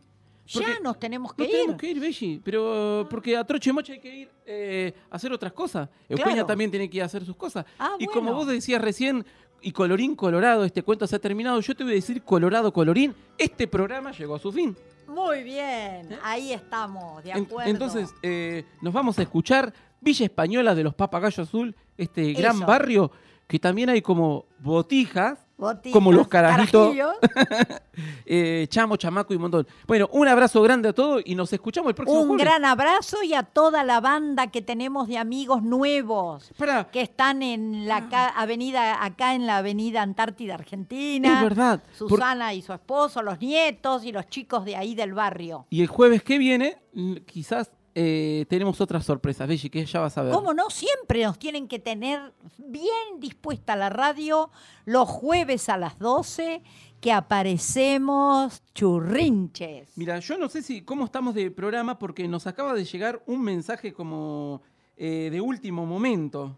Ya 0.47 0.79
nos 0.79 0.99
tenemos 0.99 1.33
que 1.33 1.41
Nos 1.41 1.49
ir. 1.51 1.55
tenemos 1.57 1.77
que 1.81 1.87
ir, 1.89 1.99
Belli. 1.99 2.41
Pero 2.43 3.07
porque 3.09 3.35
a 3.35 3.43
Troche 3.43 3.73
Mocha 3.73 3.93
hay 3.93 3.99
que 3.99 4.15
ir 4.15 4.29
eh, 4.45 4.93
a 5.09 5.15
hacer 5.15 5.33
otras 5.33 5.51
cosas. 5.53 5.89
Eugenia 6.07 6.33
Claro. 6.33 6.45
también 6.47 6.69
tiene 6.71 6.87
que 6.89 6.97
ir 6.97 7.03
a 7.03 7.07
hacer 7.07 7.25
sus 7.25 7.35
cosas. 7.35 7.65
Ah, 7.79 7.95
y 7.99 8.05
como 8.05 8.31
vos 8.33 8.45
decías 8.47 8.79
recién, 8.81 9.25
y 9.61 9.71
colorín 9.71 10.15
colorado, 10.15 10.63
este 10.63 10.83
cuento 10.83 11.07
se 11.07 11.15
ha 11.15 11.19
terminado. 11.19 11.59
Yo 11.59 11.75
te 11.75 11.83
voy 11.83 11.93
a 11.93 11.95
decir 11.95 12.21
colorado 12.23 12.71
colorín. 12.71 13.13
Este 13.37 13.67
programa 13.67 14.11
llegó 14.11 14.35
a 14.35 14.39
su 14.39 14.51
fin. 14.51 14.75
Muy 15.07 15.43
bien, 15.43 16.09
ahí 16.23 16.51
estamos, 16.53 17.23
de 17.23 17.29
¿Eh? 17.29 17.33
En- 17.37 17.43
acuerdo. 17.45 17.69
entonces, 17.71 18.13
eh, 18.21 18.65
nos 18.81 18.93
vamos 18.93 19.17
a 19.19 19.21
escuchar 19.21 19.73
Villa 20.01 20.25
Española 20.25 20.75
de 20.75 20.83
los 20.83 20.93
Papagayos 20.93 21.39
Azul, 21.47 21.75
este 21.97 22.33
gran 22.33 22.57
Eso. 22.57 22.65
barrio 22.65 23.11
que 23.47 23.59
también 23.59 23.89
hay 23.89 24.01
como 24.01 24.45
botijas, 24.59 25.44
Como 25.93 26.11
los 26.11 26.27
carajitos, 26.27 26.93
eh, 28.25 28.65
chamo, 28.69 28.97
chamaco 28.97 29.33
y 29.33 29.37
un 29.37 29.43
montón. 29.43 29.67
Bueno, 29.87 30.09
un 30.11 30.27
abrazo 30.27 30.61
grande 30.61 30.89
a 30.89 30.93
todos 30.93 31.21
y 31.25 31.33
nos 31.35 31.51
escuchamos 31.53 31.89
el 31.89 31.95
próximo 31.95 32.19
Un 32.21 32.27
jueves. 32.27 32.45
gran 32.45 32.65
abrazo 32.65 33.23
y 33.23 33.33
a 33.33 33.43
toda 33.43 33.83
la 33.83 34.01
banda 34.01 34.47
que 34.47 34.61
tenemos 34.61 35.07
de 35.07 35.17
amigos 35.17 35.63
nuevos 35.63 36.51
que 36.91 37.01
están 37.01 37.41
en 37.41 37.87
la 37.87 37.97
avenida, 38.35 39.03
acá 39.03 39.33
en 39.33 39.45
la 39.47 39.57
avenida 39.57 40.01
Antártida 40.01 40.55
Argentina. 40.55 41.35
Es 41.37 41.43
verdad, 41.43 41.81
por- 41.99 42.09
Susana 42.09 42.53
y 42.53 42.61
su 42.61 42.73
esposo, 42.73 43.21
los 43.21 43.39
nietos 43.39 44.03
y 44.03 44.11
los 44.11 44.27
chicos 44.27 44.65
de 44.65 44.75
ahí 44.75 44.93
del 44.95 45.13
barrio. 45.13 45.65
Y 45.69 45.81
el 45.81 45.87
jueves 45.87 46.21
que 46.23 46.37
viene, 46.37 46.77
quizás 47.25 47.71
eh, 47.97 48.45
tenemos 48.49 48.81
otras 48.81 49.05
sorpresas, 49.05 49.47
Belli, 49.47 49.69
que 49.69 49.85
ya 49.85 50.01
vas 50.01 50.17
a 50.17 50.23
ver. 50.23 50.33
¿Cómo 50.33 50.53
no? 50.53 50.69
Siempre 50.69 51.23
nos 51.23 51.39
tienen 51.39 51.67
que 51.69 51.79
tener 51.79 52.33
bien 52.57 53.19
dispuesta 53.19 53.75
la 53.77 53.89
radio 53.89 54.51
los 54.83 55.07
jueves 55.07 55.69
a 55.69 55.77
las 55.77 55.97
12 55.97 56.61
que 56.99 57.11
aparecemos 57.13 58.61
churrinches. 58.73 59.89
Mira, 59.95 60.19
yo 60.19 60.37
no 60.37 60.49
sé 60.49 60.61
si 60.61 60.81
cómo 60.81 61.05
estamos 61.05 61.33
de 61.35 61.49
programa 61.51 61.97
porque 61.97 62.27
nos 62.27 62.47
acaba 62.47 62.73
de 62.73 62.83
llegar 62.83 63.21
un 63.27 63.41
mensaje 63.41 63.93
como 63.93 64.61
eh, 64.97 65.29
de 65.31 65.39
último 65.39 65.85
momento. 65.85 66.57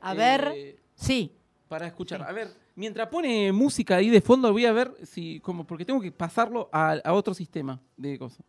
A 0.00 0.12
Eh, 0.12 0.16
ver, 0.16 0.76
sí. 0.94 1.32
Para 1.68 1.86
escuchar. 1.86 2.22
A 2.22 2.32
ver, 2.32 2.48
mientras 2.74 3.08
pone 3.08 3.50
música 3.52 3.96
ahí 3.96 4.10
de 4.10 4.20
fondo, 4.20 4.52
voy 4.52 4.66
a 4.66 4.72
ver 4.72 4.94
si, 5.04 5.40
como, 5.40 5.64
porque 5.64 5.84
tengo 5.86 6.00
que 6.00 6.12
pasarlo 6.12 6.68
a, 6.72 6.92
a 7.04 7.12
otro 7.14 7.32
sistema 7.32 7.80
de 7.96 8.18
cosas. 8.18 8.44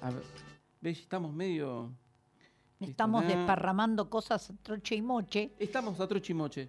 A 0.00 0.10
ver, 0.10 0.22
ves, 0.86 1.00
estamos 1.00 1.34
medio. 1.34 1.90
Estamos 2.78 3.26
desparramando 3.26 4.08
cosas 4.08 4.50
a 4.50 4.54
troche 4.62 4.94
y 4.94 5.02
moche. 5.02 5.50
Estamos 5.58 5.98
a 5.98 6.06
trochimoche. 6.06 6.68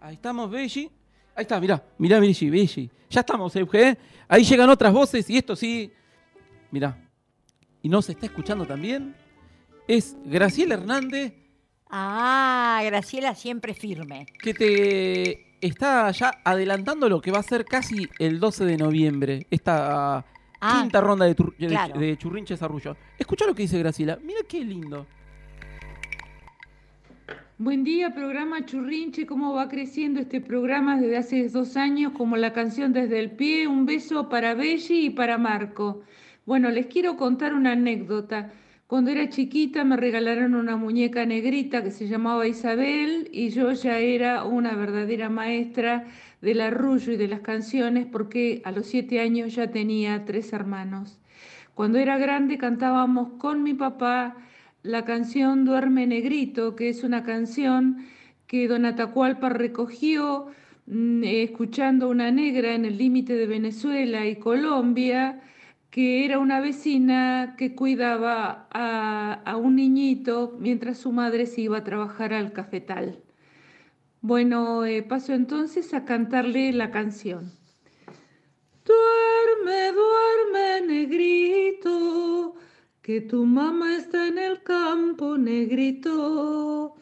Ahí 0.00 0.14
estamos, 0.14 0.50
Belli. 0.50 0.90
Ahí 1.36 1.42
está, 1.42 1.60
mirá, 1.60 1.80
mirá, 1.98 2.18
Belli, 2.18 2.50
Belli. 2.50 2.90
Ya 3.08 3.20
estamos, 3.20 3.54
Euge. 3.54 3.96
Ahí 4.26 4.42
llegan 4.42 4.68
otras 4.70 4.92
voces 4.92 5.30
y 5.30 5.36
esto 5.36 5.54
sí. 5.54 5.92
Mirá. 6.72 6.98
¿Y 7.80 7.88
no 7.88 8.02
se 8.02 8.12
está 8.12 8.26
escuchando 8.26 8.66
también? 8.66 9.14
Es 9.86 10.16
Graciela 10.24 10.74
Hernández 10.74 11.32
Ah, 11.90 12.80
Graciela 12.84 13.36
siempre 13.36 13.74
firme. 13.74 14.26
que 14.42 14.52
te 14.54 15.58
está 15.64 16.10
ya 16.10 16.40
adelantando 16.44 17.08
lo 17.08 17.20
que 17.20 17.30
va 17.30 17.38
a 17.38 17.42
ser 17.44 17.64
casi 17.66 18.08
el 18.18 18.40
12 18.40 18.64
de 18.64 18.76
noviembre. 18.78 19.46
Esta 19.50 20.24
Ah, 20.64 20.80
quinta 20.82 21.00
ronda 21.00 21.24
de, 21.26 21.34
tur- 21.34 21.54
de- 21.58 21.66
claro. 21.66 21.98
de 21.98 22.16
Churrinches 22.16 22.62
Arrullo. 22.62 22.96
Escucha 23.18 23.44
lo 23.46 23.54
que 23.54 23.62
dice 23.62 23.78
Graciela. 23.80 24.18
Mira 24.24 24.40
qué 24.48 24.64
lindo. 24.64 25.06
Buen 27.58 27.84
día, 27.84 28.14
programa 28.14 28.64
Churrinche. 28.64 29.26
¿Cómo 29.26 29.54
va 29.54 29.68
creciendo 29.68 30.20
este 30.20 30.40
programa 30.40 31.00
desde 31.00 31.16
hace 31.16 31.48
dos 31.48 31.76
años? 31.76 32.12
Como 32.12 32.36
la 32.36 32.52
canción 32.52 32.92
Desde 32.92 33.18
el 33.20 33.32
Pie. 33.32 33.66
Un 33.68 33.86
beso 33.86 34.28
para 34.28 34.54
Belli 34.54 35.06
y 35.06 35.10
para 35.10 35.38
Marco. 35.38 36.02
Bueno, 36.46 36.70
les 36.70 36.86
quiero 36.86 37.16
contar 37.16 37.54
una 37.54 37.72
anécdota. 37.72 38.52
Cuando 38.88 39.10
era 39.10 39.28
chiquita 39.28 39.84
me 39.84 39.96
regalaron 39.96 40.54
una 40.54 40.76
muñeca 40.76 41.24
negrita 41.24 41.82
que 41.82 41.90
se 41.90 42.08
llamaba 42.08 42.46
Isabel 42.46 43.28
y 43.32 43.48
yo 43.50 43.72
ya 43.72 43.98
era 43.98 44.44
una 44.44 44.74
verdadera 44.74 45.30
maestra 45.30 46.04
del 46.42 46.60
arrullo 46.60 47.12
y 47.12 47.16
de 47.16 47.28
las 47.28 47.40
canciones 47.40 48.06
porque 48.06 48.60
a 48.64 48.72
los 48.72 48.86
siete 48.86 49.20
años 49.20 49.54
ya 49.54 49.70
tenía 49.70 50.24
tres 50.26 50.52
hermanos. 50.52 51.18
Cuando 51.74 51.98
era 51.98 52.18
grande 52.18 52.58
cantábamos 52.58 53.38
con 53.38 53.62
mi 53.62 53.72
papá 53.72 54.36
la 54.82 55.04
canción 55.04 55.64
Duerme 55.64 56.06
Negrito, 56.06 56.76
que 56.76 56.88
es 56.88 57.04
una 57.04 57.22
canción 57.22 58.04
que 58.46 58.68
Don 58.68 58.84
Atacualpa 58.84 59.48
recogió 59.48 60.48
mm, 60.86 61.22
escuchando 61.24 62.10
una 62.10 62.30
negra 62.30 62.74
en 62.74 62.84
el 62.84 62.98
límite 62.98 63.34
de 63.34 63.46
Venezuela 63.46 64.26
y 64.26 64.36
Colombia, 64.36 65.40
que 65.90 66.24
era 66.24 66.38
una 66.40 66.60
vecina 66.60 67.54
que 67.56 67.74
cuidaba 67.74 68.66
a, 68.72 69.34
a 69.44 69.56
un 69.56 69.76
niñito 69.76 70.56
mientras 70.58 70.98
su 70.98 71.12
madre 71.12 71.46
se 71.46 71.62
iba 71.62 71.78
a 71.78 71.84
trabajar 71.84 72.34
al 72.34 72.52
cafetal. 72.52 73.22
Bueno, 74.24 74.84
eh, 74.84 75.02
paso 75.02 75.32
entonces 75.32 75.92
a 75.94 76.04
cantarle 76.04 76.72
la 76.72 76.92
canción. 76.92 77.50
Duerme, 78.84 79.90
duerme, 79.90 80.86
negrito, 80.86 82.54
que 83.02 83.20
tu 83.20 83.44
mamá 83.44 83.96
está 83.96 84.28
en 84.28 84.38
el 84.38 84.62
campo, 84.62 85.36
negrito. 85.36 86.94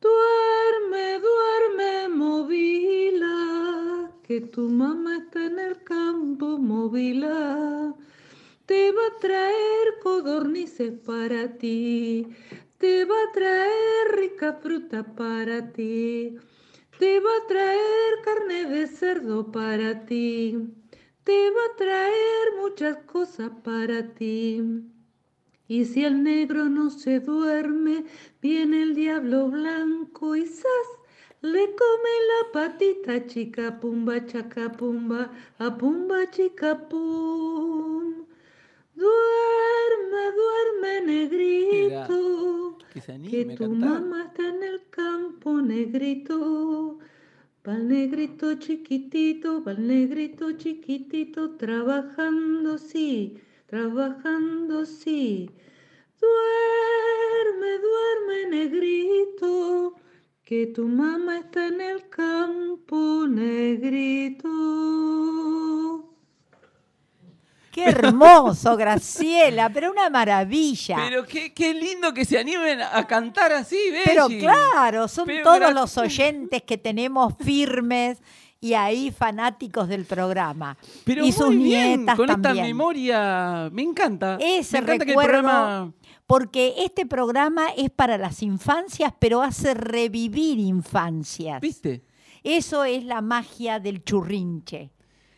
Duerme, 0.00 1.18
duerme, 1.18 2.08
movila, 2.16 4.12
que 4.22 4.40
tu 4.40 4.68
mamá 4.68 5.16
está 5.16 5.44
en 5.44 5.58
el 5.58 5.82
campo, 5.82 6.56
movila. 6.56 7.96
Te 8.64 8.92
va 8.92 9.06
a 9.08 9.18
traer 9.20 9.98
codornices 10.04 10.92
para 11.00 11.58
ti, 11.58 12.28
te 12.78 13.04
va 13.04 13.16
a 13.22 13.32
traer 13.32 14.10
rica 14.16 14.52
fruta 14.52 15.02
para 15.02 15.72
ti, 15.72 16.36
te 16.98 17.18
va 17.18 17.30
a 17.38 17.46
traer 17.48 18.12
carne 18.24 18.66
de 18.66 18.86
cerdo 18.86 19.50
para 19.50 20.04
ti, 20.06 20.56
te 21.24 21.38
va 21.50 21.64
a 21.70 21.76
traer 21.76 22.46
muchas 22.60 22.98
cosas 22.98 23.50
para 23.64 24.14
ti. 24.14 24.62
Y 25.66 25.84
si 25.86 26.04
el 26.04 26.22
negro 26.22 26.68
no 26.68 26.88
se 26.90 27.18
duerme, 27.18 28.04
viene 28.40 28.82
el 28.82 28.94
diablo 28.94 29.48
blanco 29.48 30.36
y 30.36 30.46
¡zas! 30.46 30.88
Le 31.40 31.66
come 31.80 32.14
la 32.30 32.52
patita 32.52 33.26
chica 33.26 33.78
pumba 33.80 34.24
chaca 34.24 34.70
pumba, 34.72 35.30
a 35.58 35.76
pumba 35.76 36.30
chica 36.30 36.88
pum. 36.88 38.27
Duerme, 39.00 40.22
duerme 40.40 40.92
negrito, 41.12 42.76
Que 42.92 43.00
se 43.00 43.12
que 43.30 43.42
anime 43.42 43.54
a 43.54 43.56
tu 43.56 43.64
cantar. 43.70 44.00
mamá 44.00 44.24
está 44.26 44.48
en 44.48 44.62
el 44.62 44.78
campo 44.90 45.50
negrito. 45.60 46.98
Pa'l 47.62 47.82
negrito 47.88 48.46
chiquitito, 48.64 49.62
pa'l 49.64 49.78
negrito 49.86 50.44
chiquitito, 50.62 51.40
trabajando 51.62 52.76
sí, 52.78 53.38
trabajando 53.66 54.84
sí. 54.84 55.48
Duerme, 56.20 57.70
duerme 57.86 58.38
negrito, 58.56 59.94
que 60.44 60.66
tu 60.74 60.84
mamá 60.88 61.38
está 61.38 61.68
en 61.68 61.80
el 61.80 62.08
campo 62.08 63.26
negrito. 63.28 64.48
Qué 67.84 67.90
hermoso, 67.90 68.76
Graciela, 68.76 69.70
pero 69.70 69.90
una 69.92 70.10
maravilla. 70.10 70.96
Pero 71.08 71.24
qué, 71.26 71.52
qué 71.52 71.72
lindo 71.74 72.12
que 72.12 72.24
se 72.24 72.38
animen 72.38 72.80
a 72.80 73.06
cantar 73.06 73.52
así, 73.52 73.76
Belli. 73.90 74.04
Pero 74.04 74.28
claro, 74.28 75.08
son 75.08 75.26
Pero 75.26 75.44
todos 75.44 75.72
los 75.72 75.96
oyentes 75.98 76.62
que 76.62 76.76
tenemos 76.78 77.34
firmes 77.38 78.18
y 78.60 78.74
ahí 78.74 79.10
fanáticos 79.12 79.88
del 79.88 80.04
programa. 80.04 80.76
Pero 81.04 81.24
y 81.24 81.30
sus 81.32 81.46
muy 81.46 81.56
bien, 81.58 81.98
nietas 82.00 82.16
con 82.16 82.28
esta 82.30 82.52
memoria. 82.54 83.70
Me 83.72 83.82
encanta. 83.82 84.36
Ese 84.40 84.78
me 84.78 84.84
encanta 84.84 85.04
que 85.04 85.12
el 85.12 85.16
recuerdo, 85.18 85.32
programa- 85.42 85.92
porque 86.26 86.74
este 86.78 87.06
programa 87.06 87.68
es 87.76 87.90
para 87.90 88.18
las 88.18 88.42
infancias, 88.42 89.12
pero 89.18 89.40
hace 89.42 89.74
revivir 89.74 90.58
infancias. 90.58 91.60
¿Viste? 91.60 92.02
Eso 92.42 92.84
es 92.84 93.04
la 93.04 93.20
magia 93.20 93.78
del 93.78 94.04
churrinche. 94.04 94.90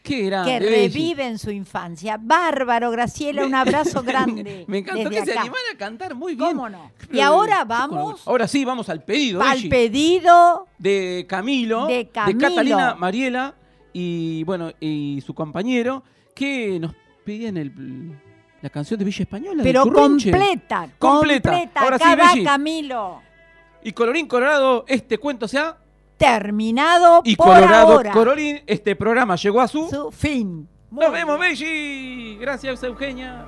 Qué 0.03 0.23
grande, 0.23 0.53
que 0.53 0.59
reviven 0.61 1.39
su 1.39 1.51
infancia. 1.51 2.17
Bárbaro, 2.21 2.91
Graciela, 2.91 3.45
un 3.45 3.55
abrazo 3.55 4.03
grande. 4.05 4.65
Me 4.67 4.79
encantó 4.79 5.11
que 5.11 5.25
se 5.25 5.33
acá. 5.33 5.41
animara 5.43 5.63
a 5.75 5.77
cantar 5.77 6.15
muy 6.15 6.35
bien. 6.35 6.49
¿Cómo 6.51 6.69
no? 6.69 6.91
Y 7.13 7.21
ahora 7.21 7.65
vamos 7.65 8.27
Ahora 8.27 8.49
sí, 8.49 8.65
vamos 8.65 8.89
al 8.89 9.05
pedido. 9.05 9.43
al 9.43 9.57
Belli, 9.59 9.69
pedido 9.69 10.67
de 10.79 11.27
Camilo, 11.29 11.87
de 11.87 12.09
Camilo. 12.09 12.39
Catalina 12.49 12.95
Mariela 12.95 13.55
y 13.93 14.43
bueno, 14.45 14.73
y 14.81 15.23
su 15.27 15.35
compañero, 15.35 16.03
que 16.35 16.79
nos 16.81 16.95
pedían 17.25 17.57
el, 17.59 17.73
la 18.63 18.71
canción 18.71 18.99
de 18.99 19.05
Villa 19.05 19.25
Española. 19.25 19.63
pero 19.63 19.83
completa, 19.83 20.89
Completa. 20.99 21.51
completa. 21.51 21.81
Ahora 21.81 21.99
sí, 21.99 22.05
va 22.05 22.15
Belli. 22.33 22.45
Camilo. 22.45 23.23
Y 23.83 23.93
colorín 23.93 24.27
colorado, 24.27 24.85
este 24.89 25.19
cuento 25.19 25.47
se 25.49 25.59
ha 25.59 25.77
Terminado 26.21 27.23
Y 27.25 27.35
por 27.35 27.47
Colorado 27.47 27.95
ahora. 27.95 28.13
Colorín, 28.13 28.61
este 28.67 28.95
programa 28.95 29.37
llegó 29.37 29.63
a 29.63 29.67
su, 29.67 29.89
Su 29.89 30.13
fin. 30.13 30.69
Nos 30.91 31.11
vemos, 31.11 31.41
Belli. 31.41 32.37
Gracias, 32.39 32.83
Eugenia. 32.83 33.47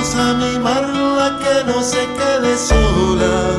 Vamos 0.00 0.16
a 0.16 0.32
mimarla 0.32 1.38
que 1.40 1.70
no 1.70 1.82
se 1.82 1.98
quede 2.16 2.56
sola. 2.56 3.50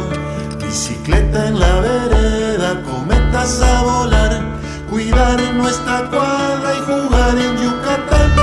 Bicicleta 0.60 1.50
en 1.50 1.60
la 1.60 1.82
vereda, 1.82 2.82
cometas 2.82 3.62
a 3.62 3.84
volar. 3.84 4.42
Cuidar 4.90 5.40
nuestra 5.54 6.10
cuadra 6.10 6.74
y 6.74 6.80
jugar 6.80 7.38
en 7.38 7.58
Yucatán. 7.58 8.41